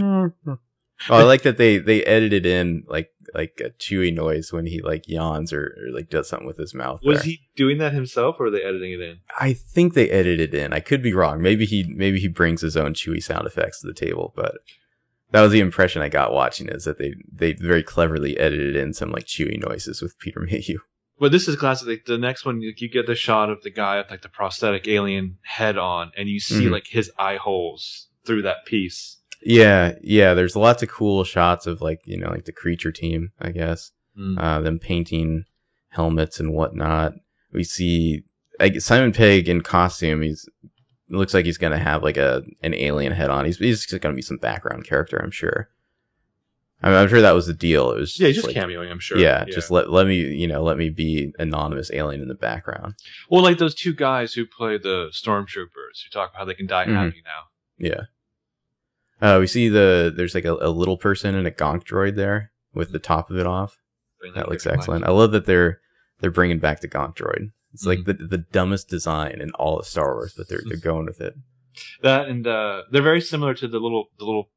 Oh, 0.00 1.16
I 1.16 1.22
like 1.22 1.42
that 1.42 1.56
they 1.58 1.78
they 1.78 2.04
edited 2.04 2.46
in 2.46 2.84
like 2.86 3.10
like 3.34 3.60
a 3.64 3.70
Chewie 3.70 4.14
noise 4.14 4.52
when 4.52 4.66
he 4.66 4.80
like 4.80 5.08
yawns 5.08 5.52
or, 5.52 5.76
or 5.80 5.92
like 5.92 6.10
does 6.10 6.28
something 6.28 6.46
with 6.46 6.58
his 6.58 6.74
mouth. 6.74 7.00
Was 7.04 7.18
there. 7.18 7.26
he 7.26 7.40
doing 7.56 7.78
that 7.78 7.92
himself, 7.92 8.36
or 8.38 8.44
were 8.44 8.50
they 8.50 8.62
editing 8.62 8.92
it 8.92 9.00
in? 9.00 9.18
I 9.38 9.52
think 9.52 9.94
they 9.94 10.10
edited 10.10 10.54
in. 10.54 10.72
I 10.72 10.80
could 10.80 11.02
be 11.02 11.12
wrong. 11.12 11.42
Maybe 11.42 11.66
he 11.66 11.84
maybe 11.84 12.20
he 12.20 12.28
brings 12.28 12.60
his 12.60 12.76
own 12.76 12.94
Chewie 12.94 13.22
sound 13.22 13.46
effects 13.46 13.80
to 13.80 13.86
the 13.86 13.94
table, 13.94 14.32
but 14.36 14.58
that 15.32 15.40
was 15.42 15.52
the 15.52 15.60
impression 15.60 16.00
I 16.02 16.08
got 16.08 16.32
watching 16.32 16.68
is 16.68 16.84
that 16.84 16.98
they 16.98 17.14
they 17.32 17.52
very 17.54 17.82
cleverly 17.82 18.38
edited 18.38 18.76
in 18.76 18.92
some 18.94 19.10
like 19.10 19.24
Chewie 19.26 19.60
noises 19.60 20.00
with 20.00 20.18
Peter 20.18 20.40
Mayhew. 20.40 20.78
But 21.18 21.30
this 21.30 21.46
is 21.46 21.56
classic. 21.56 21.86
Like, 21.86 22.04
the 22.06 22.18
next 22.18 22.44
one, 22.44 22.60
you, 22.62 22.72
you 22.76 22.88
get 22.90 23.06
the 23.06 23.14
shot 23.14 23.48
of 23.48 23.62
the 23.62 23.70
guy 23.70 23.98
with 23.98 24.10
like 24.10 24.22
the 24.22 24.28
prosthetic 24.28 24.88
alien 24.88 25.38
head 25.42 25.78
on, 25.78 26.10
and 26.16 26.28
you 26.28 26.40
see 26.40 26.66
Mhm. 26.66 26.70
like 26.72 26.86
his 26.88 27.10
eye 27.18 27.36
holes 27.36 28.08
through 28.26 28.42
that 28.42 28.64
piece. 28.66 29.18
Yeah, 29.44 29.94
yeah. 30.02 30.34
There's 30.34 30.56
lots 30.56 30.82
of 30.82 30.88
cool 30.88 31.22
shots 31.24 31.66
of 31.66 31.80
like 31.80 32.00
you 32.04 32.16
know 32.18 32.30
like 32.30 32.44
the 32.44 32.52
creature 32.52 32.92
team, 32.92 33.32
I 33.40 33.50
guess. 33.50 33.92
Mm. 34.18 34.38
Uh, 34.38 34.60
them 34.60 34.78
painting 34.78 35.44
helmets 35.90 36.38
and 36.40 36.52
whatnot. 36.52 37.14
We 37.52 37.64
see 37.64 38.24
like 38.60 38.80
Simon 38.80 39.12
Pegg 39.12 39.48
in 39.48 39.60
costume. 39.62 40.22
He's 40.22 40.48
looks 41.16 41.34
like 41.34 41.44
he's 41.44 41.58
gonna 41.58 41.78
have 41.78 42.02
like 42.02 42.16
a 42.16 42.42
an 42.62 42.74
alien 42.74 43.12
head 43.12 43.30
on. 43.30 43.44
He's 43.44 43.58
he's 43.58 43.86
gonna 43.86 44.14
be 44.14 44.22
some 44.22 44.38
background 44.38 44.84
character, 44.86 45.18
I'm 45.22 45.30
sure. 45.30 45.68
I 46.84 46.88
mean, 46.88 46.98
I'm 46.98 47.08
sure 47.08 47.20
that 47.20 47.32
was 47.34 47.46
the 47.46 47.52
deal. 47.54 47.92
It 47.92 48.00
was 48.00 48.18
Yeah, 48.18 48.26
he's 48.26 48.36
just 48.42 48.48
like, 48.48 48.56
cameoing, 48.56 48.90
I'm 48.90 48.98
sure. 48.98 49.16
yeah, 49.18 49.44
just 49.44 49.70
let 49.70 49.90
let 49.90 50.06
me 50.06 50.16
you 50.16 50.48
know 50.48 50.62
let 50.64 50.76
me 50.78 50.88
be 50.90 51.32
anonymous 51.38 51.90
alien 51.92 52.20
in 52.22 52.28
the 52.28 52.34
background. 52.34 52.94
well, 53.30 53.42
like 53.42 53.58
those 53.58 53.74
two 53.74 53.92
guys 53.94 54.34
who 54.34 54.44
play 54.46 54.78
the 54.78 55.08
stormtroopers 55.12 56.02
who 56.04 56.10
talk 56.10 56.30
about 56.30 56.38
how 56.38 56.44
they 56.44 56.54
can 56.54 56.66
die 56.66 56.84
Mhm. 56.86 56.94
happy 56.94 57.22
now. 57.24 57.42
Yeah. 57.78 58.00
Uh, 59.20 59.38
we 59.38 59.46
see 59.46 59.68
the 59.68 60.12
there's 60.16 60.34
like 60.34 60.44
a, 60.44 60.54
a 60.54 60.70
little 60.70 60.96
person 60.96 61.36
and 61.36 61.46
a 61.46 61.50
gonk 61.52 61.84
droid 61.84 62.16
there 62.16 62.50
with 62.74 62.90
the 62.90 62.98
top 62.98 63.30
of 63.30 63.38
it 63.38 63.46
off. 63.46 63.78
Bring 64.18 64.34
That 64.34 64.48
looks 64.48 64.64
back 64.64 64.72
to 64.72 64.76
life. 64.78 64.78
excellent. 64.80 65.04
I 65.04 65.10
love 65.10 65.30
that 65.32 65.46
they're 65.46 65.80
they're 66.20 66.30
bringing 66.32 66.58
back 66.58 66.80
the 66.80 66.88
gonk 66.88 67.14
droid. 67.16 67.52
It's 67.72 67.86
like 67.86 68.00
Mm-hmm. 68.00 68.22
the 68.22 68.36
the 68.38 68.44
dumbest 68.52 68.88
design 68.88 69.40
in 69.40 69.50
all 69.52 69.78
of 69.78 69.86
Star 69.86 70.14
Wars, 70.14 70.34
but 70.36 70.48
they're 70.48 70.62
they're 70.66 70.76
going 70.92 71.06
with 71.06 71.20
it. 71.20 71.34
That 72.02 72.28
and 72.28 72.46
uh, 72.46 72.82
they're 72.90 73.02
very 73.02 73.20
similar 73.20 73.54
to 73.54 73.66
the 73.68 73.78
little 73.78 74.08
the 74.18 74.24
little. 74.24 74.50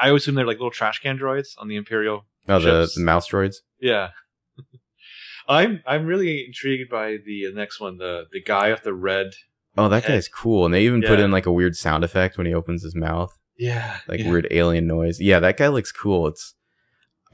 I 0.00 0.08
always 0.08 0.22
assume 0.22 0.36
they're 0.36 0.46
like 0.46 0.58
little 0.58 0.70
trash 0.70 1.00
can 1.00 1.18
droids 1.18 1.48
on 1.58 1.68
the 1.68 1.76
Imperial. 1.76 2.24
Oh, 2.48 2.58
the, 2.60 2.82
Ships. 2.84 2.94
the 2.94 3.02
mouse 3.02 3.28
droids. 3.28 3.56
Yeah. 3.80 4.10
I'm 5.48 5.82
I'm 5.86 6.06
really 6.06 6.44
intrigued 6.46 6.90
by 6.90 7.18
the 7.24 7.52
next 7.52 7.80
one, 7.80 7.98
the 7.98 8.24
the 8.32 8.40
guy 8.42 8.70
with 8.70 8.82
the 8.84 8.94
red. 8.94 9.32
Oh, 9.76 9.88
that 9.88 10.04
Head. 10.04 10.12
guy's 10.12 10.28
cool. 10.28 10.64
And 10.64 10.72
they 10.74 10.84
even 10.84 11.02
put 11.02 11.18
in 11.18 11.30
like 11.30 11.46
a 11.46 11.52
weird 11.52 11.76
sound 11.76 12.04
effect 12.04 12.36
when 12.36 12.46
he 12.46 12.52
opens 12.54 12.82
his 12.82 12.94
mouth, 12.94 13.36
Yeah, 13.56 13.98
like 14.06 14.20
yeah. 14.20 14.30
weird 14.30 14.46
alien 14.50 14.86
noise. 14.86 15.18
Yeah, 15.20 15.40
that 15.40 15.56
guy 15.56 15.68
looks 15.68 15.90
cool. 15.90 16.26
It's 16.28 16.54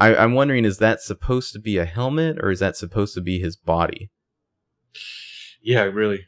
I, 0.01 0.15
I'm 0.15 0.35
wondering, 0.35 0.65
is 0.65 0.79
that 0.79 1.01
supposed 1.03 1.53
to 1.55 1.59
be 1.59 1.79
a 1.79 1.85
helmet 1.85 2.39
or 2.41 2.51
is 2.53 2.61
that 2.61 2.77
supposed 2.77 3.15
to 3.15 3.21
be 3.21 3.41
his 3.41 3.57
body? 3.57 4.11
Yeah, 5.69 5.83
really. 5.83 6.25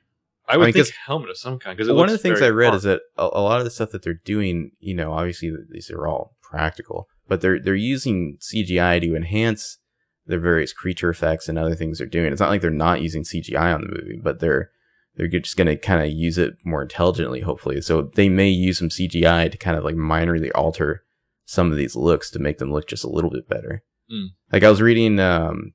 I 0.47 0.59
would 0.59 0.67
mean, 0.67 0.75
think 0.75 0.95
helmet 1.07 1.31
of 1.31 1.39
some 1.39 1.59
kind 1.59 1.75
because 1.75 1.91
one 1.91 2.09
of 2.09 2.13
the 2.13 2.19
things 2.19 2.43
I 2.43 2.51
read 2.51 2.75
is 2.75 2.83
that 2.83 3.01
a, 3.17 3.23
a 3.23 3.41
lot 3.41 3.59
of 3.59 3.65
the 3.65 3.71
stuff 3.71 3.91
that 3.93 4.03
they're 4.03 4.13
doing, 4.13 4.73
you 4.81 4.93
know, 4.93 5.15
obviously 5.15 5.51
these 5.71 5.91
are 5.91 6.07
all 6.07 6.37
practical, 6.43 7.09
but 7.27 7.41
they're 7.41 7.59
they're 7.59 7.75
using 7.75 8.37
CGI 8.39 9.01
to 9.01 9.17
enhance 9.17 9.79
their 10.27 10.41
various 10.41 10.75
creature 10.75 11.09
effects 11.09 11.49
and 11.49 11.59
other 11.59 11.75
things 11.75 11.97
they're 11.97 12.07
doing. 12.07 12.31
It's 12.31 12.41
not 12.41 12.51
like 12.51 12.61
they're 12.61 12.71
not 12.71 13.01
using 13.01 13.23
CGI 13.23 13.75
on 13.75 13.81
the 13.81 13.89
movie, 13.89 14.21
but 14.23 14.41
they're 14.41 14.71
they're 15.15 15.27
just 15.27 15.57
going 15.57 15.69
to 15.69 15.77
kind 15.77 16.03
of 16.03 16.13
use 16.13 16.37
it 16.37 16.57
more 16.63 16.83
intelligently, 16.83 17.41
hopefully. 17.41 17.81
So 17.81 18.11
they 18.15 18.29
may 18.29 18.51
use 18.51 18.79
some 18.79 18.91
CGI 18.91 19.51
to 19.51 19.57
kind 19.57 19.79
of 19.79 19.85
like 19.85 19.97
minorly 19.97 20.51
alter 20.55 21.05
some 21.47 21.71
of 21.71 21.79
these 21.79 21.97
looks 21.97 22.31
to 22.33 22.39
make 22.39 22.59
them 22.59 22.73
look 22.73 22.87
just 22.87 23.05
a 23.05 23.11
little 23.11 23.31
bit 23.31 23.49
better. 23.49 23.83
Mm. 24.13 24.29
Like 24.53 24.65
I 24.65 24.69
was 24.69 24.83
reading 24.83 25.19
um, 25.19 25.73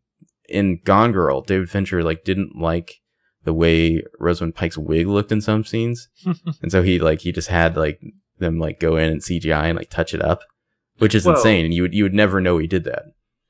in 0.47 0.82
Gone 0.84 1.12
Girl, 1.12 1.41
David 1.41 1.71
Fincher 1.71 2.04
like 2.04 2.23
didn't 2.23 2.56
like 2.56 3.01
the 3.45 3.53
way 3.53 4.03
Rosamund 4.19 4.55
Pike's 4.55 4.77
wig 4.77 5.08
looked 5.08 5.31
in 5.31 5.39
some 5.41 5.63
scenes, 5.63 6.10
and 6.62 6.71
so 6.71 6.84
he 6.84 6.99
like 6.99 7.21
he 7.21 7.31
just 7.31 7.47
had 7.47 7.77
like 7.77 8.01
them 8.39 8.60
like 8.60 8.79
go 8.79 8.97
in 8.97 9.10
and 9.10 9.21
CGI 9.21 9.65
and 9.69 9.77
like 9.77 9.89
touch 9.89 10.13
it 10.13 10.21
up, 10.21 10.41
which 10.97 11.15
is 11.15 11.25
Well- 11.25 11.36
insane. 11.36 11.63
And 11.65 11.73
you 11.73 11.81
would 11.84 11.93
you 11.93 12.03
would 12.03 12.13
never 12.13 12.41
know 12.41 12.58
he 12.58 12.67
did 12.67 12.84
that. 12.84 13.03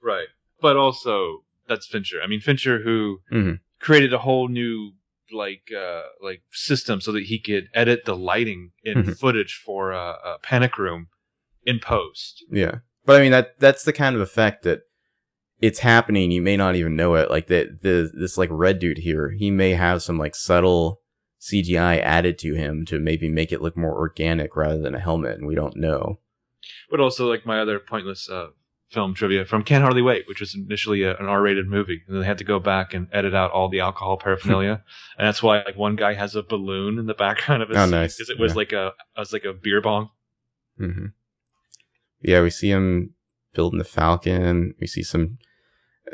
right, 0.03 0.27
but 0.61 0.77
also 0.77 1.43
that's 1.67 1.87
Fincher. 1.87 2.21
I 2.23 2.27
mean, 2.27 2.39
Fincher 2.41 2.83
who 2.83 3.21
Mhm. 3.33 3.59
created 3.79 4.13
a 4.13 4.19
whole 4.19 4.47
new 4.47 4.91
like 5.31 5.71
uh 5.75 6.03
like 6.21 6.43
system 6.51 7.01
so 7.01 7.11
that 7.11 7.23
he 7.23 7.39
could 7.39 7.67
edit 7.73 8.05
the 8.05 8.15
lighting 8.15 8.71
in 8.83 9.03
Mhm. 9.03 9.17
footage 9.19 9.59
for 9.65 9.91
uh, 9.91 10.17
a 10.23 10.37
panic 10.43 10.77
room 10.77 11.07
in 11.65 11.79
post. 11.79 12.45
Yeah, 12.51 12.75
but 13.05 13.15
I 13.19 13.21
mean 13.23 13.31
that 13.31 13.59
that's 13.59 13.83
the 13.83 13.93
kind 13.93 14.15
of 14.15 14.21
effect 14.21 14.61
that 14.63 14.81
it's 15.61 15.79
happening. 15.79 16.31
You 16.31 16.41
may 16.41 16.57
not 16.57 16.75
even 16.75 16.95
know 16.95 17.15
it. 17.15 17.29
Like 17.29 17.47
that 17.47 17.81
the 17.81 18.11
this 18.13 18.37
like 18.37 18.49
red 18.51 18.79
dude 18.79 18.99
here, 18.99 19.29
he 19.31 19.51
may 19.51 19.71
have 19.71 20.03
some 20.03 20.17
like 20.17 20.35
subtle 20.35 21.01
CGI 21.41 21.99
added 22.01 22.37
to 22.39 22.53
him 22.55 22.85
to 22.85 22.99
maybe 22.99 23.29
make 23.29 23.51
it 23.51 23.61
look 23.61 23.77
more 23.77 23.95
organic 23.95 24.55
rather 24.55 24.79
than 24.79 24.95
a 24.95 24.99
helmet, 24.99 25.37
and 25.37 25.47
we 25.47 25.55
don't 25.55 25.75
know. 25.77 26.19
But 26.89 26.99
also 26.99 27.29
like 27.29 27.45
my 27.45 27.59
other 27.59 27.79
pointless 27.79 28.29
uh 28.29 28.47
film 28.91 29.13
trivia 29.15 29.43
from 29.45 29.63
Can't 29.63 29.81
Hardly 29.83 30.01
Wait, 30.03 30.27
which 30.27 30.39
was 30.39 30.53
initially 30.55 31.01
a, 31.03 31.17
an 31.17 31.25
R-rated 31.25 31.67
movie, 31.67 32.03
and 32.07 32.21
they 32.21 32.25
had 32.25 32.37
to 32.37 32.43
go 32.43 32.59
back 32.59 32.93
and 32.93 33.07
edit 33.11 33.33
out 33.33 33.51
all 33.51 33.67
the 33.67 33.79
alcohol 33.79 34.15
paraphernalia, 34.17 34.83
and 35.17 35.27
that's 35.27 35.41
why 35.41 35.63
like 35.63 35.75
one 35.75 35.95
guy 35.95 36.13
has 36.13 36.35
a 36.35 36.43
balloon 36.43 36.99
in 36.99 37.05
the 37.07 37.13
background 37.15 37.63
of 37.63 37.69
his 37.69 37.77
Oh, 37.77 37.85
nice. 37.87 38.17
'cause 38.17 38.29
it 38.29 38.39
was 38.39 38.51
Yeah. 38.51 38.55
like 38.57 38.71
a 38.73 38.87
it 39.15 39.19
was 39.19 39.33
like 39.33 39.43
a 39.45 39.53
beer 39.53 39.81
bong. 39.81 40.11
hmm 40.77 41.07
Yeah, 42.21 42.41
we 42.41 42.49
see 42.51 42.69
him 42.69 43.14
building 43.55 43.79
the 43.79 43.85
Falcon. 43.85 44.75
We 44.79 44.87
see 44.87 45.03
some 45.03 45.37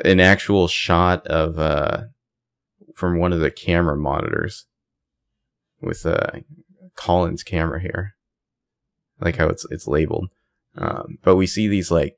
an 0.04 0.20
actual 0.20 0.68
shot 0.68 1.26
of 1.26 1.58
uh 1.58 2.04
from 2.94 3.18
one 3.18 3.32
of 3.32 3.40
the 3.40 3.50
camera 3.50 3.96
monitors 3.96 4.66
with 5.80 6.06
uh 6.06 6.30
Collins 6.94 7.42
camera 7.42 7.80
here. 7.80 8.14
I 9.20 9.26
like 9.26 9.36
how 9.36 9.48
it's 9.48 9.66
it's 9.70 9.86
labeled. 9.86 10.30
Um, 10.76 11.18
but 11.22 11.36
we 11.36 11.46
see 11.46 11.68
these 11.68 11.90
like 11.90 12.16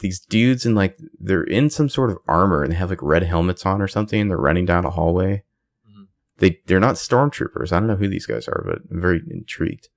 these 0.00 0.18
dudes 0.20 0.66
in 0.66 0.74
like 0.74 0.98
they're 1.20 1.44
in 1.44 1.70
some 1.70 1.88
sort 1.88 2.10
of 2.10 2.18
armor 2.26 2.62
and 2.62 2.72
they 2.72 2.76
have 2.76 2.90
like 2.90 3.02
red 3.02 3.22
helmets 3.22 3.64
on 3.64 3.80
or 3.80 3.86
something 3.88 4.20
and 4.20 4.30
they're 4.30 4.36
running 4.38 4.66
down 4.66 4.84
a 4.84 4.90
hallway. 4.90 5.44
Mhm. 5.88 6.08
They 6.38 6.60
they're 6.66 6.80
not 6.80 6.96
stormtroopers. 6.96 7.72
I 7.72 7.78
don't 7.78 7.86
know 7.88 7.96
who 7.96 8.08
these 8.08 8.26
guys 8.26 8.48
are, 8.48 8.64
but 8.66 8.82
I'm 8.90 9.00
very 9.00 9.22
intrigued. 9.30 9.88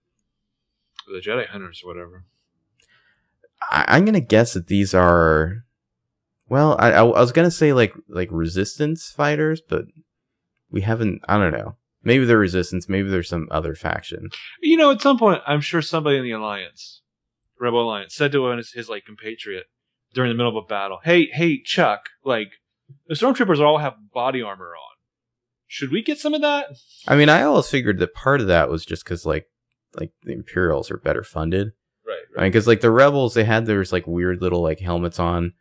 The 1.08 1.20
Jedi 1.20 1.48
Hunters 1.48 1.82
or 1.84 1.88
whatever. 1.94 2.26
I, 3.70 3.86
I'm 3.88 4.06
gonna 4.06 4.20
guess 4.20 4.54
that 4.54 4.68
these 4.68 4.94
are. 4.94 5.64
Well, 6.48 6.76
I, 6.80 6.92
I 6.92 7.00
I 7.00 7.20
was 7.20 7.32
gonna 7.32 7.52
say 7.52 7.74
like 7.74 7.94
like 8.08 8.30
resistance 8.32 9.10
fighters, 9.10 9.62
but 9.62 9.86
we 10.70 10.82
haven't. 10.82 11.22
I 11.28 11.38
don't 11.38 11.54
know. 11.54 11.78
Maybe 12.04 12.26
they're 12.26 12.38
resistance. 12.38 12.88
Maybe 12.88 13.10
there's 13.10 13.30
some 13.30 13.48
other 13.50 13.74
faction. 13.74 14.30
You 14.62 14.78
know, 14.78 14.92
at 14.92 15.02
some 15.02 15.18
point, 15.18 15.42
I'm 15.48 15.62
sure 15.62 15.82
somebody 15.82 16.18
in 16.18 16.24
the 16.24 16.32
Alliance, 16.32 17.02
Rebel 17.60 17.82
Alliance, 17.82 18.14
said 18.14 18.32
to 18.34 18.46
his, 18.46 18.72
his 18.74 18.90
like 18.90 19.06
compatriot 19.06 19.66
during 20.14 20.30
the 20.30 20.36
middle 20.36 20.56
of 20.56 20.64
a 20.64 20.68
battle, 20.68 21.00
"Hey, 21.04 21.28
hey, 21.32 21.62
Chuck, 21.62 22.10
like 22.24 22.50
the 23.08 23.16
stormtroopers 23.16 23.60
all 23.60 23.80
have 23.80 23.96
body 24.14 24.42
armor 24.42 24.74
on. 24.76 24.96
Should 25.66 25.92
we 25.92 26.04
get 26.04 26.20
some 26.20 26.36
of 26.36 26.42
that?" 26.42 26.68
I 27.08 27.16
mean, 27.16 27.30
I 27.30 27.42
always 27.42 27.68
figured 27.68 27.98
that 28.00 28.14
part 28.14 28.40
of 28.40 28.48
that 28.48 28.70
was 28.70 28.86
just 28.86 29.04
because 29.04 29.26
like 29.26 29.48
like 29.96 30.12
the 30.24 30.34
Imperials 30.34 30.92
are 30.92 30.98
better 30.98 31.24
funded. 31.24 31.72
Right. 32.08 32.18
I 32.38 32.42
mean, 32.44 32.52
because 32.52 32.68
like 32.68 32.82
the 32.82 32.92
rebels, 32.92 33.34
they 33.34 33.44
had 33.46 33.66
those 33.66 33.92
like 33.92 34.06
weird 34.08 34.42
little 34.42 34.62
like 34.62 34.80
helmets 34.80 35.20
on 35.20 35.54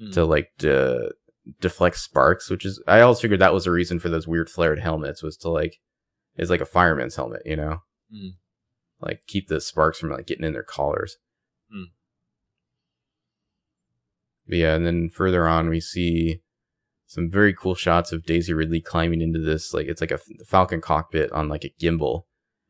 Mm. 0.00 0.12
to 0.14 0.24
like 0.24 0.48
de- 0.58 1.10
deflect 1.60 1.98
sparks, 1.98 2.48
which 2.50 2.64
is 2.64 2.82
I 2.88 3.00
always 3.02 3.20
figured 3.20 3.40
that 3.40 3.52
was 3.52 3.64
the 3.64 3.70
reason 3.70 3.98
for 4.00 4.08
those 4.08 4.26
weird 4.26 4.48
flared 4.48 4.78
helmets 4.78 5.22
was 5.22 5.36
to 5.38 5.48
like 5.50 5.76
is 6.36 6.48
like 6.50 6.62
a 6.62 6.66
fireman's 6.66 7.16
helmet, 7.16 7.42
you 7.44 7.56
know, 7.56 7.82
Mm. 8.12 8.30
like 9.00 9.20
keep 9.26 9.48
the 9.48 9.60
sparks 9.60 9.98
from 9.98 10.10
like 10.10 10.26
getting 10.26 10.44
in 10.44 10.54
their 10.54 10.62
collars. 10.62 11.18
Mm. 11.72 11.86
But 14.48 14.58
yeah, 14.58 14.74
and 14.74 14.84
then 14.86 15.08
further 15.10 15.46
on 15.46 15.68
we 15.68 15.80
see 15.80 16.40
some 17.06 17.30
very 17.30 17.52
cool 17.54 17.74
shots 17.74 18.10
of 18.12 18.24
Daisy 18.24 18.52
Ridley 18.54 18.80
climbing 18.80 19.20
into 19.20 19.38
this 19.38 19.74
like 19.74 19.86
it's 19.86 20.00
like 20.00 20.10
a 20.10 20.20
Falcon 20.46 20.80
cockpit 20.80 21.30
on 21.32 21.48
like 21.48 21.64
a 21.64 21.74
gimbal, 21.80 22.22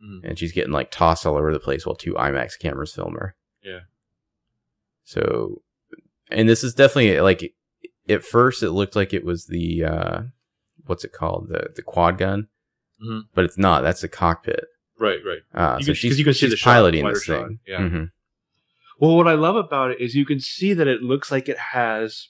Mm. 0.03 0.21
and 0.25 0.39
she's 0.39 0.53
getting 0.53 0.73
like 0.73 0.91
tossed 0.91 1.25
all 1.27 1.37
over 1.37 1.53
the 1.53 1.61
place 1.61 1.87
while 1.87 1.95
two 1.95 2.15
IMAX 2.15 2.59
cameras 2.59 2.93
film 2.95 3.15
her. 3.15 3.37
Yeah. 3.63 3.81
So, 5.05 5.63
and 6.31 6.49
this 6.49 6.65
is 6.65 6.75
definitely 6.75 7.21
like 7.21 7.55
at 8.09 8.25
first 8.25 8.63
it 8.63 8.71
looked 8.71 8.97
like 8.97 9.13
it 9.13 9.25
was 9.25 9.47
the 9.47 9.85
uh 9.85 10.23
what's 10.87 11.05
it 11.05 11.13
called 11.13 11.49
the 11.49 11.69
the 11.77 11.83
quad 11.83 12.19
gun, 12.19 12.49
Mhm. 13.05 13.23
but 13.35 13.45
it's 13.45 13.59
not. 13.59 13.83
That's 13.83 14.01
the 14.01 14.09
cockpit. 14.09 14.65
Right. 14.99 15.21
Right. 15.25 15.43
Uh, 15.55 15.77
You 15.79 15.85
so 15.85 15.87
can- 15.87 15.95
she's, 15.95 16.19
you 16.19 16.25
can 16.25 16.35
see 16.35 16.47
she's 16.49 16.51
the 16.51 16.65
piloting 16.65 17.07
this 17.07 17.25
shot, 17.25 17.47
thing. 17.47 17.59
yeah. 17.67 17.79
Mhm. 17.81 18.11
Well, 18.99 19.17
what 19.17 19.27
I 19.29 19.35
love 19.35 19.57
about 19.57 19.91
it 19.91 20.01
is 20.01 20.15
you 20.15 20.25
can 20.27 20.39
see 20.41 20.73
that 20.75 20.87
it 20.87 21.03
looks 21.03 21.31
like 21.33 21.49
it 21.49 21.59
has 21.59 22.29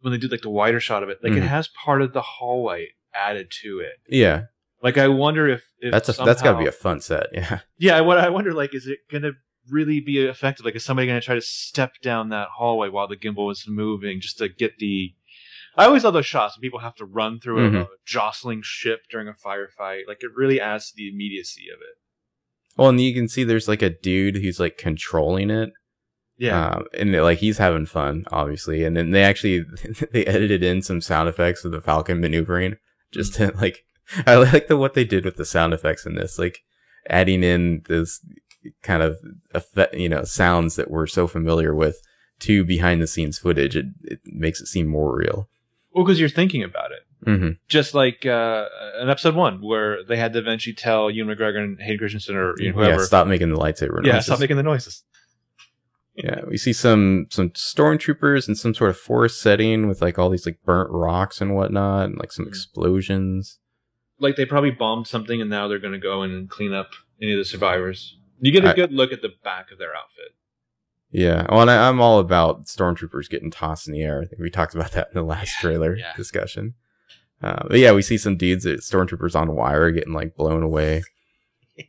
when 0.00 0.12
they 0.12 0.18
do 0.18 0.28
like 0.28 0.42
the 0.42 0.50
wider 0.50 0.80
shot 0.80 1.02
of 1.02 1.08
it, 1.08 1.18
like 1.22 1.32
Mhm. 1.32 1.38
it 1.38 1.42
has 1.42 1.68
part 1.68 2.02
of 2.02 2.12
the 2.12 2.20
hallway 2.22 2.90
added 3.14 3.50
to 3.62 3.80
it. 3.80 4.00
Yeah, 4.08 4.46
Like 4.84 4.98
I 4.98 5.08
wonder 5.08 5.48
if, 5.48 5.64
if 5.80 5.90
that's 5.92 6.08
a 6.10 6.22
that's 6.24 6.42
got 6.42 6.52
to 6.52 6.58
be 6.58 6.66
a 6.66 6.72
fun 6.72 7.00
set. 7.00 7.26
Yeah. 7.32 7.60
Yeah, 7.78 8.00
what 8.02 8.18
I 8.18 8.28
wonder, 8.28 8.52
like, 8.52 8.74
is 8.74 8.86
it 8.86 8.98
gonna 9.10 9.32
really 9.70 9.98
be 10.00 10.18
effective? 10.24 10.64
Like, 10.64 10.76
is 10.76 10.84
somebody 10.84 11.08
gonna 11.08 11.20
try 11.22 11.34
to 11.34 11.40
step 11.40 11.94
down 12.02 12.28
that 12.28 12.48
hallway 12.58 12.90
while 12.90 13.08
the 13.08 13.16
gimbal 13.16 13.50
is 13.50 13.64
moving 13.66 14.20
just 14.20 14.38
to 14.38 14.48
get 14.48 14.78
the? 14.78 15.14
I 15.76 15.86
always 15.86 16.04
love 16.04 16.12
those 16.14 16.26
shots 16.26 16.56
when 16.56 16.60
people 16.62 16.78
have 16.80 16.94
to 16.96 17.04
run 17.04 17.40
through 17.40 17.66
a, 17.66 17.70
Mhm. 17.70 17.80
a 17.82 17.88
jostling 18.06 18.60
ship 18.62 19.00
during 19.10 19.26
a 19.26 19.32
firefight. 19.32 20.02
Like, 20.06 20.18
it 20.22 20.30
really 20.36 20.60
adds 20.60 20.90
to 20.90 20.96
the 20.96 21.08
immediacy 21.08 21.64
of 21.74 21.80
it. 21.80 21.96
Well, 22.76 22.90
and 22.90 23.00
you 23.00 23.12
can 23.14 23.26
see 23.26 23.42
there's 23.42 23.66
like 23.68 23.82
a 23.82 23.90
dude 23.90 24.36
who's 24.36 24.60
like 24.60 24.76
controlling 24.78 25.50
it. 25.50 25.70
Yeah, 26.36 26.66
Um, 26.68 26.84
and 26.92 27.12
like 27.12 27.38
he's 27.38 27.58
having 27.58 27.86
fun, 27.86 28.24
obviously. 28.32 28.84
And 28.84 28.96
then 28.96 29.12
they 29.12 29.22
actually 29.24 29.64
they 30.12 30.26
edited 30.26 30.62
in 30.62 30.82
some 30.82 31.00
sound 31.00 31.28
effects 31.28 31.64
of 31.64 31.72
the 31.72 31.80
Falcon 31.80 32.20
maneuvering, 32.20 32.76
just 33.12 33.34
to 33.36 33.52
like. 33.56 33.84
I 34.26 34.36
like 34.36 34.68
the 34.68 34.76
what 34.76 34.94
they 34.94 35.04
did 35.04 35.24
with 35.24 35.36
the 35.36 35.44
sound 35.44 35.72
effects 35.74 36.04
in 36.06 36.14
this, 36.14 36.38
like 36.38 36.58
adding 37.08 37.42
in 37.42 37.82
this 37.88 38.20
kind 38.82 39.02
of 39.02 39.16
effect, 39.52 39.94
you 39.94 40.08
know, 40.08 40.24
sounds 40.24 40.76
that 40.76 40.90
we're 40.90 41.06
so 41.06 41.26
familiar 41.26 41.74
with 41.74 42.00
to 42.40 42.64
behind 42.64 43.00
the 43.02 43.06
scenes 43.06 43.38
footage. 43.38 43.76
It 43.76 43.86
it 44.02 44.20
makes 44.24 44.60
it 44.60 44.66
seem 44.66 44.86
more 44.88 45.16
real. 45.16 45.48
well, 45.92 46.04
because 46.04 46.18
you're 46.20 46.28
thinking 46.28 46.62
about 46.62 46.90
it. 46.92 47.00
hmm 47.24 47.50
just 47.68 47.94
like 47.94 48.26
uh, 48.26 48.66
in 49.00 49.08
episode 49.08 49.34
one, 49.34 49.62
where 49.62 50.04
they 50.04 50.16
had 50.16 50.32
to 50.34 50.38
eventually 50.38 50.74
tell 50.74 51.10
Ewan 51.10 51.34
McGregor 51.34 51.62
and 51.64 51.80
Hayden 51.80 51.98
Christensen 51.98 52.36
or 52.36 52.54
you 52.58 52.70
know, 52.72 52.78
whoever, 52.78 53.00
Yeah, 53.00 53.06
stop 53.06 53.26
making 53.26 53.50
the 53.50 53.56
lightsaber 53.56 54.02
noises. 54.02 54.06
yeah, 54.06 54.20
stop 54.20 54.40
making 54.40 54.56
the 54.56 54.62
noises. 54.62 55.02
Yeah, 56.16 56.42
we 56.48 56.56
see 56.58 56.72
some 56.72 57.26
some 57.30 57.50
stormtroopers 57.50 58.48
in 58.48 58.54
some 58.54 58.72
sort 58.74 58.90
of 58.90 58.96
forest 58.96 59.40
setting 59.40 59.88
with 59.88 60.00
like 60.00 60.16
all 60.18 60.30
these 60.30 60.46
like 60.46 60.58
burnt 60.64 60.90
rocks 60.92 61.40
and 61.40 61.54
whatnot, 61.56 62.06
and 62.06 62.18
like 62.18 62.30
some 62.32 62.44
Mhm. 62.44 62.48
explosions. 62.48 63.58
Like 64.20 64.36
they 64.36 64.44
probably 64.46 64.70
bombed 64.70 65.06
something, 65.06 65.40
and 65.40 65.50
now 65.50 65.68
they're 65.68 65.78
going 65.78 65.92
to 65.92 65.98
go 65.98 66.22
in 66.22 66.30
and 66.30 66.48
clean 66.48 66.72
up 66.72 66.90
any 67.20 67.32
of 67.32 67.38
the 67.38 67.44
survivors. 67.44 68.16
You 68.38 68.52
get 68.52 68.64
a 68.64 68.70
I- 68.70 68.74
good 68.74 68.92
look 68.92 69.12
at 69.12 69.22
the 69.22 69.32
back 69.42 69.70
of 69.72 69.78
their 69.78 69.94
outfit. 69.94 70.32
Yeah, 71.10 71.46
well, 71.48 71.60
and 71.62 71.70
I, 71.70 71.88
I'm 71.88 72.00
all 72.00 72.18
about 72.18 72.64
stormtroopers 72.66 73.30
getting 73.30 73.50
tossed 73.50 73.86
in 73.86 73.92
the 73.94 74.02
air. 74.02 74.20
I 74.20 74.26
think 74.26 74.40
we 74.42 74.50
talked 74.50 74.74
about 74.74 74.90
that 74.92 75.08
in 75.08 75.14
the 75.14 75.22
last 75.22 75.60
trailer 75.60 75.96
Yeah. 75.96 76.12
discussion. 76.16 76.74
Uh, 77.40 77.62
but 77.68 77.78
yeah, 77.78 77.92
we 77.92 78.02
see 78.02 78.18
some 78.18 78.36
dudes, 78.36 78.64
that 78.64 78.80
stormtroopers 78.80 79.36
on 79.38 79.54
wire, 79.54 79.90
getting 79.92 80.12
like 80.12 80.34
blown 80.34 80.62
away. 80.64 81.02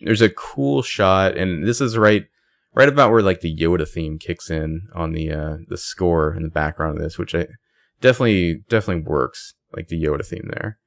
There's 0.00 0.22
a 0.22 0.30
cool 0.30 0.82
shot, 0.82 1.36
and 1.36 1.66
this 1.66 1.80
is 1.80 1.98
right, 1.98 2.26
right 2.74 2.88
about 2.88 3.10
where 3.10 3.22
like 3.22 3.40
the 3.40 3.54
Yoda 3.54 3.86
theme 3.88 4.18
kicks 4.18 4.48
in 4.48 4.82
on 4.94 5.12
the 5.12 5.30
uh, 5.32 5.56
the 5.68 5.76
score 5.76 6.32
in 6.34 6.44
the 6.44 6.50
background 6.50 6.96
of 6.96 7.02
this, 7.02 7.18
which 7.18 7.34
I 7.34 7.46
definitely 8.00 8.62
definitely 8.68 9.02
works, 9.02 9.54
like 9.76 9.88
the 9.88 10.02
Yoda 10.02 10.24
theme 10.24 10.48
there, 10.54 10.78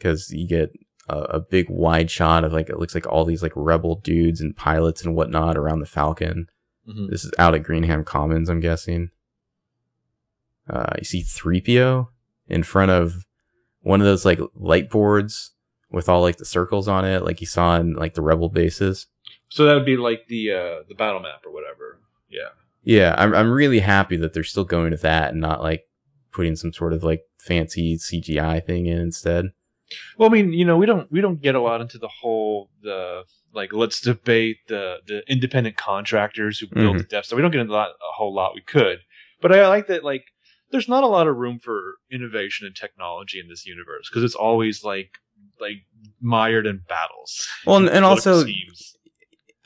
because 0.00 0.30
you 0.32 0.48
get 0.48 0.72
a, 1.08 1.18
a 1.18 1.40
big 1.40 1.68
wide 1.68 2.10
shot 2.10 2.44
of 2.44 2.52
like 2.52 2.68
it 2.70 2.78
looks 2.78 2.94
like 2.94 3.06
all 3.06 3.24
these 3.24 3.42
like 3.42 3.52
rebel 3.54 3.96
dudes 3.96 4.40
and 4.40 4.56
pilots 4.56 5.04
and 5.04 5.14
whatnot 5.14 5.56
around 5.56 5.80
the 5.80 5.86
Falcon. 5.86 6.48
Mhm. 6.88 7.10
This 7.10 7.24
is 7.24 7.32
out 7.38 7.54
at 7.54 7.62
Greenham 7.62 8.04
Commons, 8.04 8.48
I'm 8.48 8.60
guessing. 8.60 9.10
Uh, 10.68 10.94
you 10.98 11.04
see 11.04 11.22
3PO 11.22 12.08
in 12.48 12.62
front 12.62 12.90
of 12.90 13.26
one 13.82 14.00
of 14.00 14.06
those 14.06 14.24
like 14.24 14.40
light 14.54 14.88
boards 14.90 15.52
with 15.90 16.08
all 16.08 16.20
like 16.22 16.36
the 16.36 16.44
circles 16.44 16.86
on 16.86 17.04
it, 17.04 17.24
like 17.24 17.40
you 17.40 17.46
saw 17.46 17.76
in 17.76 17.94
like 17.94 18.14
the 18.14 18.22
rebel 18.22 18.48
bases. 18.48 19.06
So 19.48 19.64
that 19.64 19.74
would 19.74 19.86
be 19.86 19.96
like 19.96 20.26
the 20.28 20.52
uh, 20.52 20.74
the 20.88 20.94
battle 20.94 21.20
map 21.20 21.44
or 21.44 21.52
whatever. 21.52 21.98
Yeah. 22.28 22.48
Yeah, 22.82 23.14
I'm 23.18 23.34
I'm 23.34 23.50
really 23.50 23.80
happy 23.80 24.16
that 24.16 24.32
they're 24.32 24.44
still 24.44 24.64
going 24.64 24.92
with 24.92 25.02
that 25.02 25.32
and 25.32 25.40
not 25.40 25.60
like 25.60 25.84
putting 26.30 26.56
some 26.56 26.72
sort 26.72 26.92
of 26.92 27.02
like 27.02 27.24
fancy 27.38 27.96
CGI 27.96 28.64
thing 28.64 28.86
in 28.86 28.98
instead. 28.98 29.46
Well, 30.16 30.28
I 30.28 30.32
mean, 30.32 30.52
you 30.52 30.64
know, 30.64 30.76
we 30.76 30.86
don't 30.86 31.10
we 31.10 31.20
don't 31.20 31.40
get 31.40 31.54
a 31.54 31.60
lot 31.60 31.80
into 31.80 31.98
the 31.98 32.08
whole 32.08 32.70
the 32.82 33.24
like 33.52 33.72
let's 33.72 34.00
debate 34.00 34.58
the 34.68 34.98
the 35.06 35.22
independent 35.30 35.76
contractors 35.76 36.58
who 36.58 36.66
built 36.68 36.98
the 36.98 37.04
Death 37.04 37.26
Star. 37.26 37.36
We 37.36 37.42
don't 37.42 37.50
get 37.50 37.60
into 37.60 37.72
that 37.72 37.88
a 37.88 38.12
whole 38.14 38.34
lot. 38.34 38.54
We 38.54 38.62
could, 38.62 38.98
but 39.40 39.52
I 39.52 39.66
like 39.68 39.86
that 39.88 40.04
like 40.04 40.24
there's 40.70 40.88
not 40.88 41.04
a 41.04 41.08
lot 41.08 41.26
of 41.26 41.36
room 41.36 41.58
for 41.58 41.96
innovation 42.10 42.66
and 42.66 42.76
technology 42.76 43.40
in 43.40 43.48
this 43.48 43.66
universe 43.66 44.08
because 44.08 44.24
it's 44.24 44.34
always 44.34 44.84
like 44.84 45.18
like 45.60 45.84
mired 46.20 46.66
in 46.66 46.82
battles. 46.88 47.48
Well, 47.66 47.76
and, 47.76 47.88
and 47.88 48.04
also. 48.04 48.44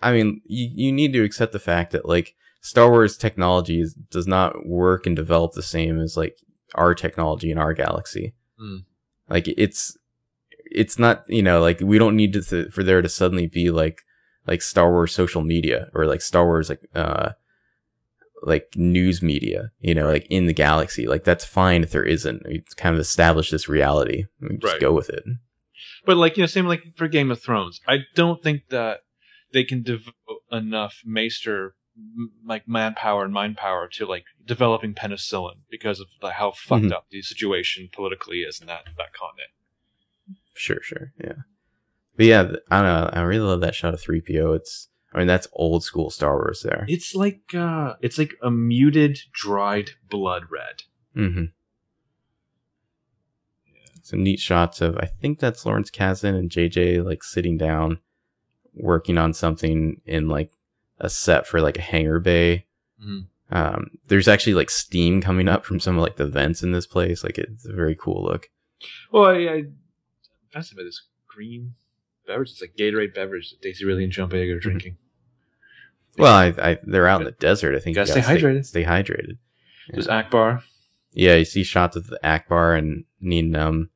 I 0.03 0.13
mean, 0.13 0.43
you, 0.45 0.69
you 0.75 0.93
need 0.93 1.15
to 1.15 1.25
accept 1.25 1.53
the 1.53 1.59
fact 1.59 1.93
that 1.93 2.07
like 2.07 2.35
Star 2.61 2.91
Wars 2.91 3.17
technology 3.17 3.81
is, 3.81 3.95
does 3.95 4.27
not 4.27 4.67
work 4.67 5.07
and 5.07 5.17
develop 5.17 5.53
the 5.53 5.63
same 5.63 5.99
as 5.99 6.17
like 6.17 6.37
our 6.75 6.95
technology 6.95 7.51
in 7.51 7.59
our 7.59 7.73
galaxy. 7.73 8.35
Hmm. 8.59 8.79
Like 9.29 9.49
it's 9.49 9.97
it's 10.75 10.99
not 10.99 11.25
you 11.29 11.43
know 11.43 11.61
like 11.61 11.81
we 11.81 11.99
don't 11.99 12.17
need 12.17 12.33
to 12.33 12.43
th- 12.43 12.73
for 12.73 12.83
there 12.83 13.03
to 13.03 13.09
suddenly 13.09 13.47
be 13.47 13.71
like 13.71 14.03
like 14.47 14.61
Star 14.63 14.91
Wars 14.91 15.13
social 15.15 15.43
media 15.43 15.89
or 15.95 16.07
like 16.07 16.21
Star 16.21 16.45
Wars 16.45 16.69
like 16.69 16.81
uh 16.95 17.31
like 18.43 18.69
news 18.77 19.23
media 19.23 19.71
you 19.81 19.95
know 19.95 20.07
like 20.07 20.27
in 20.29 20.47
the 20.47 20.53
galaxy 20.53 21.07
like 21.07 21.25
that's 21.25 21.45
fine 21.47 21.83
if 21.83 21.91
there 21.93 22.05
isn't 22.05 22.43
we 22.47 22.63
kind 22.77 22.95
of 22.95 23.01
establish 23.01 23.51
this 23.51 23.69
reality 23.69 24.25
we 24.41 24.57
just 24.59 24.75
Right. 24.75 24.81
go 24.81 24.93
with 24.93 25.09
it 25.09 25.25
But 26.05 26.19
like 26.19 26.37
you 26.37 26.43
know, 26.43 26.47
same 26.47 26.67
like 26.67 26.83
for 26.97 27.09
Game 27.09 27.31
of 27.31 27.41
Thrones. 27.41 27.81
I 27.89 28.01
don't 28.15 28.43
think 28.43 28.69
that 28.69 29.01
they 29.53 29.65
can 29.65 29.83
devote 29.83 30.13
enough 30.53 31.01
maester 31.07 31.75
m- 31.97 32.33
like 32.45 32.69
manpower 32.69 33.25
and 33.25 33.33
mind 33.33 33.57
power 33.57 33.89
to 33.95 34.05
like 34.05 34.25
developing 34.45 34.93
penicillin 34.95 35.59
because 35.71 36.01
of 36.01 36.09
the, 36.21 36.31
how 36.33 36.51
fucked 36.51 36.85
Mhm. 36.87 36.93
up 36.93 37.07
the 37.11 37.23
situation 37.23 37.89
politically 37.93 38.39
is 38.41 38.61
in 38.61 38.67
that 38.67 38.85
that 38.99 39.13
continent. 39.15 39.51
Sure, 40.55 40.81
sure, 40.83 41.13
yeah. 41.23 41.43
But 42.17 42.27
yeah, 42.27 42.53
I 42.71 42.83
don't 42.83 42.85
know. 42.87 43.11
I 43.13 43.21
really 43.23 43.47
love 43.47 43.61
that 43.61 43.75
shot 43.75 43.93
of 43.93 44.01
three 44.01 44.21
PO. 44.21 44.53
It's, 44.53 44.89
I 45.13 45.19
mean, 45.19 45.27
that's 45.27 45.49
old 45.53 45.83
school 45.85 46.11
Star 46.11 46.35
Wars 46.35 46.63
there. 46.63 46.85
It's 46.89 47.15
like 47.15 47.55
uh 47.55 47.95
it's 48.01 48.19
like 48.19 48.35
a 48.43 48.51
muted 48.51 49.19
dried 49.33 49.91
blood 50.09 50.45
red. 50.51 50.83
Mm-hmm. 51.17 51.45
Some 54.03 54.23
neat 54.23 54.39
shots 54.39 54.81
of. 54.81 54.97
I 54.99 55.07
think 55.07 55.39
that's 55.39 55.65
Lawrence 55.65 55.91
Kasdan 55.91 56.39
and 56.39 56.51
JJ 56.51 57.05
like 57.05 57.25
sitting 57.25 57.57
down, 57.57 57.99
working 58.75 59.19
on 59.19 59.33
something 59.33 60.01
in 60.05 60.29
like 60.29 60.51
a 61.01 61.09
set 61.09 61.47
for 61.47 61.61
like 61.61 61.79
a 61.79 61.83
hangar 61.83 62.21
bay. 62.21 62.67
Mhm. 63.03 63.27
Um, 63.51 63.91
there's 64.09 64.29
actually 64.29 64.55
like 64.55 64.71
steam 64.71 65.21
coming 65.21 65.49
up 65.49 65.65
from 65.65 65.81
some 65.81 65.97
of 65.97 66.03
like 66.03 66.17
the 66.17 66.27
vents 66.27 66.63
in 66.63 66.73
this 66.73 66.87
place. 66.87 67.25
Like 67.25 67.39
it's 67.39 67.67
a 67.67 67.73
very 67.73 67.95
cool 67.95 68.23
look. 68.23 68.51
Well, 69.13 69.25
I, 69.25 69.37
I 69.37 69.63
Fascinated 70.55 70.77
by 70.77 70.85
this 70.85 71.03
green 71.27 71.75
beverage. 72.27 72.51
It's 72.53 72.61
like 72.61 72.77
Gatorade 72.79 73.13
beverage 73.15 73.51
that 73.51 73.61
Daisy 73.61 73.85
Ridley 73.85 74.05
and 74.05 74.13
John 74.13 74.31
Boyega 74.31 74.57
are 74.57 74.61
drinking. 74.61 74.97
Well, 76.17 76.33
I, 76.33 76.55
I 76.59 76.79
they're 76.85 77.09
out 77.09 77.23
in 77.23 77.25
the 77.25 77.33
desert. 77.33 77.75
I 77.75 77.81
think 77.81 77.97
Gotta 77.97 78.15
you 78.15 78.23
stay 78.23 78.37
hydrated. 78.37 78.65
Stay 78.67 78.85
hydrated. 78.85 79.39
There's 79.89 80.07
Ackbar. 80.07 80.63
Yeah, 81.13 81.35
you 81.35 81.45
see 81.45 81.65
shots 81.65 81.97
of 81.97 82.07
the 82.07 82.21
Ackbar 82.23 82.79
and 82.79 83.03
needing 83.21 83.57
um 83.57 83.91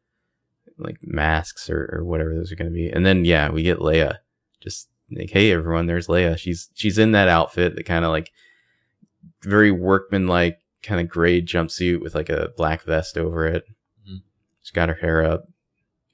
like 0.76 0.96
masks 1.02 1.70
or, 1.70 1.88
or 1.92 2.04
whatever 2.04 2.34
those 2.34 2.50
are 2.50 2.56
gonna 2.56 2.70
be. 2.70 2.90
And 2.90 3.06
then 3.06 3.24
yeah, 3.24 3.50
we 3.50 3.62
get 3.62 3.78
Leia. 3.78 4.16
Just 4.60 4.88
like, 5.16 5.30
hey 5.30 5.52
everyone, 5.52 5.86
there's 5.86 6.08
Leia. 6.08 6.36
She's 6.36 6.70
she's 6.74 6.98
in 6.98 7.12
that 7.12 7.28
outfit, 7.28 7.76
the 7.76 7.84
kind 7.84 8.04
of 8.04 8.10
like 8.10 8.32
very 9.42 9.70
workman 9.70 10.26
like 10.26 10.58
kind 10.82 11.00
of 11.00 11.08
gray 11.08 11.40
jumpsuit 11.40 12.00
with 12.00 12.16
like 12.16 12.30
a 12.30 12.48
black 12.56 12.82
vest 12.82 13.16
over 13.16 13.46
it. 13.46 13.64
Mhm. 14.10 14.22
She's 14.62 14.72
got 14.72 14.88
her 14.88 14.96
hair 14.96 15.24
up. 15.24 15.44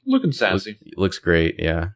Looking 0.07 0.29
Look- 0.31 0.35
sassy. 0.37 0.79
looks 0.97 1.19
great, 1.19 1.57
yeah. 1.59 1.91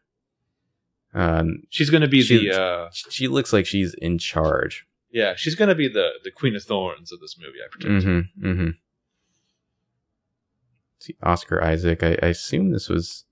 Um 1.15 1.63
She's 1.71 1.91
gonna 1.91 2.09
be 2.09 2.23
She- 2.23 2.49
the 2.49 2.61
uh 2.61 2.91
she 3.11 3.29
looks 3.29 3.53
like 3.53 3.67
she's 3.67 3.95
in 3.95 4.19
charge. 4.19 4.87
yeah, 5.11 5.35
she's 5.37 5.55
gonna 5.55 5.75
be 5.75 5.89
the 5.89 6.11
the 6.25 6.31
Queen 6.31 6.55
of 6.57 6.63
Thorns 6.63 7.13
of 7.13 7.21
this 7.21 7.37
movie, 7.39 7.59
I 7.65 7.69
predict. 7.71 8.05
Mm-hmm. 8.07 8.47
Mm-hmm. 8.47 8.69
See 11.01 11.17
Oscar 11.23 11.63
Isaac. 11.63 12.03
I, 12.03 12.19
I 12.23 12.29
assume 12.29 12.71
this 12.73 12.89
was. 12.89 13.25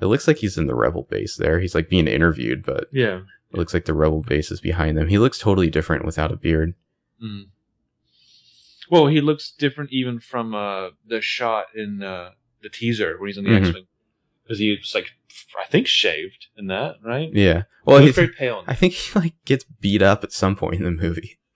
It 0.00 0.06
looks 0.06 0.26
like 0.26 0.38
he's 0.38 0.58
in 0.58 0.66
the 0.66 0.74
rebel 0.74 1.06
base 1.08 1.36
there. 1.36 1.60
He's 1.60 1.74
like 1.74 1.88
being 1.88 2.08
interviewed, 2.08 2.64
but 2.64 2.88
Yeah. 2.90 3.18
it 3.52 3.56
looks 3.56 3.72
like 3.72 3.84
the 3.84 3.94
rebel 3.94 4.22
base 4.22 4.50
is 4.50 4.60
behind 4.60 4.96
them. 4.98 5.06
He 5.08 5.18
looks 5.18 5.38
totally 5.38 5.70
different 5.70 6.04
without 6.04 6.32
a 6.32 6.36
beard. 6.36 6.74
Mm. 7.22 7.44
Well, 8.90 9.06
he 9.06 9.20
looks 9.20 9.52
different 9.52 9.92
even 9.92 10.18
from 10.18 10.54
uh, 10.56 10.88
the 11.06 11.20
shot 11.20 11.66
in 11.76 12.02
uh, 12.02 12.30
the 12.62 12.68
teaser 12.68 13.16
when 13.20 13.28
he's 13.28 13.38
on 13.38 13.44
the 13.44 13.50
Mhm. 13.50 13.66
X-wing, 13.66 13.86
because 14.42 14.58
he's 14.58 14.94
like, 14.94 15.12
I 15.60 15.66
think 15.66 15.86
shaved 15.86 16.46
in 16.56 16.66
that, 16.68 16.96
right? 17.04 17.30
Yeah. 17.32 17.64
Well, 17.84 17.98
he 17.98 18.04
he, 18.04 18.06
looks 18.08 18.16
very 18.16 18.28
pale. 18.28 18.64
I 18.66 18.74
think 18.74 18.94
he 18.94 19.18
like 19.18 19.34
gets 19.44 19.64
beat 19.64 20.02
up 20.02 20.24
at 20.24 20.32
some 20.32 20.56
point 20.56 20.76
in 20.76 20.84
the 20.84 20.90
movie. 20.90 21.38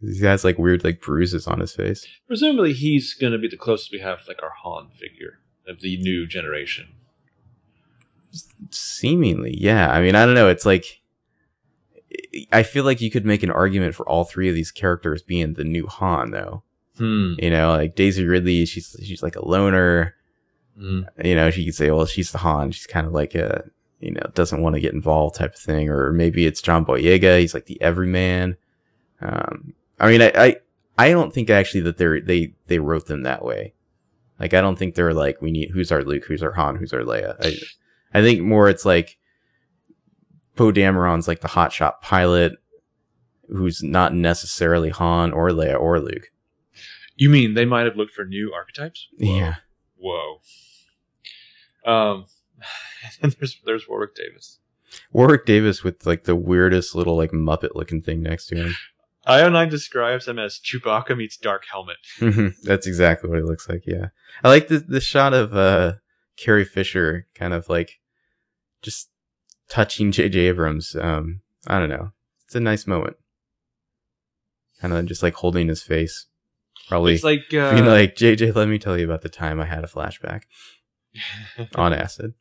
He 0.00 0.22
has 0.26 0.44
like 0.44 0.58
weird 0.58 0.84
like 0.84 1.00
bruises 1.00 1.46
on 1.46 1.60
his 1.60 1.74
face. 1.74 2.06
Presumably, 2.26 2.74
he's 2.74 3.14
gonna 3.14 3.38
be 3.38 3.48
the 3.48 3.56
closest 3.56 3.90
we 3.90 4.00
have, 4.00 4.18
like 4.28 4.42
our 4.42 4.52
Han 4.62 4.90
figure 4.90 5.38
of 5.66 5.80
the 5.80 5.96
new 5.96 6.26
generation. 6.26 6.88
Seemingly, 8.68 9.56
yeah. 9.56 9.90
I 9.90 10.02
mean, 10.02 10.14
I 10.14 10.26
don't 10.26 10.34
know. 10.34 10.48
It's 10.48 10.66
like 10.66 11.00
I 12.52 12.62
feel 12.62 12.84
like 12.84 13.00
you 13.00 13.10
could 13.10 13.24
make 13.24 13.42
an 13.42 13.50
argument 13.50 13.94
for 13.94 14.08
all 14.08 14.24
three 14.24 14.48
of 14.48 14.54
these 14.54 14.70
characters 14.70 15.22
being 15.22 15.54
the 15.54 15.64
new 15.64 15.86
Han, 15.86 16.30
though. 16.30 16.62
Hmm. 16.98 17.34
You 17.38 17.50
know, 17.50 17.70
like 17.70 17.96
Daisy 17.96 18.24
Ridley, 18.24 18.66
she's 18.66 18.96
she's 19.02 19.22
like 19.22 19.36
a 19.36 19.46
loner. 19.46 20.14
Mm. 20.78 21.06
You 21.24 21.34
know, 21.34 21.50
she 21.50 21.64
could 21.64 21.74
say, 21.74 21.90
well, 21.90 22.06
she's 22.06 22.32
the 22.32 22.38
Han. 22.38 22.72
She's 22.72 22.86
kind 22.86 23.06
of 23.06 23.12
like 23.12 23.34
a, 23.34 23.64
you 24.00 24.10
know, 24.10 24.30
doesn't 24.34 24.60
want 24.60 24.74
to 24.74 24.80
get 24.80 24.92
involved 24.92 25.36
type 25.36 25.54
of 25.54 25.60
thing. 25.60 25.88
Or 25.88 26.12
maybe 26.12 26.46
it's 26.46 26.62
John 26.62 26.84
Boyega. 26.84 27.40
He's 27.40 27.54
like 27.54 27.66
the 27.66 27.80
everyman. 27.80 28.56
Um, 29.20 29.74
I 30.00 30.10
mean, 30.10 30.22
I, 30.22 30.32
I, 30.34 30.56
I 30.98 31.10
don't 31.10 31.32
think 31.32 31.50
actually 31.50 31.82
that 31.82 31.96
they're, 31.96 32.20
they, 32.20 32.54
they 32.66 32.78
wrote 32.78 33.06
them 33.06 33.22
that 33.22 33.44
way. 33.44 33.74
Like, 34.40 34.52
I 34.52 34.60
don't 34.60 34.76
think 34.76 34.94
they're 34.94 35.14
like, 35.14 35.40
we 35.40 35.52
need, 35.52 35.70
who's 35.70 35.92
our 35.92 36.02
Luke? 36.02 36.24
Who's 36.24 36.42
our 36.42 36.52
Han? 36.52 36.76
Who's 36.76 36.92
our 36.92 37.02
Leia? 37.02 37.36
I, 37.40 38.18
I 38.18 38.22
think 38.22 38.42
more 38.42 38.68
it's 38.68 38.84
like 38.84 39.16
Poe 40.56 40.72
Dameron's 40.72 41.28
like 41.28 41.40
the 41.40 41.48
hotshot 41.48 42.00
pilot 42.00 42.54
who's 43.48 43.82
not 43.82 44.14
necessarily 44.14 44.90
Han 44.90 45.32
or 45.32 45.50
Leia 45.50 45.78
or 45.78 46.00
Luke. 46.00 46.30
You 47.16 47.30
mean 47.30 47.54
they 47.54 47.64
might 47.64 47.86
have 47.86 47.96
looked 47.96 48.12
for 48.12 48.24
new 48.24 48.52
archetypes? 48.52 49.06
Whoa. 49.18 49.36
Yeah. 49.36 49.54
Whoa. 49.96 50.40
Um, 51.84 52.26
and 53.22 53.32
there's 53.32 53.60
there's 53.64 53.88
Warwick 53.88 54.14
Davis. 54.14 54.58
Warwick 55.12 55.44
Davis 55.44 55.82
with 55.82 56.06
like 56.06 56.24
the 56.24 56.36
weirdest 56.36 56.94
little 56.94 57.16
like 57.16 57.32
Muppet 57.32 57.74
looking 57.74 58.00
thing 58.02 58.22
next 58.22 58.46
to 58.46 58.56
him. 58.56 58.74
IO9 59.26 59.70
describes 59.70 60.28
him 60.28 60.38
as 60.38 60.60
Chewbacca 60.60 61.16
meets 61.16 61.38
Dark 61.38 61.64
Helmet. 61.70 61.96
That's 62.62 62.86
exactly 62.86 63.30
what 63.30 63.38
it 63.38 63.46
looks 63.46 63.68
like. 63.68 63.84
Yeah, 63.86 64.08
I 64.42 64.48
like 64.48 64.68
the 64.68 64.78
the 64.78 65.00
shot 65.00 65.32
of 65.32 65.56
uh, 65.56 65.94
Carrie 66.36 66.64
Fisher, 66.64 67.26
kind 67.34 67.54
of 67.54 67.68
like 67.68 68.00
just 68.82 69.08
touching 69.68 70.12
J.J. 70.12 70.38
Abrams. 70.40 70.94
Um, 70.94 71.40
I 71.66 71.78
don't 71.78 71.88
know. 71.88 72.12
It's 72.44 72.54
a 72.54 72.60
nice 72.60 72.86
moment. 72.86 73.16
Kind 74.80 74.92
of 74.92 75.06
just 75.06 75.22
like 75.22 75.34
holding 75.34 75.68
his 75.68 75.82
face. 75.82 76.26
Probably 76.88 77.14
It's 77.14 77.24
like, 77.24 77.52
uh, 77.54 77.72
being 77.72 77.86
like, 77.86 78.14
JJ, 78.14 78.54
let 78.54 78.68
me 78.68 78.78
tell 78.78 78.98
you 78.98 79.06
about 79.06 79.22
the 79.22 79.30
time 79.30 79.58
I 79.58 79.64
had 79.64 79.84
a 79.84 79.86
flashback 79.86 80.42
on 81.74 81.92
acid. 81.92 82.34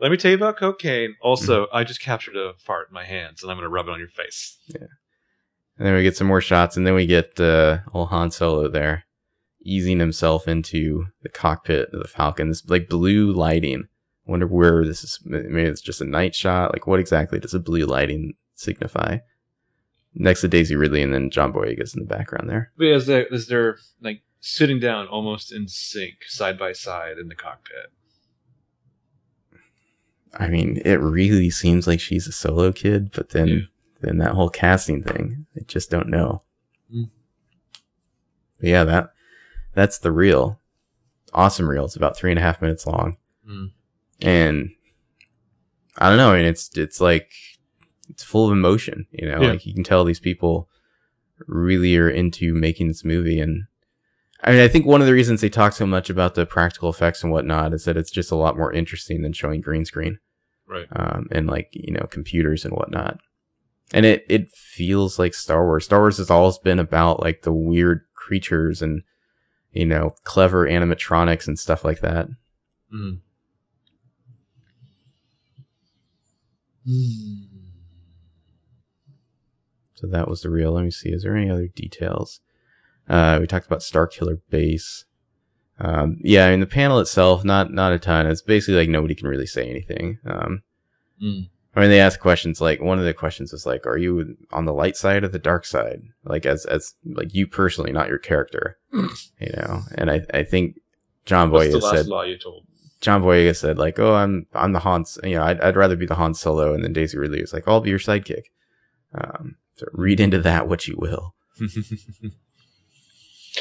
let 0.00 0.10
me 0.10 0.16
tell 0.16 0.30
you 0.30 0.36
about 0.36 0.56
cocaine. 0.56 1.14
Also, 1.22 1.64
Mm-hmm. 1.64 1.76
I 1.76 1.84
just 1.84 2.00
captured 2.00 2.36
a 2.36 2.52
fart 2.58 2.88
in 2.90 2.94
my 2.94 3.04
hands, 3.04 3.42
and 3.42 3.50
I'm 3.50 3.56
going 3.56 3.64
to 3.64 3.68
rub 3.70 3.88
it 3.88 3.92
on 3.92 3.98
your 3.98 4.08
face. 4.08 4.58
Yeah. 4.68 4.86
And 5.78 5.86
then 5.86 5.94
we 5.94 6.02
get 6.02 6.16
some 6.16 6.26
more 6.26 6.40
shots, 6.40 6.76
and 6.76 6.86
then 6.86 6.94
we 6.94 7.06
get 7.06 7.38
uh, 7.38 7.78
old 7.92 8.08
Han 8.08 8.30
Solo 8.30 8.68
there, 8.68 9.04
easing 9.62 9.98
himself 9.98 10.48
into 10.48 11.06
the 11.22 11.28
cockpit 11.28 11.90
of 11.92 12.00
the 12.02 12.08
Falcon. 12.08 12.48
This 12.48 12.64
like 12.66 12.88
blue 12.88 13.32
lighting. 13.32 13.84
I 14.26 14.30
wonder 14.30 14.46
where 14.46 14.84
this 14.84 15.04
is. 15.04 15.20
Maybe 15.24 15.62
it's 15.62 15.82
just 15.82 16.00
a 16.00 16.04
night 16.06 16.34
shot. 16.34 16.72
Like, 16.72 16.86
what 16.86 16.98
exactly 17.00 17.38
does 17.38 17.52
the 17.52 17.58
blue 17.58 17.84
lighting 17.84 18.34
signify? 18.54 19.18
Next 20.14 20.40
to 20.40 20.48
Daisy 20.48 20.76
Ridley, 20.76 21.02
and 21.02 21.12
then 21.12 21.30
John 21.30 21.52
Boyega's 21.52 21.94
in 21.94 22.00
the 22.00 22.06
background 22.08 22.48
there. 22.48 22.72
But 22.78 22.86
as 22.86 23.06
they're, 23.06 23.30
as 23.32 23.46
they're 23.48 23.76
like 24.00 24.22
sitting 24.40 24.80
down 24.80 25.06
almost 25.08 25.52
in 25.52 25.68
sync, 25.68 26.24
side 26.26 26.58
by 26.58 26.72
side 26.72 27.18
in 27.18 27.28
the 27.28 27.34
cockpit. 27.34 27.92
I 30.34 30.48
mean, 30.48 30.80
it 30.84 30.96
really 31.00 31.50
seems 31.50 31.86
like 31.86 32.00
she's 32.00 32.26
a 32.26 32.32
solo 32.32 32.72
kid, 32.72 33.10
but 33.12 33.30
then 33.30 33.48
Yeah. 33.48 33.60
then 34.02 34.18
that 34.18 34.32
whole 34.32 34.50
casting 34.50 35.02
thing, 35.02 35.46
I 35.56 35.60
just 35.66 35.90
don't 35.90 36.08
know. 36.08 36.42
Mm. 36.92 37.10
But 38.60 38.68
yeah, 38.68 38.84
that 38.84 39.10
that's 39.74 39.98
the 39.98 40.12
reel. 40.12 40.60
Awesome 41.32 41.68
reel. 41.68 41.84
It's 41.84 41.96
about 41.96 42.16
three 42.16 42.30
and 42.30 42.38
a 42.38 42.42
half 42.42 42.60
minutes 42.62 42.86
long. 42.86 43.16
Mm. 43.48 43.70
and 44.22 44.70
I 45.98 46.08
don't 46.08 46.18
know. 46.18 46.32
I 46.32 46.38
mean, 46.38 46.46
it's 46.46 46.76
it's 46.76 47.00
like 47.00 47.32
it's 48.08 48.22
full 48.22 48.46
of 48.46 48.52
emotion. 48.52 49.06
You 49.12 49.28
know, 49.28 49.40
Yeah. 49.40 49.48
like 49.50 49.66
you 49.66 49.72
can 49.74 49.84
tell 49.84 50.04
these 50.04 50.20
people 50.20 50.68
really 51.46 51.96
are 51.96 52.08
into 52.10 52.54
making 52.54 52.88
this 52.88 53.04
movie. 53.04 53.38
And 53.40 53.64
I 54.42 54.50
mean, 54.52 54.60
I 54.60 54.68
think 54.68 54.86
one 54.86 55.00
of 55.00 55.06
the 55.06 55.12
reasons 55.12 55.40
they 55.40 55.48
talk 55.48 55.72
so 55.72 55.86
much 55.86 56.10
about 56.10 56.34
the 56.34 56.46
practical 56.46 56.90
effects 56.90 57.22
and 57.22 57.32
whatnot 57.32 57.72
is 57.72 57.84
that 57.84 57.96
it's 57.96 58.10
just 58.10 58.30
a 58.30 58.36
lot 58.36 58.56
more 58.56 58.72
interesting 58.72 59.22
than 59.22 59.32
showing 59.32 59.60
green 59.60 59.84
screen 59.84 60.18
Right. 60.68 60.86
um, 60.92 61.26
and 61.32 61.46
like 61.46 61.68
you 61.72 61.92
know 61.92 62.06
computers 62.10 62.64
and 62.64 62.74
whatnot. 62.74 63.18
And 63.94 64.04
it 64.04 64.26
it 64.28 64.50
feels 64.50 65.18
like 65.18 65.32
Star 65.32 65.64
Wars. 65.64 65.84
Star 65.84 66.00
Wars 66.00 66.18
has 66.18 66.30
always 66.30 66.58
been 66.58 66.78
about 66.78 67.20
like 67.22 67.42
the 67.42 67.52
weird 67.52 68.02
creatures 68.14 68.82
and 68.82 69.02
you 69.72 69.86
know 69.86 70.14
clever 70.24 70.66
animatronics 70.68 71.46
and 71.46 71.58
stuff 71.58 71.84
like 71.84 72.00
that. 72.00 72.28
Mm. 72.92 73.20
So 79.94 80.06
that 80.08 80.28
was 80.28 80.42
the 80.42 80.50
reel. 80.50 80.72
Let 80.72 80.84
me 80.84 80.90
see. 80.90 81.10
Is 81.10 81.22
there 81.22 81.36
any 81.36 81.50
other 81.50 81.68
details? 81.68 82.40
Uh, 83.08 83.38
we 83.40 83.46
talked 83.46 83.66
about 83.66 83.80
Starkiller 83.80 84.40
Base. 84.50 85.04
Um, 85.78 86.18
yeah, 86.22 86.46
I 86.46 86.50
mean 86.50 86.60
the 86.60 86.66
panel 86.66 86.98
itself, 87.00 87.44
not 87.44 87.72
not 87.72 87.92
a 87.92 87.98
ton. 87.98 88.26
It's 88.26 88.42
basically 88.42 88.76
like 88.76 88.88
nobody 88.88 89.14
can 89.14 89.28
really 89.28 89.46
say 89.46 89.68
anything. 89.68 90.18
Um, 90.26 90.62
Mm. 91.22 91.48
I 91.74 91.80
mean, 91.80 91.90
they 91.90 92.00
ask 92.00 92.20
questions 92.20 92.60
like 92.60 92.80
one 92.80 92.98
of 92.98 93.04
the 93.04 93.12
questions 93.12 93.52
is 93.52 93.66
like, 93.66 93.86
"Are 93.86 93.98
you 93.98 94.36
on 94.50 94.64
the 94.64 94.72
light 94.72 94.96
side 94.96 95.24
or 95.24 95.28
the 95.28 95.38
dark 95.38 95.66
side?" 95.66 96.02
Like 96.24 96.46
as 96.46 96.64
as 96.64 96.94
like 97.04 97.34
you 97.34 97.46
personally, 97.46 97.92
not 97.92 98.08
your 98.08 98.18
character. 98.18 98.78
you 98.92 99.52
know, 99.56 99.82
and 99.94 100.10
I 100.10 100.22
I 100.32 100.42
think 100.42 100.80
John 101.26 101.50
What's 101.50 101.72
the 101.72 101.78
Boyega 101.78 101.90
said 101.90 102.06
law 102.06 102.22
you 102.22 102.38
told? 102.38 102.66
John 103.02 103.22
Boyega 103.22 103.54
said 103.54 103.78
like, 103.78 103.98
"Oh, 103.98 104.14
I'm 104.14 104.46
I'm 104.54 104.72
the 104.72 104.78
Han. 104.80 105.04
You 105.22 105.34
know, 105.34 105.42
I'd 105.42 105.60
I'd 105.60 105.76
rather 105.76 105.96
be 105.96 106.06
the 106.06 106.14
Han 106.14 106.32
Solo." 106.34 106.72
And 106.72 106.82
then 106.82 106.94
Daisy 106.94 107.18
Ridley 107.18 107.42
was 107.42 107.52
like, 107.52 107.68
"I'll 107.68 107.80
be 107.82 107.90
your 107.90 107.98
sidekick." 107.98 108.44
Um, 109.14 109.56
so 109.76 109.86
read 109.92 110.18
into 110.20 110.40
that 110.40 110.68
what 110.68 110.88
you 110.88 110.96
will. 110.98 111.34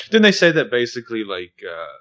Didn't 0.05 0.23
they 0.23 0.31
say 0.31 0.51
that 0.51 0.71
basically, 0.71 1.23
like, 1.23 1.61
uh, 1.67 1.97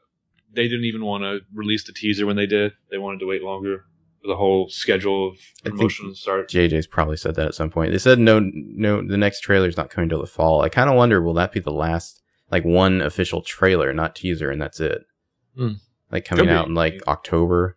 they 0.52 0.64
didn't 0.64 0.84
even 0.84 1.04
want 1.04 1.24
to 1.24 1.40
release 1.52 1.84
the 1.84 1.92
teaser 1.92 2.26
when 2.26 2.36
they 2.36 2.46
did? 2.46 2.72
They 2.90 2.98
wanted 2.98 3.20
to 3.20 3.26
wait 3.26 3.42
longer 3.42 3.84
for 4.24 4.28
the 4.28 4.36
whole 4.36 4.68
schedule 4.68 5.28
of 5.28 5.38
promotion 5.64 6.08
to 6.08 6.14
start. 6.14 6.48
JJ's 6.48 6.86
probably 6.86 7.16
said 7.16 7.34
that 7.34 7.46
at 7.46 7.54
some 7.54 7.70
point. 7.70 7.92
They 7.92 7.98
said 7.98 8.18
no, 8.18 8.40
no, 8.40 9.06
the 9.06 9.18
next 9.18 9.40
trailer 9.40 9.68
is 9.68 9.76
not 9.76 9.90
coming 9.90 10.08
till 10.08 10.20
the 10.20 10.26
fall. 10.26 10.62
I 10.62 10.68
kind 10.68 10.88
of 10.88 10.96
wonder, 10.96 11.20
will 11.20 11.34
that 11.34 11.52
be 11.52 11.60
the 11.60 11.72
last, 11.72 12.22
like 12.50 12.64
one 12.64 13.00
official 13.02 13.42
trailer, 13.42 13.92
not 13.92 14.16
teaser, 14.16 14.50
and 14.50 14.60
that's 14.60 14.80
it? 14.80 15.02
Hmm. 15.56 15.74
Like 16.10 16.24
coming 16.24 16.48
out 16.48 16.68
in 16.68 16.74
like 16.74 17.02
October. 17.06 17.76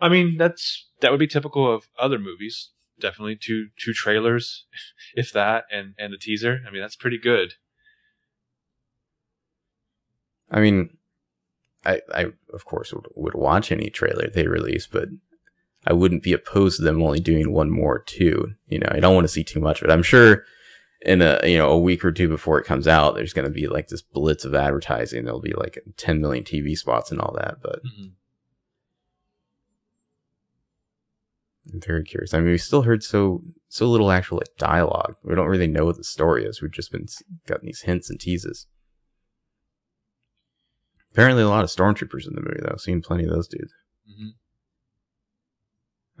I 0.00 0.08
mean, 0.08 0.36
that's 0.38 0.86
that 1.00 1.10
would 1.10 1.20
be 1.20 1.26
typical 1.26 1.72
of 1.72 1.88
other 1.98 2.18
movies. 2.18 2.70
Definitely 2.98 3.36
two 3.36 3.68
two 3.78 3.92
trailers, 3.92 4.66
if 5.14 5.32
that, 5.32 5.64
and 5.70 5.94
and 5.98 6.14
a 6.14 6.18
teaser. 6.18 6.60
I 6.66 6.70
mean, 6.70 6.80
that's 6.80 6.96
pretty 6.96 7.18
good. 7.18 7.54
I 10.52 10.60
mean, 10.60 10.96
I, 11.84 12.00
I 12.14 12.26
of 12.52 12.64
course 12.64 12.92
would, 12.92 13.06
would 13.14 13.34
watch 13.34 13.72
any 13.72 13.90
trailer 13.90 14.28
they 14.28 14.46
release, 14.46 14.86
but 14.86 15.08
I 15.86 15.92
wouldn't 15.92 16.22
be 16.22 16.32
opposed 16.32 16.76
to 16.76 16.82
them 16.82 17.02
only 17.02 17.18
doing 17.18 17.52
one 17.52 17.70
more 17.70 17.98
too. 17.98 18.54
You 18.68 18.78
know, 18.78 18.88
I 18.90 19.00
don't 19.00 19.14
want 19.14 19.24
to 19.24 19.32
see 19.32 19.42
too 19.42 19.60
much 19.60 19.82
of 19.82 19.88
it. 19.88 19.92
I'm 19.92 20.02
sure 20.02 20.44
in 21.00 21.20
a 21.20 21.40
you 21.44 21.58
know 21.58 21.70
a 21.70 21.78
week 21.78 22.04
or 22.04 22.12
two 22.12 22.28
before 22.28 22.60
it 22.60 22.66
comes 22.66 22.86
out, 22.86 23.14
there's 23.14 23.32
going 23.32 23.46
to 23.46 23.50
be 23.50 23.66
like 23.66 23.88
this 23.88 24.02
blitz 24.02 24.44
of 24.44 24.54
advertising. 24.54 25.24
There'll 25.24 25.40
be 25.40 25.54
like 25.54 25.82
10 25.96 26.20
million 26.20 26.44
TV 26.44 26.76
spots 26.76 27.10
and 27.10 27.20
all 27.20 27.34
that, 27.38 27.56
but. 27.62 27.82
Mm-hmm. 27.84 28.08
I'm 31.72 31.80
very 31.80 32.02
curious. 32.02 32.34
I 32.34 32.40
mean, 32.40 32.50
we 32.50 32.58
still 32.58 32.82
heard 32.82 33.04
so 33.04 33.42
so 33.68 33.86
little 33.86 34.10
actual 34.10 34.38
like 34.38 34.56
dialogue. 34.58 35.14
We 35.22 35.34
don't 35.34 35.46
really 35.46 35.68
know 35.68 35.84
what 35.84 35.96
the 35.96 36.04
story 36.04 36.44
is. 36.44 36.60
We've 36.60 36.72
just 36.72 36.90
been 36.90 37.06
gotten 37.46 37.66
these 37.66 37.82
hints 37.82 38.10
and 38.10 38.18
teases. 38.18 38.66
Apparently, 41.12 41.42
a 41.42 41.48
lot 41.48 41.62
of 41.64 41.70
stormtroopers 41.70 42.26
in 42.26 42.34
the 42.34 42.40
movie 42.40 42.60
though. 42.62 42.76
Seen 42.76 43.02
plenty 43.02 43.24
of 43.24 43.30
those 43.30 43.48
dudes. 43.48 43.72
hmm 44.08 44.28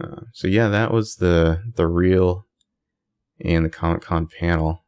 Uh, 0.00 0.22
so 0.32 0.46
yeah, 0.48 0.68
that 0.68 0.92
was 0.92 1.16
the 1.16 1.62
the 1.76 1.86
reel 1.86 2.46
and 3.44 3.64
the 3.64 3.70
Comic 3.70 4.02
Con 4.02 4.26
panel. 4.26 4.84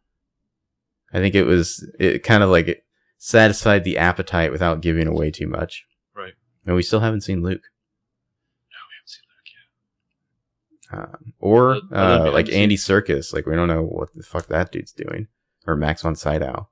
I 1.13 1.19
think 1.19 1.35
it 1.35 1.45
was 1.45 1.89
it 1.99 2.23
kind 2.23 2.43
of 2.43 2.51
like 2.51 2.69
it 2.69 2.85
satisfied 3.19 3.85
the 3.85 3.97
appetite 3.99 4.53
without 4.53 4.81
giving 4.83 5.07
away 5.07 5.31
too 5.31 5.47
much. 5.47 5.85
Right. 6.15 6.35
And 6.67 6.75
we 6.77 6.83
still 6.83 7.01
haven't 7.01 7.23
seen 7.23 7.43
Luke. 7.43 7.63
No, 8.71 8.79
we 8.89 8.95
haven't 8.99 9.09
seen 9.09 9.25
Luke 9.31 11.09
yet. 11.09 11.15
um, 11.15 11.33
or 11.39 11.81
uh, 11.97 12.31
like 12.33 12.51
Andy 12.53 12.77
Serkis. 12.77 13.33
Like 13.33 13.47
we 13.47 13.55
don't 13.55 13.69
know 13.69 13.83
what 13.83 14.11
the 14.15 14.23
fuck 14.23 14.47
that 14.49 14.73
dude's 14.73 14.93
doing, 14.93 15.29
or 15.67 15.77
Max 15.77 16.03
von 16.03 16.15
Sydow. 16.17 16.69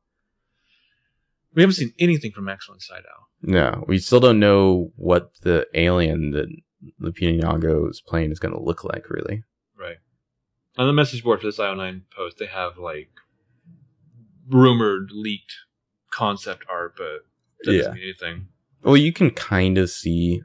We 1.55 1.63
haven't 1.63 1.75
seen 1.75 1.93
anything 1.99 2.33
from 2.33 2.45
Max 2.45 2.67
von 2.67 2.81
Sydow. 2.81 3.27
No, 3.43 3.85
we 3.87 3.99
still 3.99 4.21
don't 4.21 4.39
know 4.41 4.93
what 4.97 5.33
the 5.43 5.67
alien 5.75 6.31
that 6.31 6.49
Lupita 7.01 7.39
Nyong'o 7.41 7.91
is 7.91 8.01
playing 8.01 8.31
is 8.33 8.39
going 8.39 8.55
to 8.55 8.61
look 8.63 8.85
like. 8.85 9.11
Really, 9.11 9.45
Right. 9.79 9.99
On 10.79 10.87
the 10.87 10.93
message 10.93 11.23
board 11.23 11.41
for 11.41 11.47
this 11.47 11.59
IO9 11.59 12.03
post, 12.17 12.39
they 12.39 12.47
have 12.47 12.79
like 12.79 13.11
rumored 14.49 15.11
leaked 15.13 15.55
concept 16.11 16.65
art, 16.69 16.95
but 16.97 17.25
that 17.65 17.73
Yeah. 17.73 17.79
doesn't 17.79 17.95
mean 17.95 18.03
anything. 18.05 18.49
well, 18.83 18.97
you 18.97 19.13
can 19.13 19.31
kind 19.31 19.79
of 19.79 19.91
see 19.91 20.43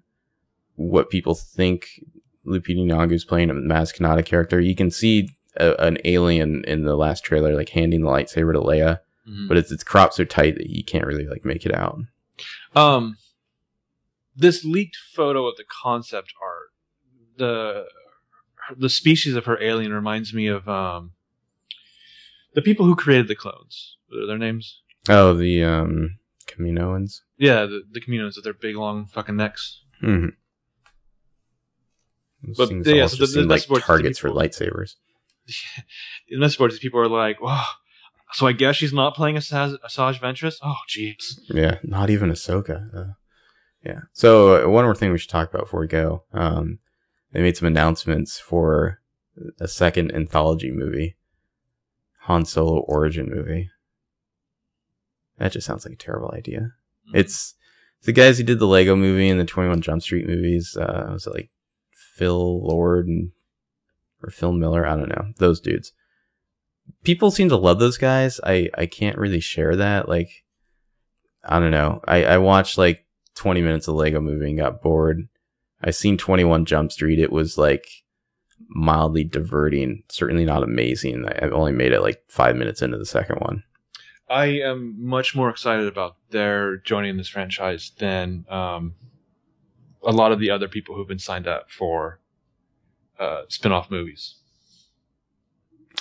what 0.76 1.10
people 1.10 1.34
think 1.34 1.88
Lupita 2.46 2.78
Nyong'o 2.86 3.12
is 3.14 3.26
playing 3.26 3.50
a 3.50 3.54
Maz 3.54 3.96
Kanata 3.96 4.24
character. 4.24 4.60
You 4.60 4.76
can 4.76 4.92
see 4.92 5.30
a, 5.56 5.74
an 5.80 5.98
alien 6.06 6.64
in 6.66 6.84
the 6.84 6.96
last 6.96 7.24
trailer, 7.26 7.56
like 7.56 7.70
handing 7.70 8.02
the 8.02 8.10
lightsaber 8.10 8.54
to 8.54 8.60
Leia, 8.60 9.00
Mhm. 9.28 9.48
but 9.48 9.58
it's 9.58 9.72
it's 9.72 9.84
cropped 9.84 10.14
so 10.16 10.24
tight 10.24 10.56
that 10.56 10.70
you 10.70 10.84
can't 10.84 11.06
really 11.06 11.26
like 11.28 11.44
make 11.46 11.66
it 11.66 11.76
out. 11.76 12.00
Um, 12.76 13.18
this 14.36 14.64
leaked 14.64 14.96
photo 14.96 15.48
of 15.48 15.58
the 15.58 15.66
concept 15.84 16.34
art, 16.42 16.70
the 17.38 17.86
the 18.78 18.90
species 18.90 19.36
of 19.36 19.46
her 19.46 19.62
alien 19.62 19.94
reminds 19.94 20.34
me 20.34 20.48
of 20.48 20.68
um 20.70 21.12
the 22.54 22.62
people 22.62 22.86
who 22.86 22.96
created 22.96 23.28
the 23.28 23.36
clones. 23.36 23.98
What 24.08 24.24
are 24.24 24.28
their 24.28 24.38
names? 24.38 24.82
Oh, 25.10 25.34
the 25.34 25.64
um 25.64 26.20
Kaminoans. 26.46 27.22
Yeah, 27.38 27.66
the 27.66 27.84
the 27.92 28.00
Caminos 28.02 28.36
with 28.36 28.44
their 28.44 28.54
big 28.54 28.76
long 28.76 29.06
fucking 29.08 29.36
necks. 29.36 29.82
Mm-hmm. 30.02 30.30
But, 32.56 32.70
yeah, 32.86 33.08
so 33.08 33.18
the- 33.26 33.32
the 33.32 33.40
like 33.42 33.48
message 33.48 33.68
boards 33.70 33.86
targets 33.86 34.20
for 34.20 34.30
lightsabers. 34.30 34.96
the 36.30 36.38
this 36.40 36.56
board, 36.56 36.72
people 36.80 37.00
are 37.00 37.08
like, 37.08 37.42
"Wow." 37.42 37.66
So 38.34 38.46
I 38.46 38.52
guess 38.52 38.76
she's 38.76 38.94
not 38.94 39.16
playing 39.16 39.36
Asajj, 39.36 39.78
Asajj 39.86 40.20
Ventress. 40.20 40.56
Oh, 40.62 40.76
jeez. 40.90 41.40
Yeah, 41.50 41.78
not 41.84 42.10
even 42.10 42.30
Ahsoka. 42.30 42.94
Uh, 42.96 43.14
yeah. 43.84 44.02
So 44.14 44.66
uh, 44.66 44.70
one 44.70 44.84
more 44.84 44.96
thing 44.96 45.12
we 45.12 45.18
should 45.18 45.30
talk 45.30 45.50
about 45.50 45.64
before 45.64 45.80
we 45.80 45.88
go. 45.88 46.24
Um, 46.34 46.80
they 47.32 47.42
made 47.42 47.58
some 47.58 47.68
announcements 47.68 48.40
for 48.40 49.00
a 49.60 49.68
second 49.68 50.14
anthology 50.14 50.72
movie. 50.72 51.16
Han 52.22 52.46
Solo 52.46 52.80
origin 52.82 53.30
movie. 53.30 53.70
That 55.38 55.52
just 55.52 55.66
sounds 55.68 55.86
like 55.86 55.94
a 55.94 55.98
terrible 55.98 56.34
idea. 56.36 56.74
Mm. 57.14 57.20
It's 57.20 57.56
the 58.04 58.12
guys 58.12 58.38
who 58.38 58.44
did 58.44 58.60
the 58.60 58.68
Lego 58.68 58.96
movie 58.96 59.30
and 59.30 59.40
the 59.40 59.46
21 59.46 59.82
Jump 59.82 60.02
Street 60.02 60.28
movies. 60.28 60.76
Uh, 60.76 61.12
was 61.12 61.28
it 61.28 61.34
like 61.34 61.50
Phil 61.92 62.66
Lord 62.66 63.08
and 63.08 63.32
or 64.22 64.30
Phil 64.30 64.52
Miller? 64.52 64.86
I 64.86 64.96
don't 64.96 65.10
know. 65.10 65.32
Those 65.38 65.62
dudes. 65.62 65.94
People 67.04 67.32
seem 67.32 67.50
to 67.50 67.58
love 67.58 67.80
those 67.80 67.98
guys. 67.98 68.40
I, 68.44 68.70
I 68.78 68.86
can't 68.86 69.18
really 69.18 69.40
share 69.40 69.76
that. 69.76 70.10
Like, 70.10 70.44
I 71.44 71.60
don't 71.60 71.72
know. 71.72 72.02
I, 72.08 72.24
I 72.26 72.38
watched 72.38 72.78
like 72.78 73.06
20 73.36 73.62
minutes 73.62 73.88
of 73.88 73.96
Lego 73.96 74.20
movie 74.20 74.50
and 74.50 74.58
got 74.58 74.82
bored. 74.82 75.28
I 75.82 75.92
seen 75.92 76.18
21 76.18 76.66
Jump 76.66 76.92
Street. 76.92 77.20
It 77.20 77.32
was 77.32 77.58
like 77.58 77.88
mildly 78.68 79.24
diverting. 79.24 80.04
Certainly 80.10 80.46
not 80.46 80.64
amazing. 80.64 81.26
I, 81.26 81.46
I 81.46 81.50
only 81.50 81.72
made 81.72 81.92
it 81.92 82.02
like 82.02 82.24
five 82.28 82.56
minutes 82.56 82.82
into 82.82 82.98
the 82.98 83.06
second 83.06 83.38
one. 83.38 83.64
I 84.30 84.46
am 84.46 84.96
much 84.98 85.36
more 85.36 85.50
excited 85.50 85.88
about 85.88 86.18
their 86.32 86.78
joining 86.78 87.16
this 87.16 87.30
franchise 87.30 87.94
than 87.98 88.46
um, 88.50 88.96
a 90.04 90.12
lot 90.12 90.32
of 90.32 90.40
the 90.40 90.50
other 90.50 90.68
people 90.68 90.96
who've 90.96 91.08
been 91.08 91.20
signed 91.20 91.48
up 91.48 91.72
for 91.72 92.20
uh, 93.20 93.44
spin-off 93.48 93.90
movies. 93.90 94.36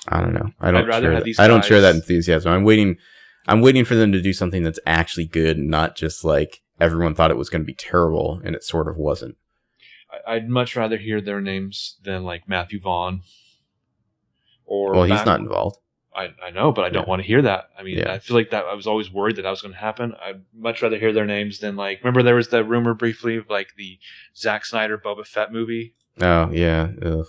I 0.08 0.20
don't 0.20 0.34
know. 0.34 0.50
I 0.60 0.70
don't 0.70 0.84
share 0.90 1.20
that. 1.20 1.34
I 1.38 1.48
don't 1.48 1.64
share 1.64 1.80
that 1.80 1.94
enthusiasm. 1.94 2.52
I'm 2.52 2.64
waiting. 2.64 2.96
I'm 3.48 3.60
waiting 3.60 3.84
for 3.84 3.94
them 3.94 4.12
to 4.12 4.20
do 4.20 4.32
something 4.32 4.62
that's 4.62 4.80
actually 4.86 5.26
good, 5.26 5.58
not 5.58 5.94
just 5.96 6.24
like 6.24 6.62
everyone 6.80 7.14
thought 7.14 7.30
it 7.30 7.36
was 7.36 7.48
going 7.48 7.62
to 7.62 7.66
be 7.66 7.74
terrible 7.74 8.40
and 8.44 8.54
it 8.56 8.64
sort 8.64 8.88
of 8.88 8.96
wasn't. 8.96 9.36
I'd 10.26 10.48
much 10.48 10.74
rather 10.76 10.96
hear 10.96 11.20
their 11.20 11.40
names 11.40 11.96
than 12.02 12.24
like 12.24 12.48
Matthew 12.48 12.80
Vaughn. 12.80 13.22
Or 14.64 14.92
Well, 14.92 15.04
he's 15.04 15.24
not 15.24 15.40
involved. 15.40 15.78
I, 16.14 16.30
I 16.42 16.50
know, 16.50 16.72
but 16.72 16.84
I 16.84 16.88
don't 16.88 17.02
Yeah. 17.04 17.08
want 17.08 17.22
to 17.22 17.28
hear 17.28 17.42
that. 17.42 17.68
I 17.78 17.82
mean, 17.82 17.98
Yeah. 17.98 18.12
I 18.12 18.18
feel 18.18 18.36
like 18.36 18.50
that 18.50 18.64
I 18.64 18.74
was 18.74 18.86
always 18.86 19.12
worried 19.12 19.36
that 19.36 19.42
that 19.42 19.50
was 19.50 19.60
going 19.62 19.74
to 19.74 19.80
happen. 19.80 20.14
I'd 20.20 20.42
much 20.54 20.82
rather 20.82 20.98
hear 20.98 21.12
their 21.12 21.26
names 21.26 21.58
than 21.60 21.76
like. 21.76 22.00
Remember, 22.02 22.22
there 22.22 22.34
was 22.34 22.48
that 22.48 22.64
rumor 22.64 22.94
briefly 22.94 23.36
of 23.36 23.48
like 23.50 23.74
the 23.76 23.98
Zack 24.34 24.64
Snyder 24.64 24.96
Boba 24.98 25.26
Fett 25.26 25.52
movie. 25.52 25.94
Oh 26.20 26.50
yeah. 26.50 26.88
Ugh. 27.02 27.26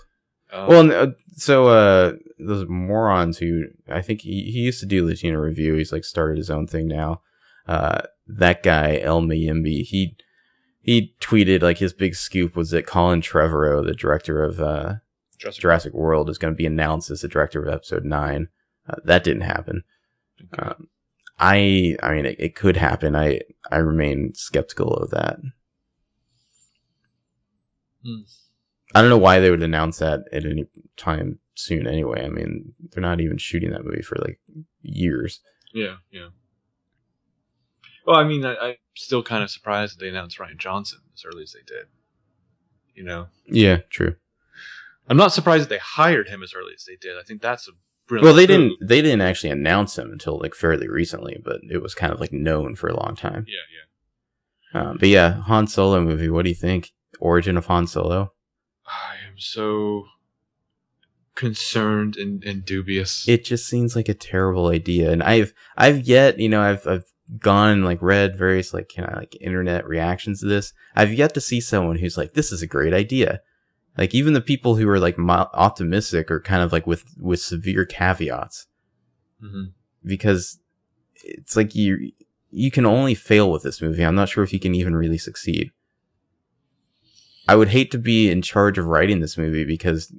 Um, 0.52 0.68
Well, 0.68 0.91
uh, 0.91 1.12
so 1.36 1.68
uh, 1.68 2.14
those 2.39 2.68
morons 2.68 3.38
who 3.38 3.66
I 3.89 4.02
think 4.02 4.22
he, 4.22 4.52
he 4.52 4.60
used 4.60 4.80
to 4.80 4.86
do 4.86 5.06
Latino 5.06 5.38
review. 5.38 5.76
He's 5.76 5.91
like 5.91 6.04
started 6.04 6.38
his 6.38 6.50
own 6.50 6.68
thing 6.68 6.88
now. 6.88 7.22
Uh, 7.68 8.02
that 8.28 8.64
guy 8.64 9.00
El 9.00 9.22
Mayimbi, 9.22 9.84
he 9.84 10.16
he 10.82 11.14
tweeted 11.20 11.62
like 11.62 11.80
his 11.80 11.93
big 11.93 12.16
scoop 12.16 12.56
was 12.56 12.70
that 12.72 12.88
Colin 12.88 13.22
Trevorrow, 13.22 13.86
the 13.86 13.93
director 13.93 14.43
of 14.43 14.62
uh, 14.62 14.95
Jurassic 15.38 15.62
Jurassic 15.62 15.93
World, 15.93 16.30
is 16.30 16.38
going 16.38 16.54
to 16.54 16.58
be 16.58 16.66
announced 16.66 17.12
as 17.12 17.22
the 17.22 17.28
director 17.28 17.62
of 17.62 17.74
Episode 17.74 18.06
Nine. 18.06 18.48
Uh, 18.89 18.95
that 19.04 19.24
didn't 19.24 19.41
happen. 19.41 19.84
Okay. 20.54 20.64
Um, 20.64 20.88
I 21.39 21.98
I 22.02 22.14
mean, 22.14 22.26
it, 22.26 22.36
it 22.39 22.56
could 22.56 22.78
happen. 22.78 23.16
I 23.16 23.41
I 23.70 23.78
remain 23.78 24.34
skeptical 24.34 24.93
of 24.93 25.10
that. 25.12 25.39
Hmm. 28.04 28.22
I 28.96 29.02
don't 29.02 29.10
know 29.10 29.18
why 29.18 29.40
they 29.40 29.52
would 29.52 29.64
announce 29.64 30.00
that 30.00 30.22
at 30.32 30.46
any 30.46 30.66
time 30.96 31.40
soon. 31.56 31.88
Anyway, 31.88 32.24
I 32.24 32.30
mean, 32.30 32.74
they're 32.92 33.02
not 33.02 33.20
even 33.20 33.38
shooting 33.38 33.72
that 33.72 33.84
movie 33.86 34.02
for 34.02 34.18
like 34.20 34.40
years. 34.82 35.42
Yeah, 35.74 35.96
yeah. 36.12 36.30
Well, 38.06 38.16
I 38.16 38.24
mean, 38.24 38.46
I, 38.46 38.56
I'm 38.56 38.76
still 38.96 39.22
kind 39.22 39.44
of 39.44 39.52
surprised 39.52 39.96
that 39.98 40.04
they 40.04 40.10
announced 40.10 40.40
Rian 40.40 40.58
Johnson 40.58 41.00
as 41.14 41.24
early 41.26 41.44
as 41.44 41.52
they 41.52 41.64
did. 41.68 41.88
You 42.96 43.04
know, 43.04 43.28
Yeah, 43.46 43.80
true. 43.90 44.16
I'm 45.10 45.18
not 45.18 45.34
surprised 45.34 45.64
that 45.64 45.70
they 45.70 45.78
hired 45.78 46.30
him 46.30 46.42
as 46.42 46.54
early 46.56 46.74
as 46.74 46.86
they 46.86 46.96
did. 47.00 47.18
I 47.18 47.24
think 47.24 47.42
that's 47.42 47.68
a 47.68 47.72
brilliant. 48.08 48.26
Well, 48.26 48.34
they 48.34 48.48
move. 48.48 48.72
didn't. 48.80 48.88
They 48.88 49.02
didn't 49.02 49.22
actually 49.22 49.52
announce 49.52 49.98
him 49.98 50.12
until 50.12 50.40
like 50.40 50.56
fairly 50.56 50.88
recently, 50.88 51.40
but 51.44 51.62
it 51.70 51.82
was 51.82 51.94
kind 51.94 52.12
of 52.12 52.20
like 52.20 52.34
known 52.34 52.76
for 52.76 52.88
a 52.88 52.96
long 52.98 53.16
time. 53.16 53.46
Yeah, 53.48 53.56
yeah. 54.74 54.82
Um, 54.82 54.98
but 54.98 55.10
yeah, 55.10 55.42
Han 55.44 55.68
Solo 55.68 56.02
movie. 56.02 56.30
What 56.30 56.44
do 56.44 56.50
you 56.50 56.56
think? 56.56 56.94
Origin 57.20 57.58
of 57.58 57.68
Han 57.68 57.88
Solo. 57.88 58.34
I 58.88 59.16
am 59.28 59.38
so 59.38 60.06
concerned 61.36 62.18
and, 62.18 62.44
and 62.44 62.66
dubious. 62.66 63.28
it 63.28 63.46
just 63.46 63.68
seems 63.68 63.96
like 63.96 64.10
a 64.10 64.14
terrible 64.16 64.70
idea 64.70 65.12
and 65.12 65.22
i've 65.22 65.54
i've 65.78 66.08
yet 66.08 66.40
you 66.40 66.50
know 66.50 66.64
i've 66.64 66.88
i've 66.88 67.04
gone 67.40 67.72
and 67.72 67.86
like 67.86 68.02
read 68.02 68.38
various 68.38 68.74
like 68.74 68.92
kind 68.96 69.10
of 69.10 69.18
like 69.18 69.36
internet 69.42 69.88
reactions 69.88 70.40
to 70.40 70.48
this. 70.48 70.74
I've 70.96 71.14
yet 71.14 71.34
to 71.34 71.42
see 71.42 71.60
someone 71.60 71.98
who's 71.98 72.18
like 72.18 72.34
this 72.34 72.52
is 72.52 72.62
a 72.62 72.68
great 72.68 72.94
idea. 72.94 73.42
Like 73.98 74.14
even 74.14 74.34
the 74.34 74.42
people 74.42 74.76
who 74.76 74.88
are 74.90 75.00
like 75.00 75.18
optimistic 75.20 76.32
are 76.32 76.40
kind 76.40 76.62
of 76.62 76.72
like 76.72 76.88
with 76.88 77.04
with 77.20 77.42
severe 77.42 77.86
caveats. 77.86 78.68
Hmm 79.42 79.66
because 80.06 80.60
it's 81.16 81.56
like 81.56 81.76
you 81.76 82.12
you 82.50 82.72
can 82.72 82.86
only 82.86 83.14
fail 83.14 83.52
with 83.52 83.64
this 83.64 83.82
movie. 83.82 84.04
I'm 84.04 84.16
not 84.16 84.30
sure 84.30 84.44
if 84.44 84.54
you 84.54 84.60
can 84.60 84.74
even 84.74 84.96
really 84.96 85.18
succeed 85.18 85.72
i 87.48 87.56
would 87.56 87.70
hate 87.70 87.91
to 87.91 87.98
be 87.98 88.30
in 88.30 88.41
charge 88.41 88.78
of 88.78 88.88
writing 88.88 89.20
this 89.20 89.38
movie 89.38 89.64
because 89.64 90.14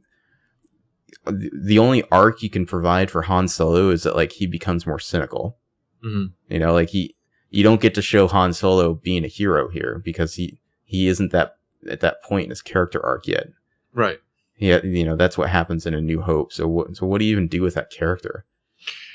the 1.26 1.78
only 1.78 2.04
arc 2.10 2.42
you 2.42 2.50
can 2.50 2.66
provide 2.66 3.10
for 3.10 3.22
Han 3.22 3.48
Solo 3.48 3.90
is 3.90 4.02
that 4.02 4.16
like 4.16 4.32
he 4.32 4.46
becomes 4.46 4.86
more 4.86 4.98
cynical. 4.98 5.58
hmm 6.02 6.26
You 6.48 6.58
know, 6.58 6.72
like 6.72 6.90
he 6.90 7.14
you 7.50 7.62
don't 7.62 7.80
get 7.80 7.94
to 7.94 8.02
show 8.02 8.28
Han 8.28 8.52
Solo 8.52 8.94
being 8.94 9.24
a 9.24 9.28
hero 9.28 9.68
here 9.68 10.00
because 10.04 10.34
he 10.34 10.58
he 10.84 11.08
isn't 11.08 11.32
that 11.32 11.56
at 11.88 12.00
that 12.00 12.22
point 12.22 12.44
in 12.44 12.50
his 12.50 12.62
character 12.62 13.04
arc 13.04 13.26
yet. 13.26 13.48
Right. 13.92 14.18
Yeah, 14.58 14.84
you 14.84 15.04
know 15.04 15.16
that's 15.16 15.38
what 15.38 15.50
happens 15.50 15.86
in 15.86 15.94
A 15.94 16.00
New 16.00 16.22
Hope. 16.22 16.52
So 16.52 16.66
what 16.66 16.96
so 16.96 17.06
what 17.06 17.18
do 17.18 17.24
you 17.24 17.32
even 17.32 17.48
do 17.48 17.62
with 17.62 17.74
that 17.74 17.90
character? 17.90 18.44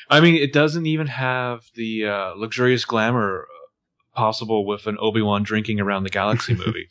I 0.09 0.19
mean, 0.19 0.35
it 0.35 0.53
doesn't 0.53 0.85
even 0.85 1.07
have 1.07 1.63
the 1.75 2.05
uh, 2.05 2.33
luxurious 2.35 2.85
glamour 2.85 3.47
possible 4.13 4.65
with 4.65 4.85
an 4.85 4.97
Obi 4.99 5.21
Wan 5.21 5.43
drinking 5.43 5.79
around 5.79 6.03
the 6.03 6.09
galaxy 6.09 6.53
movie. 6.65 6.89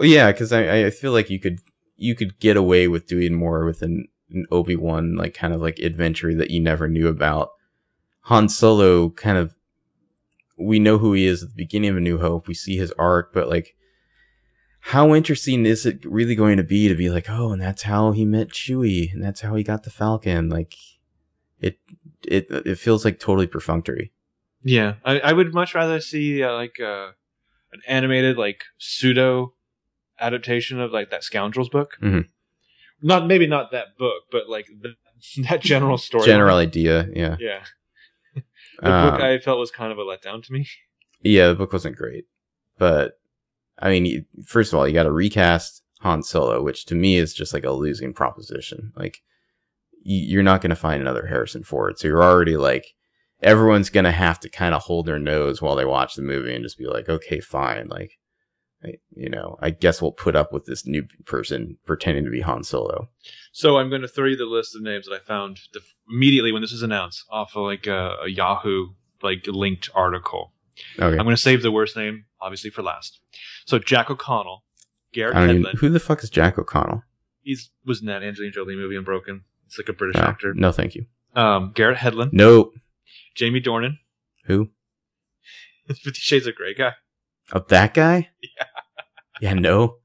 Well, 0.00 0.08
yeah, 0.08 0.32
because 0.32 0.50
I 0.50 0.86
I 0.86 0.90
feel 0.90 1.12
like 1.12 1.28
you 1.28 1.38
could 1.38 1.60
you 1.98 2.14
could 2.14 2.40
get 2.40 2.56
away 2.56 2.88
with 2.88 3.06
doing 3.06 3.34
more 3.34 3.66
with 3.66 3.82
an, 3.82 4.08
an 4.30 4.46
Obi 4.50 4.74
Wan 4.74 5.14
like 5.14 5.34
kind 5.34 5.52
of 5.52 5.60
like 5.60 5.78
adventure 5.78 6.34
that 6.36 6.50
you 6.50 6.58
never 6.58 6.88
knew 6.88 7.06
about. 7.06 7.50
Han 8.22 8.48
Solo 8.48 9.10
kind 9.10 9.36
of 9.36 9.54
we 10.56 10.78
know 10.78 10.96
who 10.96 11.12
he 11.12 11.26
is 11.26 11.42
at 11.42 11.50
the 11.50 11.54
beginning 11.54 11.90
of 11.90 11.98
A 11.98 12.00
New 12.00 12.16
Hope. 12.16 12.48
We 12.48 12.54
see 12.54 12.78
his 12.78 12.92
arc, 12.92 13.34
but 13.34 13.50
like 13.50 13.76
how 14.80 15.14
interesting 15.14 15.66
is 15.66 15.84
it 15.84 16.02
really 16.06 16.34
going 16.34 16.56
to 16.56 16.62
be 16.62 16.88
to 16.88 16.94
be 16.94 17.10
like, 17.10 17.28
oh, 17.28 17.52
and 17.52 17.60
that's 17.60 17.82
how 17.82 18.12
he 18.12 18.24
met 18.24 18.48
Chewie, 18.48 19.12
and 19.12 19.22
that's 19.22 19.42
how 19.42 19.54
he 19.54 19.62
got 19.62 19.82
the 19.82 19.90
Falcon? 19.90 20.48
Like 20.48 20.76
it 21.60 21.78
it 22.26 22.46
it 22.50 22.78
feels 22.78 23.04
like 23.04 23.20
totally 23.20 23.46
perfunctory. 23.46 24.12
yeah, 24.62 24.94
I, 25.04 25.20
I 25.20 25.32
would 25.34 25.52
much 25.52 25.74
rather 25.74 26.00
see 26.00 26.42
uh, 26.42 26.54
like 26.54 26.80
uh, 26.80 27.08
an 27.74 27.82
animated 27.86 28.38
like 28.38 28.64
pseudo 28.78 29.52
adaptation 30.20 30.80
of 30.80 30.92
like 30.92 31.10
that 31.10 31.24
Scoundrels 31.24 31.68
book. 31.68 31.96
Mhm. 32.02 32.28
Not 33.02 33.26
maybe 33.26 33.46
not 33.46 33.70
that 33.72 33.96
book, 33.98 34.24
but 34.30 34.48
like 34.48 34.66
the, 34.80 34.94
that 35.48 35.60
general 35.60 35.98
story. 35.98 36.26
General 36.26 36.56
idea, 36.56 37.08
yeah. 37.14 37.36
Yeah. 37.38 37.64
The 38.82 38.86
book 38.86 39.14
Um, 39.14 39.22
I 39.22 39.38
felt 39.38 39.58
was 39.58 39.70
kind 39.70 39.92
of 39.92 39.98
a 39.98 40.02
letdown 40.02 40.42
to 40.42 40.52
me. 40.54 40.66
Yeah, 41.20 41.48
the 41.48 41.54
book 41.54 41.72
wasn't 41.72 41.96
great, 41.96 42.24
but 42.78 43.18
I 43.78 43.90
mean, 43.90 44.24
first 44.46 44.72
of 44.72 44.78
all, 44.78 44.86
you 44.88 44.94
got 44.94 45.02
to 45.02 45.12
recast 45.12 45.82
Han 46.00 46.22
Solo, 46.22 46.62
which 46.62 46.86
to 46.86 46.94
me 46.94 47.16
is 47.16 47.34
just 47.34 47.52
like 47.52 47.64
a 47.64 47.72
losing 47.72 48.14
proposition. 48.14 48.92
Like, 48.96 49.18
you're 50.02 50.42
not 50.42 50.62
going 50.62 50.70
to 50.70 50.76
find 50.76 51.00
another 51.00 51.26
Harrison 51.26 51.62
Ford, 51.62 51.98
so 51.98 52.08
you're 52.08 52.22
already 52.22 52.56
like, 52.56 52.86
everyone's 53.42 53.90
going 53.90 54.04
to 54.04 54.12
have 54.12 54.40
to 54.40 54.48
kind 54.48 54.74
of 54.74 54.82
hold 54.82 55.04
their 55.06 55.18
nose 55.18 55.60
while 55.60 55.76
they 55.76 55.84
watch 55.84 56.14
the 56.14 56.22
movie 56.22 56.54
and 56.54 56.64
just 56.64 56.78
be 56.78 56.86
like, 56.86 57.08
okay, 57.08 57.40
fine, 57.40 57.88
like, 57.88 58.18
you 59.14 59.28
know, 59.28 59.58
I 59.60 59.70
guess 59.70 60.00
we'll 60.00 60.12
put 60.12 60.34
up 60.36 60.52
with 60.52 60.64
this 60.64 60.86
new 60.86 61.06
person 61.26 61.76
pretending 61.86 62.24
to 62.24 62.30
be 62.30 62.40
Han 62.40 62.64
Solo. 62.64 63.08
So 63.52 63.76
I'm 63.78 63.90
going 63.90 64.02
to 64.02 64.08
throw 64.08 64.26
you 64.26 64.36
the 64.36 64.46
list 64.46 64.74
of 64.76 64.82
names 64.82 65.06
that 65.06 65.14
I 65.14 65.18
found 65.18 65.58
the, 65.72 65.80
immediately 66.08 66.52
when 66.52 66.62
this 66.62 66.72
was 66.72 66.82
announced 66.82 67.24
off 67.30 67.54
of 67.56 67.64
like 67.64 67.86
a, 67.86 68.16
a 68.24 68.28
Yahoo 68.28 68.88
like 69.22 69.46
linked 69.46 69.90
article. 69.94 70.52
Okay, 70.98 71.18
I'm 71.18 71.24
going 71.24 71.36
to 71.36 71.42
save 71.42 71.62
the 71.62 71.70
worst 71.72 71.96
name 71.96 72.24
obviously 72.40 72.70
for 72.70 72.82
last. 72.82 73.20
So 73.66 73.78
Jack 73.78 74.08
O'Connell, 74.10 74.64
Garrett 75.12 75.36
I 75.36 75.46
don't 75.46 75.62
Hedlund. 75.62 75.78
who 75.78 75.90
the 75.90 76.00
fuck 76.00 76.22
is 76.24 76.30
Jack 76.30 76.58
O'Connell? 76.58 77.02
He's 77.42 77.70
was 77.84 78.00
in 78.00 78.06
that 78.06 78.22
Angelina 78.22 78.52
Jolie 78.52 78.76
movie 78.76 78.96
Unbroken. 78.96 79.42
It's 79.66 79.76
like 79.78 79.88
a 79.88 79.92
British 79.92 80.20
Oh, 80.20 80.24
actor. 80.26 80.54
no, 80.54 80.72
thank 80.72 80.94
you. 80.94 81.04
Um, 81.34 81.72
Garrett 81.74 81.98
Hedlund, 81.98 82.32
No, 82.32 82.72
Jamie 83.34 83.60
Dornan, 83.60 83.98
who? 84.46 84.70
Fifty 85.86 86.12
Shades 86.20 86.46
of 86.46 86.54
Grey 86.54 86.74
guy, 86.74 86.92
Oh, 87.52 87.64
that 87.68 87.94
guy? 87.94 88.30
Yeah. 88.42 88.64
Yeah, 89.40 89.54
no. 89.54 89.96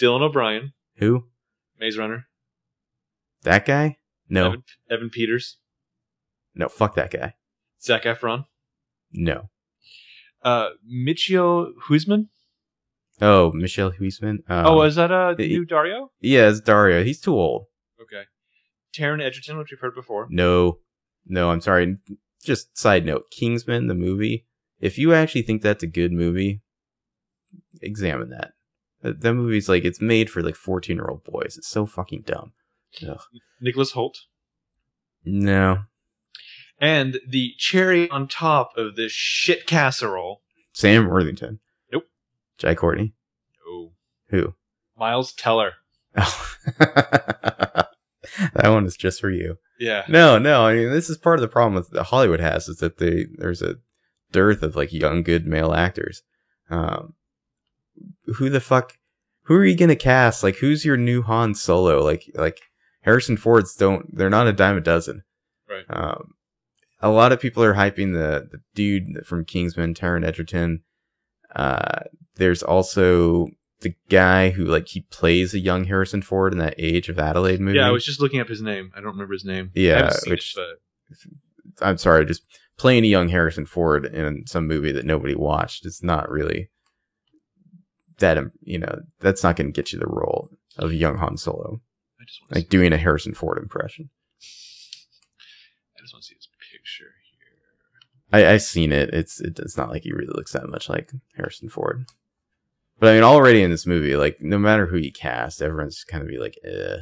Dylan 0.00 0.20
O'Brien, 0.22 0.72
Who? 0.96 1.24
Maze 1.78 1.96
Runner, 1.98 2.26
That 3.42 3.64
guy? 3.66 3.98
No. 4.28 4.46
Evan, 4.48 4.62
Evan 4.90 5.10
Peters, 5.10 5.58
No, 6.54 6.68
fuck 6.68 6.94
that 6.96 7.10
guy. 7.12 7.34
Zac 7.82 8.02
Efron, 8.04 8.46
No. 9.12 9.50
uh, 10.42 10.70
Michio 10.90 11.72
Huisman. 11.88 12.28
Oh, 13.20 13.52
Michelle 13.52 13.92
Huisman. 13.92 14.38
Um, 14.48 14.66
oh, 14.66 14.82
is 14.82 14.96
that 14.96 15.12
uh, 15.12 15.34
the 15.34 15.44
he- 15.46 15.54
new 15.58 15.66
Daario? 15.66 16.08
yeah, 16.20 16.48
it's 16.48 16.60
Daario. 16.60 17.04
He's 17.04 17.20
too 17.20 17.34
old. 17.34 17.66
Okay. 18.02 18.24
Taron 18.92 19.22
Egerton, 19.22 19.56
which 19.56 19.70
we've 19.70 19.78
heard 19.80 19.94
before. 19.94 20.26
No, 20.30 20.78
no, 21.26 21.50
I'm 21.50 21.60
sorry. 21.60 21.96
Just 22.42 22.76
side 22.76 23.04
note, 23.06 23.24
Kingsman, 23.30 23.86
the 23.86 23.94
movie. 23.94 24.46
If 24.80 24.98
you 24.98 25.14
actually 25.14 25.42
think 25.42 25.62
that's 25.62 25.82
a 25.84 25.86
good 25.88 26.12
movie, 26.12 26.60
examine 27.80 28.30
that. 28.30 28.52
That, 29.04 29.34
movie's 29.34 29.68
like 29.68 29.84
it's 29.84 30.00
made 30.00 30.30
for 30.30 30.42
like 30.42 30.56
14 30.56 30.96
year 30.96 31.06
old 31.08 31.24
boys. 31.24 31.56
It's 31.58 31.68
so 31.68 31.84
fucking 31.84 32.22
dumb. 32.26 32.52
Ugh. 33.06 33.20
Nicholas 33.60 33.92
Hoult. 33.92 34.14
No, 35.26 35.84
And 36.78 37.18
the 37.26 37.54
cherry 37.58 38.10
on 38.10 38.28
top 38.28 38.72
of 38.76 38.94
this 38.96 39.12
shit 39.12 39.66
casserole. 39.66 40.42
Sam 40.72 41.08
Worthington. 41.08 41.60
Nope. 41.92 42.04
Jai 42.58 42.74
Courtney. 42.74 43.14
Oh. 43.66 43.92
Who? 44.28 44.54
Miles 44.98 45.32
Teller. 45.32 45.72
Oh. 46.16 46.54
that 46.78 47.88
one 48.64 48.84
is 48.84 48.96
just 48.96 49.20
for 49.20 49.30
you. 49.30 49.58
Yeah. 49.78 50.04
No, 50.08 50.38
no. 50.38 50.66
I 50.66 50.74
mean, 50.74 50.90
this 50.90 51.08
is 51.08 51.16
part 51.16 51.38
of 51.38 51.42
the 51.42 51.48
problem 51.48 51.74
with 51.74 51.90
that 51.90 52.04
Hollywood 52.04 52.40
has 52.40 52.68
is 52.68 52.78
that 52.78 52.98
they 52.98 53.26
there's 53.36 53.62
a 53.62 53.76
dearth 54.32 54.62
of 54.62 54.76
like 54.76 54.92
young, 54.92 55.22
good 55.22 55.46
male 55.46 55.72
actors. 55.72 56.22
Um, 56.70 57.14
who 58.36 58.50
the 58.50 58.60
fuck? 58.60 58.96
Who 59.42 59.54
are 59.54 59.64
you 59.64 59.76
gonna 59.76 59.96
cast? 59.96 60.42
Like, 60.42 60.56
who's 60.56 60.84
your 60.84 60.96
new 60.96 61.22
Han 61.22 61.54
Solo? 61.54 62.02
Like, 62.02 62.30
like 62.34 62.60
Harrison 63.02 63.36
Ford's 63.36 63.74
don't. 63.74 64.14
They're 64.16 64.30
not 64.30 64.46
a 64.46 64.52
dime 64.52 64.76
a 64.76 64.80
dozen. 64.80 65.22
Right. 65.68 65.84
Um, 65.88 66.34
a 67.00 67.10
lot 67.10 67.32
of 67.32 67.40
people 67.40 67.62
are 67.62 67.74
hyping 67.74 68.14
the 68.14 68.48
the 68.50 68.60
dude 68.74 69.26
from 69.26 69.44
Kingsman, 69.44 69.94
Taron 69.94 70.24
Egerton. 70.26 70.82
Uh, 71.54 72.00
there's 72.36 72.62
also 72.62 73.48
the 73.80 73.94
guy 74.08 74.50
who 74.50 74.64
like 74.64 74.88
he 74.88 75.02
plays 75.02 75.52
a 75.52 75.58
young 75.58 75.84
Harrison 75.84 76.22
Ford 76.22 76.52
in 76.52 76.58
that 76.58 76.74
Age 76.78 77.08
of 77.08 77.18
Adelaide 77.18 77.60
movie. 77.60 77.78
Yeah, 77.78 77.88
I 77.88 77.90
was 77.90 78.04
just 78.04 78.20
looking 78.20 78.40
up 78.40 78.48
his 78.48 78.62
name. 78.62 78.90
I 78.96 79.00
don't 79.00 79.12
remember 79.12 79.34
his 79.34 79.44
name. 79.44 79.70
Yeah, 79.74 79.92
I 79.92 79.96
haven't 79.98 80.14
seen 80.14 80.30
which- 80.30 80.56
it, 80.56 80.78
but 81.78 81.86
I'm 81.86 81.98
sorry, 81.98 82.24
just 82.24 82.42
playing 82.78 83.04
a 83.04 83.08
young 83.08 83.28
Harrison 83.28 83.66
Ford 83.66 84.06
in 84.06 84.46
some 84.46 84.66
movie 84.66 84.92
that 84.92 85.04
nobody 85.04 85.34
watched 85.34 85.84
It's 85.86 86.02
not 86.02 86.30
really 86.30 86.70
that. 88.18 88.38
um, 88.38 88.52
You 88.62 88.78
know, 88.78 89.00
that's 89.20 89.42
not 89.42 89.56
going 89.56 89.66
to 89.68 89.72
get 89.72 89.92
you 89.92 89.98
the 89.98 90.06
role 90.06 90.50
of 90.76 90.92
young 90.92 91.18
Han 91.18 91.36
Solo. 91.36 91.80
I 92.20 92.24
just 92.24 92.40
want 92.42 92.54
Like 92.54 92.68
doing 92.68 92.92
a 92.92 92.98
Harrison 92.98 93.34
Ford 93.34 93.58
impression. 93.58 94.10
I 95.96 96.02
just 96.02 96.14
want 96.14 96.22
to 96.24 96.28
see 96.28 96.36
his 96.36 96.48
picture 96.72 97.12
here. 98.30 98.46
I 98.46 98.52
I've 98.54 98.62
seen 98.62 98.92
it. 98.92 99.10
It's 99.12 99.40
it, 99.40 99.58
it's 99.58 99.76
not 99.76 99.90
like 99.90 100.02
he 100.02 100.12
really 100.12 100.32
looks 100.34 100.52
that 100.52 100.68
much 100.68 100.88
like 100.88 101.12
Harrison 101.36 101.68
Ford. 101.68 102.06
But 102.98 103.10
I 103.10 103.14
mean, 103.14 103.24
already 103.24 103.62
in 103.62 103.70
this 103.70 103.86
movie, 103.86 104.16
like 104.16 104.40
no 104.40 104.58
matter 104.58 104.86
who 104.86 104.96
you 104.96 105.12
cast, 105.12 105.60
everyone's 105.60 106.04
kind 106.04 106.22
of 106.22 106.28
be 106.28 106.38
like, 106.38 106.58
eh. 106.64 106.98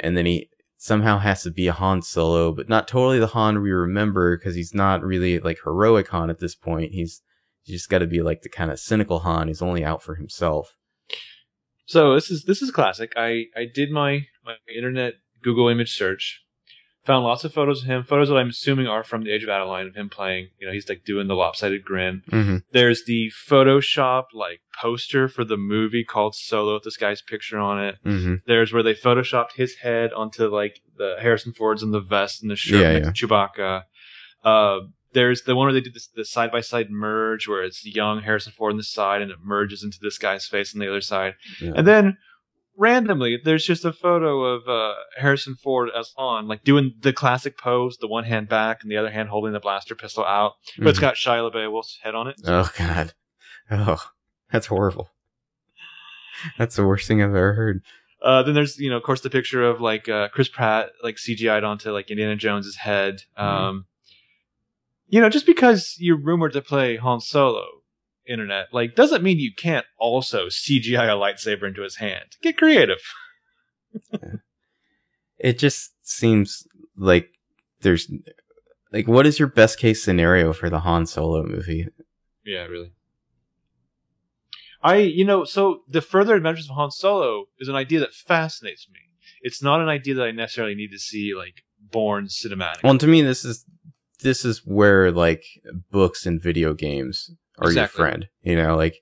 And 0.00 0.16
then 0.16 0.26
he 0.26 0.48
somehow 0.76 1.18
has 1.18 1.42
to 1.42 1.50
be 1.50 1.66
a 1.66 1.72
Han 1.72 2.02
Solo, 2.02 2.52
but 2.52 2.68
not 2.68 2.88
totally 2.88 3.18
the 3.18 3.26
Han 3.28 3.62
we 3.62 3.70
remember 3.72 4.36
because 4.36 4.54
he's 4.54 4.72
not 4.74 5.02
really 5.02 5.40
like 5.40 5.58
heroic 5.64 6.08
Han 6.08 6.30
at 6.30 6.38
this 6.38 6.54
point. 6.54 6.92
He's 6.92 7.20
he's 7.68 7.80
just 7.80 7.90
got 7.90 7.98
to 7.98 8.06
be 8.06 8.22
like 8.22 8.42
the 8.42 8.48
kind 8.48 8.70
of 8.70 8.80
cynical 8.80 9.20
Han. 9.20 9.48
He's 9.48 9.62
only 9.62 9.84
out 9.84 10.02
for 10.02 10.16
himself. 10.16 10.74
So 11.86 12.14
this 12.14 12.30
is 12.30 12.44
this 12.44 12.60
is 12.60 12.70
classic. 12.70 13.12
I 13.16 13.46
I 13.56 13.64
did 13.72 13.90
my 13.90 14.26
my 14.44 14.56
internet 14.74 15.14
Google 15.42 15.68
image 15.68 15.96
search, 15.96 16.42
found 17.04 17.24
lots 17.24 17.44
of 17.44 17.54
photos 17.54 17.82
of 17.82 17.88
him. 17.88 18.02
Photos 18.02 18.28
that 18.28 18.36
I'm 18.36 18.50
assuming 18.50 18.86
are 18.86 19.02
from 19.02 19.24
the 19.24 19.32
Age 19.32 19.42
of 19.42 19.48
Adaline 19.48 19.86
of 19.86 19.94
him 19.94 20.10
playing. 20.10 20.48
You 20.58 20.66
know, 20.66 20.72
he's 20.72 20.88
like 20.88 21.04
doing 21.04 21.28
the 21.28 21.34
lopsided 21.34 21.84
grin. 21.84 22.22
Mm-hmm. 22.30 22.56
There's 22.72 23.04
the 23.06 23.32
Photoshop 23.48 24.24
like 24.34 24.60
poster 24.78 25.28
for 25.28 25.44
the 25.44 25.56
movie 25.56 26.04
called 26.04 26.34
Solo 26.34 26.74
with 26.74 26.84
this 26.84 26.98
guy's 26.98 27.22
picture 27.22 27.58
on 27.58 27.82
it. 27.82 27.96
Mm-hmm. 28.04 28.34
There's 28.46 28.72
where 28.72 28.82
they 28.82 28.94
photoshopped 28.94 29.52
his 29.56 29.76
head 29.76 30.12
onto 30.12 30.46
like 30.48 30.82
the 30.98 31.16
Harrison 31.20 31.54
Ford's 31.54 31.82
and 31.82 31.94
the 31.94 32.00
vest 32.00 32.42
and 32.42 32.50
the 32.50 32.56
shirt 32.56 32.80
Yeah, 32.80 33.10
to 33.10 33.26
Chewbacca. 33.26 33.84
Uh, 34.44 34.80
there's 35.12 35.42
the 35.42 35.56
one 35.56 35.66
where 35.66 35.72
they 35.72 35.80
did 35.80 35.94
this 35.94 36.06
the 36.08 36.24
side 36.24 36.50
by 36.50 36.60
side 36.60 36.90
merge 36.90 37.48
where 37.48 37.62
it's 37.62 37.84
young 37.84 38.22
Harrison 38.22 38.52
Ford 38.52 38.72
on 38.72 38.76
the 38.76 38.82
side 38.82 39.22
and 39.22 39.30
it 39.30 39.38
merges 39.42 39.82
into 39.82 39.98
this 40.00 40.18
guy's 40.18 40.46
face 40.46 40.74
on 40.74 40.80
the 40.80 40.88
other 40.88 41.00
side. 41.00 41.34
Yeah. 41.60 41.72
And 41.76 41.86
then 41.86 42.18
randomly 42.76 43.38
there's 43.42 43.64
just 43.64 43.84
a 43.84 43.92
photo 43.92 44.44
of 44.44 44.68
uh, 44.68 44.94
Harrison 45.18 45.54
Ford 45.54 45.90
as 45.96 46.12
Han, 46.16 46.46
like 46.46 46.64
doing 46.64 46.94
the 47.00 47.12
classic 47.12 47.58
pose, 47.58 47.96
the 47.98 48.08
one 48.08 48.24
hand 48.24 48.48
back 48.48 48.82
and 48.82 48.90
the 48.90 48.96
other 48.96 49.10
hand 49.10 49.28
holding 49.28 49.52
the 49.52 49.60
blaster 49.60 49.94
pistol 49.94 50.24
out. 50.24 50.54
But 50.78 50.88
it's 50.88 50.98
got 50.98 51.14
Shia 51.14 51.50
LaBeouf's 51.50 51.98
head 52.02 52.14
on 52.14 52.28
it. 52.28 52.40
oh 52.46 52.70
god, 52.76 53.14
oh 53.70 54.02
that's 54.50 54.66
horrible. 54.66 55.10
That's 56.56 56.76
the 56.76 56.86
worst 56.86 57.08
thing 57.08 57.20
I've 57.20 57.30
ever 57.30 57.54
heard. 57.54 57.82
Uh, 58.22 58.42
then 58.42 58.54
there's 58.54 58.78
you 58.78 58.90
know 58.90 58.96
of 58.96 59.02
course 59.02 59.20
the 59.20 59.30
picture 59.30 59.64
of 59.64 59.80
like 59.80 60.08
uh, 60.08 60.28
Chris 60.28 60.48
Pratt 60.48 60.90
like 61.02 61.16
CGI'd 61.16 61.64
onto 61.64 61.90
like 61.90 62.10
Indiana 62.10 62.36
Jones's 62.36 62.76
head. 62.76 63.22
Um, 63.36 63.86
You 65.08 65.20
know, 65.20 65.30
just 65.30 65.46
because 65.46 65.96
you're 65.98 66.20
rumored 66.20 66.52
to 66.52 66.62
play 66.62 66.96
Han 66.96 67.20
Solo, 67.20 67.64
internet 68.28 68.66
like 68.72 68.94
doesn't 68.94 69.22
mean 69.22 69.38
you 69.38 69.52
can't 69.54 69.86
also 69.98 70.46
CGI 70.46 71.04
a 71.04 71.18
lightsaber 71.18 71.66
into 71.66 71.82
his 71.82 71.96
hand. 71.96 72.36
Get 72.42 72.58
creative. 72.58 73.00
it 75.38 75.58
just 75.58 75.92
seems 76.02 76.66
like 76.96 77.30
there's 77.80 78.10
like 78.92 79.08
what 79.08 79.26
is 79.26 79.38
your 79.38 79.48
best 79.48 79.78
case 79.78 80.02
scenario 80.02 80.52
for 80.52 80.68
the 80.68 80.80
Han 80.80 81.06
Solo 81.06 81.42
movie? 81.42 81.88
Yeah, 82.44 82.64
really. 82.64 82.92
I, 84.80 84.98
you 84.98 85.24
know, 85.24 85.44
so 85.44 85.80
the 85.88 86.00
further 86.00 86.36
adventures 86.36 86.70
of 86.70 86.76
Han 86.76 86.90
Solo 86.90 87.46
is 87.58 87.68
an 87.68 87.74
idea 87.74 87.98
that 88.00 88.14
fascinates 88.14 88.86
me. 88.92 89.00
It's 89.42 89.62
not 89.62 89.80
an 89.80 89.88
idea 89.88 90.14
that 90.14 90.24
I 90.24 90.30
necessarily 90.30 90.74
need 90.74 90.92
to 90.92 90.98
see 90.98 91.34
like 91.34 91.64
born 91.80 92.26
cinematic. 92.26 92.84
Well, 92.84 92.98
to 92.98 93.06
me, 93.06 93.22
this 93.22 93.44
is 93.44 93.64
this 94.20 94.44
is 94.44 94.62
where 94.64 95.10
like 95.10 95.44
books 95.90 96.26
and 96.26 96.40
video 96.40 96.74
games 96.74 97.30
are 97.58 97.68
Exactly. 97.68 98.02
your 98.02 98.08
friend. 98.10 98.28
You 98.42 98.56
know, 98.56 98.76
like 98.76 98.96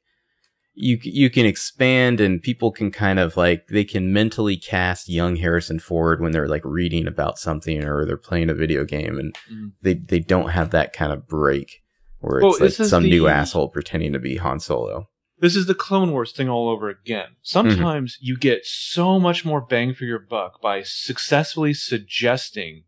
you 0.74 0.98
you 1.02 1.30
can 1.30 1.46
expand 1.46 2.20
and 2.20 2.42
people 2.42 2.70
can 2.70 2.90
kind 2.90 3.18
of 3.18 3.36
like 3.36 3.66
they 3.68 3.84
can 3.84 4.12
mentally 4.12 4.56
cast 4.56 5.08
young 5.08 5.36
Harrison 5.36 5.78
Ford 5.78 6.20
when 6.20 6.32
they're 6.32 6.48
like 6.48 6.64
reading 6.64 7.06
about 7.06 7.38
something 7.38 7.82
or 7.82 8.04
they're 8.04 8.16
playing 8.18 8.50
a 8.50 8.54
video 8.54 8.84
game 8.84 9.18
and 9.18 9.34
Mhm. 9.50 9.72
they 9.82 9.94
they 9.94 10.18
don't 10.18 10.50
have 10.50 10.70
that 10.70 10.92
kind 10.92 11.12
of 11.12 11.26
break 11.26 11.82
where 12.18 12.40
Well, 12.42 12.56
it's 12.62 12.78
like 12.78 12.88
some 12.88 13.04
new 13.04 13.26
asshole 13.28 13.68
pretending 13.68 14.12
to 14.12 14.18
be 14.18 14.36
Han 14.36 14.60
Solo. 14.60 15.08
This 15.38 15.54
is 15.54 15.66
the 15.66 15.74
Clone 15.74 16.12
Wars 16.12 16.32
thing 16.32 16.48
all 16.48 16.68
over 16.70 16.88
again. 16.88 17.36
Sometimes 17.42 18.16
you 18.20 18.38
get 18.38 18.64
so 18.64 19.18
much 19.20 19.44
more 19.44 19.60
bang 19.60 19.92
for 19.94 20.04
your 20.04 20.18
buck 20.18 20.62
by 20.62 20.82
successfully 20.82 21.74
suggesting 21.74 22.84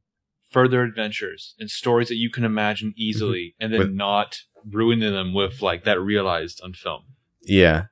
further 0.50 0.82
adventures 0.82 1.54
and 1.58 1.70
stories 1.70 2.08
that 2.08 2.16
you 2.16 2.30
can 2.30 2.44
imagine 2.44 2.94
easily 2.96 3.54
and 3.60 3.72
then 3.72 3.80
With- 3.80 3.92
not 3.92 4.38
ruining 4.68 5.12
them 5.12 5.34
with 5.34 5.62
like 5.62 5.84
that 5.84 6.00
realized 6.00 6.60
on 6.62 6.72
film. 6.72 7.02
Yeah. 7.42 7.84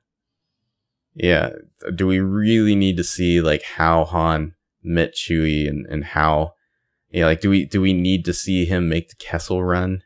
Yeah. 1.13 1.51
Do 1.95 2.05
we 2.07 2.19
really 2.19 2.75
need 2.75 2.97
to 2.97 3.03
see 3.03 3.41
like 3.41 3.63
how 3.63 4.05
Han 4.05 4.53
met 4.83 5.15
Chewie 5.15 5.67
and, 5.67 5.85
and 5.87 6.03
how 6.03 6.53
yeah, 7.11 7.25
like 7.25 7.41
do 7.41 7.49
we 7.49 7.65
do 7.65 7.81
we 7.81 7.93
need 7.93 8.25
to 8.25 8.33
see 8.33 8.65
him 8.65 8.89
make 8.89 9.09
the 9.09 9.15
Kessel 9.15 9.63
run? 9.63 10.03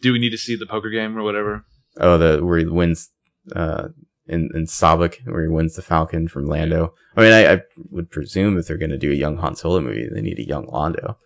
Do 0.00 0.12
we 0.12 0.18
need 0.18 0.30
to 0.30 0.38
see 0.38 0.56
the 0.56 0.66
poker 0.66 0.88
game 0.90 1.16
or 1.18 1.22
whatever? 1.22 1.64
Oh, 1.96 2.16
the 2.18 2.44
where 2.44 2.58
he 2.58 2.64
wins 2.66 3.10
uh 3.54 3.88
in, 4.30 4.50
in 4.54 4.64
sabacc, 4.64 5.26
where 5.26 5.42
he 5.42 5.48
wins 5.48 5.76
the 5.76 5.82
Falcon 5.82 6.28
from 6.28 6.46
Lando. 6.46 6.94
I 7.16 7.20
mean, 7.20 7.32
I, 7.32 7.52
I 7.54 7.62
would 7.90 8.10
presume 8.10 8.56
if 8.56 8.66
they're 8.66 8.78
gonna 8.78 8.96
do 8.96 9.12
a 9.12 9.14
young 9.14 9.36
Han 9.38 9.56
Solo 9.56 9.80
movie, 9.80 10.08
they 10.10 10.22
need 10.22 10.38
a 10.38 10.46
young 10.46 10.66
Lando. 10.66 11.18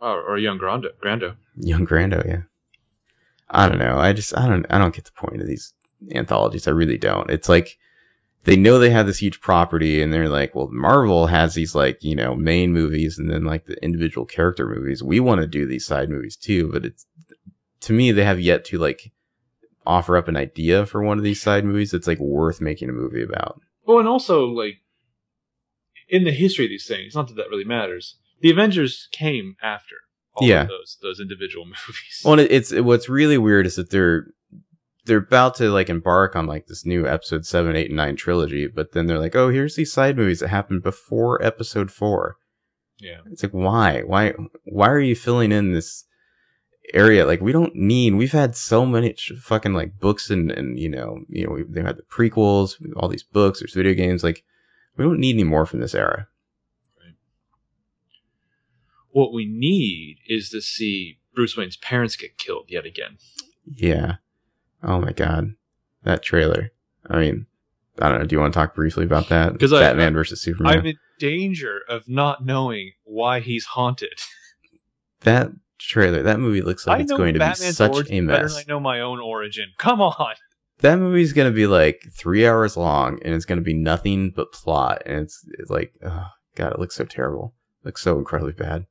Or, 0.00 0.22
or 0.22 0.38
young 0.38 0.58
Grando. 0.58 0.88
Grando. 1.02 1.36
Young 1.56 1.86
Grando, 1.86 2.24
yeah. 2.26 2.42
I 3.50 3.68
don't 3.68 3.78
know. 3.78 3.98
I 3.98 4.12
just 4.12 4.36
I 4.36 4.48
don't 4.48 4.66
I 4.70 4.78
don't 4.78 4.94
get 4.94 5.04
the 5.04 5.12
point 5.12 5.40
of 5.40 5.46
these 5.46 5.74
anthologies. 6.12 6.66
I 6.66 6.72
really 6.72 6.98
don't. 6.98 7.30
It's 7.30 7.48
like 7.48 7.78
they 8.44 8.56
know 8.56 8.78
they 8.78 8.90
have 8.90 9.06
this 9.06 9.22
huge 9.22 9.40
property 9.40 10.02
and 10.02 10.12
they're 10.12 10.28
like, 10.28 10.54
well, 10.54 10.68
Marvel 10.70 11.26
has 11.28 11.54
these 11.54 11.74
like, 11.74 12.02
you 12.02 12.14
know, 12.14 12.34
main 12.34 12.72
movies 12.72 13.18
and 13.18 13.30
then 13.30 13.44
like 13.44 13.64
the 13.66 13.82
individual 13.82 14.26
character 14.26 14.68
movies. 14.68 15.02
We 15.02 15.20
want 15.20 15.40
to 15.40 15.46
do 15.46 15.66
these 15.66 15.86
side 15.86 16.10
movies 16.10 16.36
too, 16.36 16.70
but 16.70 16.84
it's 16.84 17.06
to 17.80 17.92
me 17.92 18.12
they 18.12 18.24
have 18.24 18.40
yet 18.40 18.64
to 18.66 18.78
like 18.78 19.12
offer 19.86 20.16
up 20.16 20.28
an 20.28 20.36
idea 20.36 20.86
for 20.86 21.02
one 21.02 21.18
of 21.18 21.24
these 21.24 21.40
side 21.42 21.64
movies 21.64 21.90
that's 21.90 22.06
like 22.06 22.18
worth 22.18 22.60
making 22.60 22.88
a 22.88 22.92
movie 22.92 23.22
about. 23.22 23.60
Well, 23.86 23.98
and 23.98 24.08
also 24.08 24.46
like 24.46 24.76
in 26.08 26.24
the 26.24 26.30
history 26.32 26.64
of 26.66 26.70
these 26.70 26.86
things, 26.86 27.14
not 27.14 27.28
that 27.28 27.34
that 27.34 27.48
really 27.50 27.64
matters. 27.64 28.16
The 28.40 28.50
Avengers 28.50 29.08
came 29.12 29.56
after 29.62 29.96
all 30.34 30.46
Yeah. 30.46 30.62
of 30.62 30.68
those 30.68 30.98
those 31.02 31.20
individual 31.20 31.64
movies. 31.66 32.22
Well, 32.24 32.38
and 32.38 32.42
it's 32.50 32.72
what's 32.72 33.08
really 33.08 33.38
weird 33.38 33.66
is 33.66 33.76
that 33.76 33.90
they're 33.90 34.26
they're 35.06 35.18
about 35.18 35.54
to 35.56 35.70
like 35.70 35.90
embark 35.90 36.34
on 36.34 36.46
like 36.46 36.66
this 36.66 36.86
new 36.86 37.06
episode 37.06 37.44
seven, 37.44 37.76
eight, 37.76 37.88
and 37.88 37.96
nine 37.96 38.16
trilogy, 38.16 38.66
but 38.66 38.92
then 38.92 39.06
they're 39.06 39.18
like, 39.18 39.36
oh, 39.36 39.50
here's 39.50 39.76
these 39.76 39.92
side 39.92 40.16
movies 40.16 40.40
that 40.40 40.48
happened 40.48 40.82
before 40.82 41.42
episode 41.44 41.90
four. 41.90 42.36
yeah. 42.98 43.18
It's 43.30 43.42
like, 43.42 43.52
why, 43.52 44.00
why, 44.00 44.32
why 44.64 44.88
are 44.88 45.00
you 45.00 45.14
filling 45.14 45.52
in 45.52 45.72
this 45.72 46.04
area? 46.92 47.24
Like, 47.26 47.40
we 47.40 47.52
don't 47.52 47.74
need. 47.74 48.14
We've 48.14 48.32
had 48.32 48.54
so 48.56 48.84
many 48.84 49.14
fucking 49.40 49.72
like 49.74 49.98
books 49.98 50.30
and 50.30 50.50
and 50.50 50.78
you 50.78 50.88
know, 50.88 51.24
you 51.28 51.46
know, 51.46 51.52
we, 51.52 51.62
they 51.64 51.82
had 51.82 51.96
the 51.96 52.02
prequels, 52.02 52.74
all 52.96 53.08
these 53.08 53.22
books, 53.22 53.60
there's 53.60 53.74
video 53.74 53.94
games. 53.94 54.22
Like, 54.22 54.44
We 54.96 55.04
don't 55.04 55.18
need 55.20 55.34
any 55.36 55.44
more 55.44 55.66
from 55.66 55.80
this 55.80 55.94
era. 55.94 56.28
What 59.10 59.32
we 59.32 59.44
need 59.46 60.18
is 60.26 60.50
to 60.50 60.60
see 60.60 61.18
Bruce 61.34 61.56
Wayne's 61.56 61.76
parents 61.76 62.16
get 62.16 62.36
killed 62.36 62.66
yet 62.68 62.84
again. 62.84 63.18
Yeah. 63.64 64.16
Oh 64.82 65.00
my 65.00 65.12
god, 65.12 65.54
that 66.02 66.22
trailer. 66.22 66.72
I 67.08 67.18
mean, 67.20 67.46
I 68.00 68.08
don't 68.08 68.18
know. 68.18 68.26
Do 68.26 68.34
you 68.34 68.40
want 68.40 68.52
to 68.52 68.58
talk 68.58 68.74
briefly 68.74 69.04
about 69.04 69.28
that? 69.28 69.58
'Cause 69.58 69.72
I- 69.72 69.80
Batman 69.80 70.14
versus 70.14 70.40
Superman. 70.40 70.78
I'm 70.78 70.86
in 70.86 70.98
danger 71.18 71.80
of 71.88 72.08
not 72.08 72.44
knowing 72.44 72.92
why 73.04 73.40
he's 73.40 73.64
haunted. 73.66 74.18
that 75.20 75.50
trailer, 75.86 76.22
that 76.22 76.40
movie 76.40 76.62
looks 76.62 76.86
like 76.86 76.98
I 76.98 77.02
it's 77.02 77.12
going 77.12 77.34
to 77.34 77.40
be 77.40 77.54
such 77.54 78.10
a 78.10 78.20
mess. 78.20 78.56
I 78.56 78.64
know 78.68 78.80
my 78.80 79.00
own 79.00 79.20
origin. 79.20 79.72
Come 79.78 80.00
on. 80.00 80.34
That 80.80 80.98
movie's 80.98 81.32
going 81.32 81.50
to 81.50 81.54
be 81.54 81.68
like 81.68 82.02
three 82.12 82.46
hours 82.46 82.76
long, 82.76 83.20
and 83.24 83.32
it's 83.32 83.44
going 83.44 83.60
to 83.60 83.64
be 83.64 83.72
nothing 83.72 84.30
but 84.34 84.52
plot, 84.52 85.02
and 85.06 85.20
it's, 85.20 85.46
it's 85.56 85.70
like, 85.70 85.94
oh 86.04 86.26
god, 86.56 86.72
it 86.72 86.80
looks 86.80 86.96
so 86.96 87.04
terrible. 87.04 87.54
It 87.82 87.86
looks 87.86 88.02
so 88.02 88.18
incredibly 88.18 88.54
bad. 88.54 88.86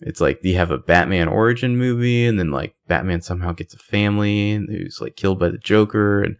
It's 0.00 0.20
like 0.20 0.40
you 0.42 0.56
have 0.56 0.70
a 0.70 0.78
Batman 0.78 1.28
origin 1.28 1.76
movie, 1.76 2.26
and 2.26 2.38
then 2.38 2.50
like 2.50 2.74
Batman 2.88 3.20
somehow 3.20 3.52
gets 3.52 3.74
a 3.74 3.78
family 3.78 4.52
and 4.52 4.68
who's 4.68 4.98
like 5.00 5.14
killed 5.14 5.38
by 5.38 5.50
the 5.50 5.58
Joker, 5.58 6.22
and 6.22 6.36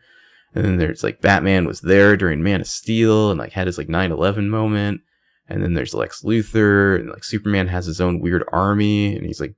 and 0.54 0.64
then 0.64 0.76
there's 0.78 1.04
like 1.04 1.20
Batman 1.20 1.66
was 1.66 1.82
there 1.82 2.16
during 2.16 2.42
Man 2.42 2.62
of 2.62 2.66
Steel 2.66 3.30
and 3.30 3.38
like 3.38 3.52
had 3.52 3.66
his 3.66 3.78
like 3.78 3.88
9/11 3.88 4.48
moment, 4.48 5.02
and 5.48 5.62
then 5.62 5.74
there's 5.74 5.94
Lex 5.94 6.22
Luthor, 6.22 6.98
and 6.98 7.10
like 7.10 7.24
Superman 7.24 7.68
has 7.68 7.86
his 7.86 8.00
own 8.00 8.20
weird 8.20 8.44
army, 8.52 9.16
and 9.16 9.26
he's 9.26 9.40
like 9.40 9.54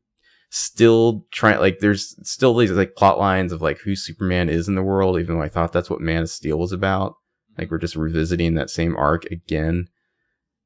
still 0.51 1.27
trying 1.31 1.61
like 1.61 1.79
there's 1.81 2.17
still 2.23 2.57
these 2.57 2.71
like 2.71 2.97
plot 2.97 3.19
lines 3.19 3.53
of 3.53 3.61
like 3.61 3.79
who 3.79 3.95
Superman 3.95 4.49
is 4.49 4.69
in 4.69 4.75
the 4.75 4.83
world, 4.83 5.19
even 5.19 5.37
though 5.37 5.43
I 5.43 5.49
thought 5.49 5.73
that's 5.73 5.91
what 5.91 6.01
Man 6.01 6.23
of 6.23 6.31
Steel 6.31 6.59
was 6.59 6.73
about. 6.73 7.15
Like 7.57 7.71
we're 7.71 7.79
just 7.79 7.97
revisiting 7.97 8.55
that 8.55 8.71
same 8.71 8.97
arc 8.97 9.25
again. 9.27 9.89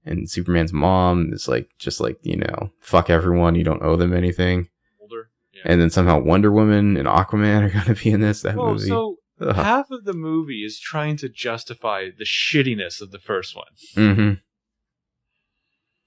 And 0.04 0.28
Superman's 0.28 0.72
mom 0.72 1.32
is 1.32 1.46
like 1.46 1.68
just 1.78 2.00
like, 2.00 2.18
you 2.22 2.36
know, 2.36 2.70
fuck 2.80 3.08
everyone, 3.08 3.54
you 3.54 3.64
don't 3.64 3.82
owe 3.82 3.96
them 3.96 4.12
anything. 4.12 4.68
Older. 5.00 5.30
Yeah. 5.52 5.62
And 5.64 5.80
then 5.80 5.90
somehow 5.90 6.20
Wonder 6.20 6.50
Woman 6.50 6.96
and 6.96 7.06
Aquaman 7.06 7.62
are 7.62 7.70
gonna 7.84 7.94
be 7.94 8.10
in 8.10 8.20
this 8.20 8.42
that 8.42 8.56
well, 8.56 8.72
movie. 8.72 8.88
so 8.88 9.16
Ugh. 9.40 9.54
half 9.54 9.90
of 9.90 10.04
the 10.04 10.12
movie 10.12 10.64
is 10.64 10.78
trying 10.78 11.16
to 11.18 11.28
justify 11.28 12.08
the 12.16 12.24
shittiness 12.24 13.00
of 13.00 13.10
the 13.10 13.18
first 13.18 13.56
one. 13.56 13.66
Mm-hmm. 13.96 14.32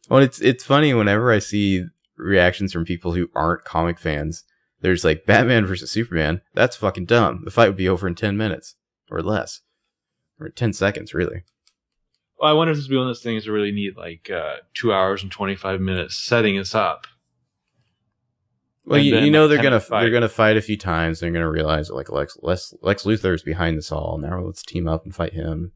Well, 0.10 0.22
it's 0.22 0.40
it's 0.42 0.64
funny 0.64 0.94
whenever 0.94 1.32
I 1.32 1.40
see 1.40 1.86
reactions 2.18 2.72
from 2.72 2.86
people 2.86 3.14
who 3.14 3.30
aren't 3.36 3.66
comic 3.66 4.00
fans. 4.00 4.44
There's 4.82 5.04
like 5.04 5.26
Batman 5.26 5.66
versus 5.66 5.92
Superman. 5.92 6.42
That's 6.54 6.76
fucking 6.76 7.06
dumb. 7.06 7.42
The 7.44 7.52
fight 7.52 7.68
would 7.68 7.78
be 7.78 7.90
over 7.90 8.08
in 8.08 8.16
ten 8.16 8.38
minutes 8.38 8.76
or 9.10 9.22
less, 9.22 9.62
or 10.40 10.50
ten 10.50 10.74
seconds, 10.74 11.14
really. 11.14 11.44
Well, 12.40 12.52
I 12.52 12.54
wonder 12.54 12.72
if 12.72 12.78
this 12.78 12.86
would 12.86 12.92
be 12.92 12.98
one 12.98 13.08
of 13.08 13.10
those 13.10 13.24
things 13.24 13.46
that 13.46 13.52
really 13.52 13.72
need 13.72 13.98
like 13.98 14.30
uh, 14.30 14.58
two 14.74 14.94
hours 14.94 15.24
and 15.24 15.32
twenty 15.32 15.56
five 15.56 15.82
minutes 15.82 16.18
setting 16.18 16.58
us 16.58 16.76
up. 16.76 17.08
Well, 18.86 19.00
you, 19.00 19.18
you 19.18 19.32
know 19.32 19.48
they're 19.48 19.64
gonna 19.64 19.80
fight. 19.80 20.02
they're 20.02 20.12
gonna 20.12 20.30
fight 20.30 20.58
a 20.58 20.62
few 20.62 20.78
times. 20.78 21.20
They're 21.20 21.32
gonna 21.32 21.50
realize 21.50 21.88
that 21.88 21.96
like 21.96 22.12
Lex 22.12 22.38
Lex 22.44 22.74
Lex 22.82 23.04
Luthor 23.04 23.34
is 23.34 23.42
behind 23.42 23.78
this 23.78 23.92
all. 23.92 24.20
Now 24.20 24.40
let's 24.42 24.62
team 24.62 24.88
up 24.88 25.06
and 25.06 25.16
fight 25.16 25.34
him. 25.34 25.72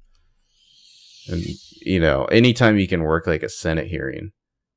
And 1.27 1.43
you 1.81 1.99
know, 1.99 2.25
anytime 2.25 2.77
you 2.77 2.87
can 2.87 3.03
work 3.03 3.27
like 3.27 3.43
a 3.43 3.49
Senate 3.49 3.87
hearing 3.87 4.31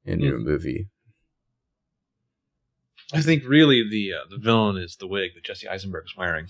into 0.04 0.28
a 0.28 0.32
Mhm. 0.38 0.44
movie, 0.44 0.88
I 3.12 3.20
think 3.20 3.44
really 3.46 3.86
the 3.88 4.12
uh, 4.14 4.24
the 4.30 4.38
villain 4.38 4.76
is 4.76 4.96
the 4.96 5.06
wig 5.06 5.32
that 5.34 5.44
Jesse 5.44 5.68
Eisenberg 5.68 6.04
is 6.06 6.16
wearing. 6.16 6.46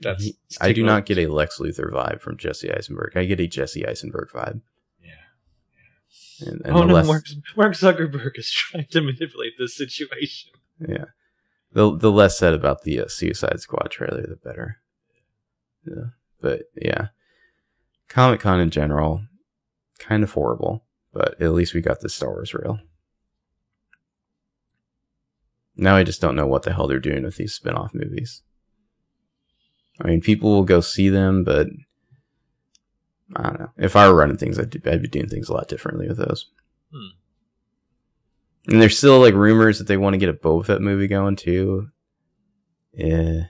That's 0.00 0.24
He- 0.24 0.36
I 0.60 0.72
do 0.72 0.82
not 0.84 1.06
get 1.06 1.18
a 1.18 1.28
Lex 1.28 1.58
Luthor 1.58 1.90
vibe 1.90 2.20
from 2.20 2.36
Jesse 2.36 2.70
Eisenberg. 2.70 3.16
I 3.16 3.24
get 3.24 3.40
a 3.40 3.46
Jesse 3.46 3.86
Eisenberg 3.86 4.28
vibe. 4.30 4.60
Yeah. 5.02 6.46
And, 6.46 6.60
and 6.64 6.76
oh 6.76 6.80
the 6.80 6.86
no, 6.86 6.94
less, 6.94 7.06
Mark, 7.06 7.24
Mark 7.56 7.72
Zuckerberg 7.74 8.38
is 8.38 8.50
trying 8.52 8.86
to 8.90 9.00
manipulate 9.00 9.52
this 9.58 9.76
situation. 9.76 10.50
yeah, 10.86 11.06
the 11.72 11.96
the 11.96 12.10
less 12.12 12.36
said 12.38 12.52
about 12.54 12.82
the 12.82 13.00
uh, 13.00 13.08
Suicide 13.08 13.60
Squad 13.60 13.90
trailer, 13.90 14.26
the 14.26 14.36
better. 14.36 14.80
Yeah, 15.86 16.04
but 16.40 16.62
yeah, 16.80 17.08
Comic 18.08 18.40
Con 18.40 18.60
in 18.60 18.70
general, 18.70 19.22
kind 19.98 20.22
of 20.22 20.32
horrible. 20.32 20.84
But 21.12 21.40
at 21.40 21.52
least 21.52 21.74
we 21.74 21.80
got 21.80 22.00
the 22.00 22.08
Star 22.08 22.30
Wars 22.30 22.52
reel. 22.52 22.80
Now 25.76 25.94
I 25.96 26.02
just 26.02 26.20
don't 26.20 26.36
know 26.36 26.46
what 26.46 26.64
the 26.64 26.72
hell 26.72 26.88
they're 26.88 26.98
doing 26.98 27.22
with 27.22 27.36
these 27.36 27.54
spin-off 27.54 27.94
movies. 27.94 28.42
I 30.00 30.08
mean, 30.08 30.20
people 30.20 30.50
will 30.50 30.64
go 30.64 30.80
see 30.80 31.08
them, 31.08 31.44
but 31.44 31.68
I 33.36 33.42
don't 33.44 33.60
know. 33.60 33.70
If 33.76 33.94
I 33.94 34.08
were 34.08 34.16
running 34.16 34.36
things, 34.36 34.58
I'd, 34.58 34.70
do, 34.70 34.80
I'd 34.86 35.02
be 35.02 35.08
doing 35.08 35.28
things 35.28 35.48
a 35.48 35.52
lot 35.52 35.68
differently 35.68 36.08
with 36.08 36.18
those. 36.18 36.50
Hmm. 36.92 38.72
And 38.72 38.82
there's 38.82 38.98
still 38.98 39.20
like 39.20 39.34
rumors 39.34 39.78
that 39.78 39.86
they 39.86 39.96
want 39.96 40.14
to 40.14 40.18
get 40.18 40.28
a 40.28 40.32
Boba 40.32 40.66
Fett 40.66 40.80
movie 40.80 41.06
going 41.06 41.36
too. 41.36 41.90
Yeah. 42.92 43.44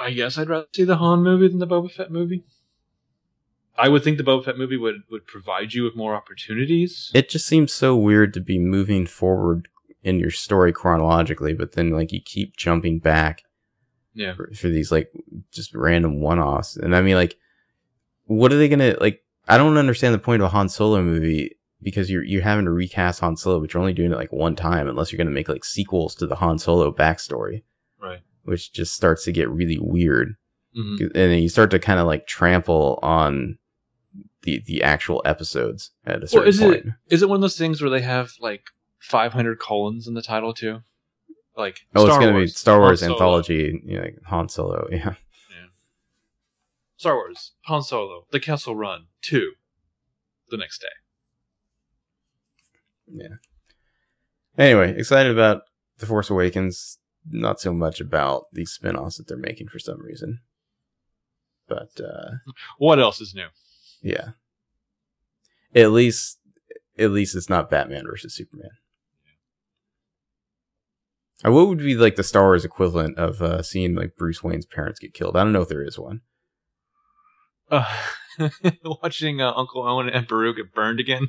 I 0.00 0.12
guess 0.12 0.38
I'd 0.38 0.48
rather 0.48 0.66
see 0.74 0.84
the 0.84 0.96
Han 0.96 1.22
movie 1.22 1.48
than 1.48 1.58
the 1.58 1.66
Boba 1.66 1.90
Fett 1.90 2.10
movie. 2.10 2.42
I 3.76 3.88
would 3.88 4.02
think 4.02 4.16
the 4.16 4.24
Boba 4.24 4.44
Fett 4.44 4.58
movie 4.58 4.76
would, 4.76 5.02
would 5.10 5.26
provide 5.26 5.74
you 5.74 5.84
with 5.84 5.94
more 5.94 6.14
opportunities. 6.14 7.10
It 7.14 7.28
just 7.28 7.46
seems 7.46 7.72
so 7.72 7.96
weird 7.96 8.34
to 8.34 8.40
be 8.40 8.58
moving 8.58 9.06
forward 9.06 9.68
in 10.02 10.18
your 10.18 10.30
story 10.30 10.72
chronologically, 10.72 11.52
but 11.52 11.72
then 11.72 11.90
like 11.90 12.12
you 12.12 12.20
keep 12.20 12.56
jumping 12.56 12.98
back 12.98 13.42
yeah. 14.14 14.34
for, 14.34 14.50
for 14.54 14.68
these 14.68 14.90
like 14.90 15.10
just 15.50 15.74
random 15.74 16.20
one-offs. 16.20 16.76
And 16.76 16.96
I 16.96 17.02
mean, 17.02 17.16
like, 17.16 17.36
what 18.24 18.52
are 18.52 18.56
they 18.56 18.68
gonna 18.68 18.96
like? 19.00 19.22
I 19.48 19.58
don't 19.58 19.76
understand 19.76 20.14
the 20.14 20.18
point 20.18 20.42
of 20.42 20.46
a 20.46 20.50
Han 20.50 20.68
Solo 20.68 21.02
movie 21.02 21.56
because 21.82 22.10
you're 22.10 22.24
you're 22.24 22.42
having 22.42 22.64
to 22.64 22.70
recast 22.70 23.20
Han 23.20 23.36
Solo, 23.36 23.60
but 23.60 23.72
you're 23.72 23.80
only 23.80 23.92
doing 23.92 24.12
it 24.12 24.16
like 24.16 24.32
one 24.32 24.56
time, 24.56 24.88
unless 24.88 25.12
you're 25.12 25.18
gonna 25.18 25.30
make 25.30 25.48
like 25.48 25.64
sequels 25.64 26.14
to 26.16 26.26
the 26.26 26.36
Han 26.36 26.58
Solo 26.58 26.92
backstory, 26.92 27.52
Right. 27.52 27.64
Which 28.44 28.72
just 28.72 28.94
starts 28.94 29.24
to 29.24 29.32
get 29.32 29.48
really 29.50 29.78
weird. 29.80 30.34
hmm 30.74 30.96
and 31.00 31.10
then 31.14 31.42
you 31.42 31.48
start 31.48 31.70
to 31.70 31.78
kind 31.78 31.98
of 32.00 32.06
like 32.06 32.26
trample 32.26 32.98
on 33.02 33.58
the 34.42 34.62
the 34.66 34.82
actual 34.82 35.20
episodes 35.24 35.90
at 36.06 36.22
a 36.22 36.26
certain 36.28 36.48
is 36.48 36.60
it- 36.60 36.64
point. 36.64 36.86
Is 37.08 37.22
it 37.22 37.28
one 37.28 37.36
of 37.36 37.42
those 37.42 37.58
things 37.58 37.80
where 37.82 37.90
they 37.90 38.00
have 38.02 38.32
like 38.40 38.64
500 39.00 39.58
colons 39.58 40.06
in 40.06 40.14
the 40.14 40.22
title 40.22 40.52
too? 40.54 40.80
Like 41.56 41.80
Oh, 41.94 42.06
it's 42.06 42.16
gonna 42.18 42.38
be 42.38 42.46
Star 42.46 42.78
Wars 42.78 43.02
anthology, 43.02 43.80
you 43.84 43.96
know, 43.98 44.02
like 44.04 44.16
Han 44.26 44.48
Solo. 44.48 44.86
Yeah, 44.92 45.14
Star 46.96 47.14
Wars, 47.16 47.52
Han 47.62 47.82
Solo, 47.82 48.26
The 48.30 48.40
Kessel 48.40 48.76
Run, 48.76 49.06
2, 49.22 49.52
the 50.50 50.56
next 50.58 50.80
day. 50.80 50.88
yeah. 53.12 53.36
Anyway, 54.58 54.94
excited 54.98 55.32
about 55.32 55.62
the 55.98 56.06
Force 56.06 56.28
Awakens. 56.30 56.98
Not 57.28 57.60
so 57.60 57.72
much 57.72 58.00
about 58.00 58.44
these 58.52 58.70
spin-offs 58.70 59.16
that 59.18 59.28
they're 59.28 59.36
making 59.36 59.68
for 59.68 59.78
some 59.78 60.00
reason, 60.00 60.40
but 61.68 61.90
uh 62.00 62.30
What 62.78 62.98
else 62.98 63.20
is 63.20 63.34
new? 63.34 63.48
yeah. 64.02 64.30
At 65.74 65.92
least, 65.92 66.38
at 66.98 67.10
least 67.12 67.36
it's 67.36 67.48
not 67.48 67.70
Batman 67.70 68.04
versus 68.06 68.34
Superman. 68.34 68.70
Uh, 71.44 71.52
what 71.52 71.68
would 71.68 71.78
be 71.78 71.94
like 71.94 72.16
the 72.16 72.24
Star 72.24 72.44
Wars 72.44 72.64
equivalent 72.64 73.16
of 73.18 73.40
uh, 73.40 73.62
seeing 73.62 73.94
like 73.94 74.16
Bruce 74.16 74.42
Wayne's 74.42 74.66
parents 74.66 74.98
get 74.98 75.14
killed? 75.14 75.36
I 75.36 75.44
don't 75.44 75.52
know 75.52 75.62
if 75.62 75.68
there 75.68 75.84
is 75.84 75.98
one. 75.98 76.20
Uh, 77.70 77.86
watching 78.84 79.40
uh, 79.40 79.52
Uncle 79.54 79.86
Owen 79.86 80.08
and 80.08 80.26
Beru 80.26 80.54
get 80.54 80.74
burned 80.74 81.00
again. 81.00 81.28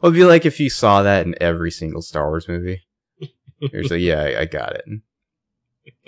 Well, 0.00 0.10
it'd 0.10 0.18
be 0.20 0.24
like 0.24 0.46
if 0.46 0.58
you 0.58 0.70
saw 0.70 1.02
that 1.02 1.26
in 1.26 1.34
every 1.40 1.70
single 1.70 2.02
Star 2.02 2.28
Wars 2.28 2.48
movie. 2.48 2.82
You're 3.60 3.82
like, 3.82 4.00
yeah, 4.00 4.20
I, 4.22 4.40
I 4.40 4.44
got 4.46 4.74
it. 4.74 4.84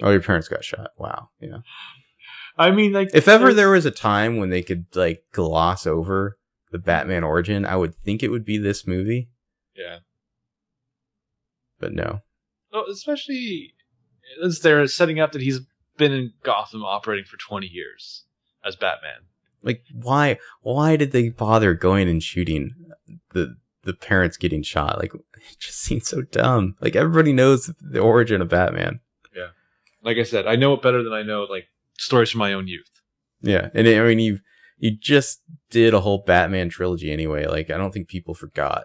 Oh, 0.03 0.11
your 0.11 0.21
parents 0.23 0.49
got 0.49 0.65
shot. 0.65 0.91
Wow. 0.99 1.31
Yeah. 1.41 1.59
I 2.57 2.71
mean, 2.73 2.93
like, 2.93 3.11
If 3.15 3.29
ever 3.29 3.55
there 3.55 3.71
was 3.71 3.87
a 3.87 3.91
time 3.91 4.37
when 4.39 4.51
they 4.51 4.63
could 4.63 4.87
like 4.95 5.23
gloss 5.33 5.87
over 5.87 6.37
the 6.73 6.79
Batman 6.79 7.23
origin, 7.25 7.65
I 7.65 7.77
would 7.77 7.95
think 7.95 8.23
it 8.23 8.29
would 8.31 8.45
be 8.45 8.59
this 8.59 8.87
movie. 8.87 9.29
yeah, 9.77 9.99
But 11.79 11.93
no. 11.95 12.21
oh, 12.73 12.85
especially 12.91 13.75
as 14.45 14.61
they're 14.61 14.87
setting 14.89 15.21
up 15.21 15.33
that 15.33 15.43
he's 15.43 15.61
been 15.97 16.13
in 16.13 16.33
Gotham 16.43 16.85
operating 16.85 17.25
for 17.25 17.37
20 17.37 17.67
years 17.67 18.25
as 18.65 18.77
Batman. 18.77 19.21
Like, 19.63 19.83
why? 19.93 20.39
Why 20.63 20.97
did 20.97 21.13
they 21.13 21.31
bother 21.31 21.75
going 21.75 22.09
and 22.09 22.23
shooting 22.23 22.75
the 23.33 23.57
the 23.83 23.95
parents 23.95 24.37
getting 24.37 24.63
shot? 24.63 24.99
Like, 24.99 25.15
it 25.35 25.59
just 25.59 25.81
seems 25.81 26.09
so 26.09 26.23
dumb. 26.23 26.77
Like 26.81 26.95
everybody 26.97 27.33
knows 27.33 27.73
the 27.81 28.01
origin 28.01 28.41
of 28.43 28.49
Batman. 28.49 29.01
Like 30.03 30.17
I 30.17 30.23
said, 30.23 30.47
I 30.47 30.57
know 30.57 30.75
it 30.75 30.83
better 30.83 31.03
than 31.03 31.13
I 31.13 31.23
know 31.23 31.45
like 31.45 31.67
stories 31.99 32.31
from 32.31 32.39
my 32.41 32.53
own 32.53 32.69
youth. 32.69 32.91
Yeah, 33.41 33.69
and 33.75 33.87
I 33.87 34.01
mean, 34.03 34.19
you 34.19 34.39
you 34.79 34.97
just 34.97 35.43
did 35.71 35.95
a 35.95 36.01
whole 36.01 36.23
Batman 36.27 36.69
trilogy 36.69 37.13
anyway. 37.13 37.47
Like, 37.47 37.71
I 37.71 37.77
don't 37.77 37.93
think 37.93 38.09
people 38.09 38.35
forgot. 38.35 38.85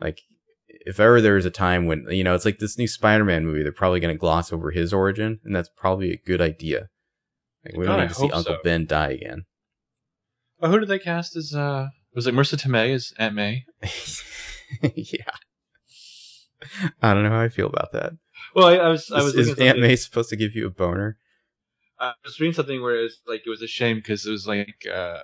Like, 0.00 0.20
if 0.68 1.00
ever 1.00 1.20
there 1.20 1.34
was 1.34 1.44
a 1.44 1.50
time 1.50 1.86
when 1.86 2.06
you 2.10 2.24
know, 2.24 2.34
it's 2.34 2.44
like 2.44 2.58
this 2.58 2.78
new 2.78 2.88
Spider-Man 2.88 3.44
movie, 3.44 3.62
they're 3.62 3.72
probably 3.72 4.00
going 4.00 4.14
to 4.14 4.18
gloss 4.18 4.52
over 4.52 4.70
his 4.70 4.92
origin, 4.92 5.40
and 5.44 5.54
that's 5.54 5.70
probably 5.76 6.12
a 6.12 6.20
good 6.26 6.40
idea. 6.40 6.88
Like, 7.64 7.76
we 7.76 7.84
God, 7.84 7.96
don't 7.96 8.00
need 8.02 8.08
to 8.08 8.14
see 8.14 8.30
Uncle 8.30 8.54
so. 8.54 8.58
Ben 8.64 8.86
die 8.86 9.10
again. 9.10 9.44
Oh, 10.60 10.70
who 10.70 10.80
did 10.80 10.88
they 10.88 10.98
cast 10.98 11.36
as? 11.36 11.54
uh 11.54 11.88
Was 12.14 12.26
it 12.26 12.34
Marisa 12.34 12.56
Tomei 12.56 12.94
as 12.94 13.12
Aunt 13.18 13.34
May? 13.34 13.64
yeah. 14.82 15.32
I 17.00 17.14
don't 17.14 17.22
know 17.22 17.30
how 17.30 17.40
I 17.40 17.48
feel 17.48 17.68
about 17.68 17.92
that. 17.92 18.12
Well, 18.54 18.66
I, 18.68 18.76
I 18.76 18.88
was 18.88 19.10
I 19.10 19.22
was 19.22 19.34
is 19.34 19.48
is 19.48 19.58
Aunt 19.58 19.78
May 19.78 19.96
supposed 19.96 20.30
to 20.30 20.36
give 20.36 20.54
you 20.54 20.66
a 20.66 20.70
boner? 20.70 21.18
I 22.00 22.12
was 22.24 22.38
reading 22.38 22.54
something 22.54 22.80
where 22.80 22.98
it 22.98 23.02
was 23.02 23.20
like 23.26 23.42
it 23.46 23.50
was 23.50 23.62
a 23.62 23.66
shame 23.66 23.96
because 23.96 24.24
it 24.24 24.30
was 24.30 24.46
like 24.46 24.86
uh, 24.88 24.92
uh, 24.92 25.22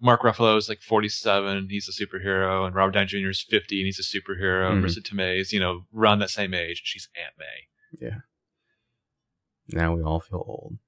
Mark 0.00 0.22
Ruffalo 0.22 0.56
is 0.56 0.68
like 0.68 0.80
47, 0.80 1.68
he's 1.70 1.88
a 1.88 1.92
superhero, 1.92 2.66
and 2.66 2.74
Robert 2.74 2.92
Downey 2.92 3.06
Jr. 3.06 3.28
is 3.30 3.40
50 3.40 3.80
and 3.80 3.86
he's 3.86 3.98
a 3.98 4.02
superhero. 4.02 4.70
And 4.70 4.82
Mhm. 4.82 4.86
Marisa 4.88 5.00
Tomei 5.00 5.40
is 5.40 5.52
you 5.52 5.60
know 5.60 5.86
around 5.96 6.18
that 6.18 6.30
same 6.30 6.54
age, 6.54 6.82
she's 6.84 7.08
Aunt 7.16 7.34
May. 7.38 8.06
Yeah. 8.06 8.18
Now 9.68 9.94
we 9.94 10.02
all 10.02 10.20
feel 10.20 10.42
old. 10.46 10.78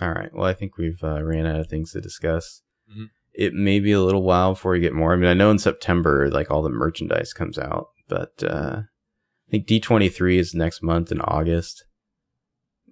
Yeah. 0.00 0.06
All 0.06 0.12
right. 0.14 0.30
Well, 0.32 0.46
I 0.46 0.54
think 0.54 0.76
we've 0.76 1.02
uh, 1.04 1.22
ran 1.22 1.46
out 1.46 1.60
of 1.60 1.68
things 1.68 1.92
to 1.92 2.00
discuss. 2.00 2.62
Mhm. 2.90 3.10
It 3.32 3.54
may 3.54 3.78
be 3.80 3.92
a 3.92 4.00
little 4.00 4.22
while 4.24 4.52
before 4.54 4.72
we 4.72 4.80
get 4.80 4.92
more. 4.92 5.12
I 5.12 5.16
mean, 5.16 5.30
I 5.30 5.34
know 5.34 5.50
in 5.50 5.58
September, 5.58 6.28
like 6.30 6.50
all 6.50 6.62
the 6.62 6.70
merchandise 6.70 7.32
comes 7.32 7.58
out, 7.58 7.88
but 8.10 8.42
uh, 8.46 8.82
I 8.82 9.50
think 9.50 9.66
D23 9.66 10.36
is 10.38 10.54
next 10.54 10.82
month 10.82 11.10
in 11.10 11.20
August. 11.22 11.84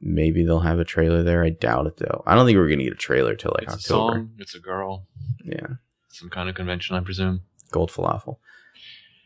Maybe 0.01 0.45
they'll 0.45 0.61
have 0.61 0.79
a 0.79 0.85
trailer 0.85 1.23
there. 1.25 1.45
I 1.45 1.51
doubt 1.51 1.87
it 1.89 1.97
though. 1.99 2.23
I 2.27 2.35
don't 2.35 2.47
think 2.47 2.57
we're 2.57 2.69
gonna 2.71 2.85
get 2.85 2.93
a 2.93 2.97
trailer 2.97 3.35
till 3.35 3.53
like 3.59 3.65
it's 3.65 3.91
a 3.91 3.95
October. 3.95 4.13
song, 4.15 4.31
it's 4.39 4.55
a 4.55 4.61
girl, 4.61 5.07
Yeah, 5.45 5.67
some 6.09 6.31
kind 6.31 6.49
of 6.49 6.55
convention, 6.55 6.95
I 6.97 7.01
presume. 7.01 7.43
gold 7.73 7.91
falafel. 7.91 8.39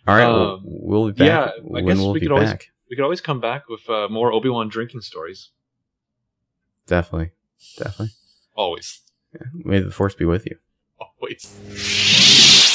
All 0.08 0.16
right, 0.16 0.26
well, 0.26 0.54
Um, 0.54 0.60
we'll 0.64 1.06
be 1.08 1.12
back. 1.12 1.52
yeah, 1.54 1.78
I 1.78 1.82
guess 1.82 1.98
will 1.98 2.12
we 2.12 2.20
could 2.20 2.32
always- 2.32 2.50
back? 2.50 2.68
We 2.90 2.96
could 2.96 3.04
always 3.04 3.20
come 3.20 3.38
back 3.40 3.68
with 3.68 3.88
uh, 3.88 4.08
more 4.08 4.32
Obi 4.32 4.48
Wan 4.50 4.68
drinking 4.68 5.02
stories. 5.02 5.50
Definitely, 6.86 7.30
definitely. 7.78 8.14
Always, 8.54 9.00
May 9.54 9.78
the 9.80 9.90
force 9.90 10.14
be 10.14 10.24
with 10.24 10.44
you. 10.46 10.56
always. 10.98 12.71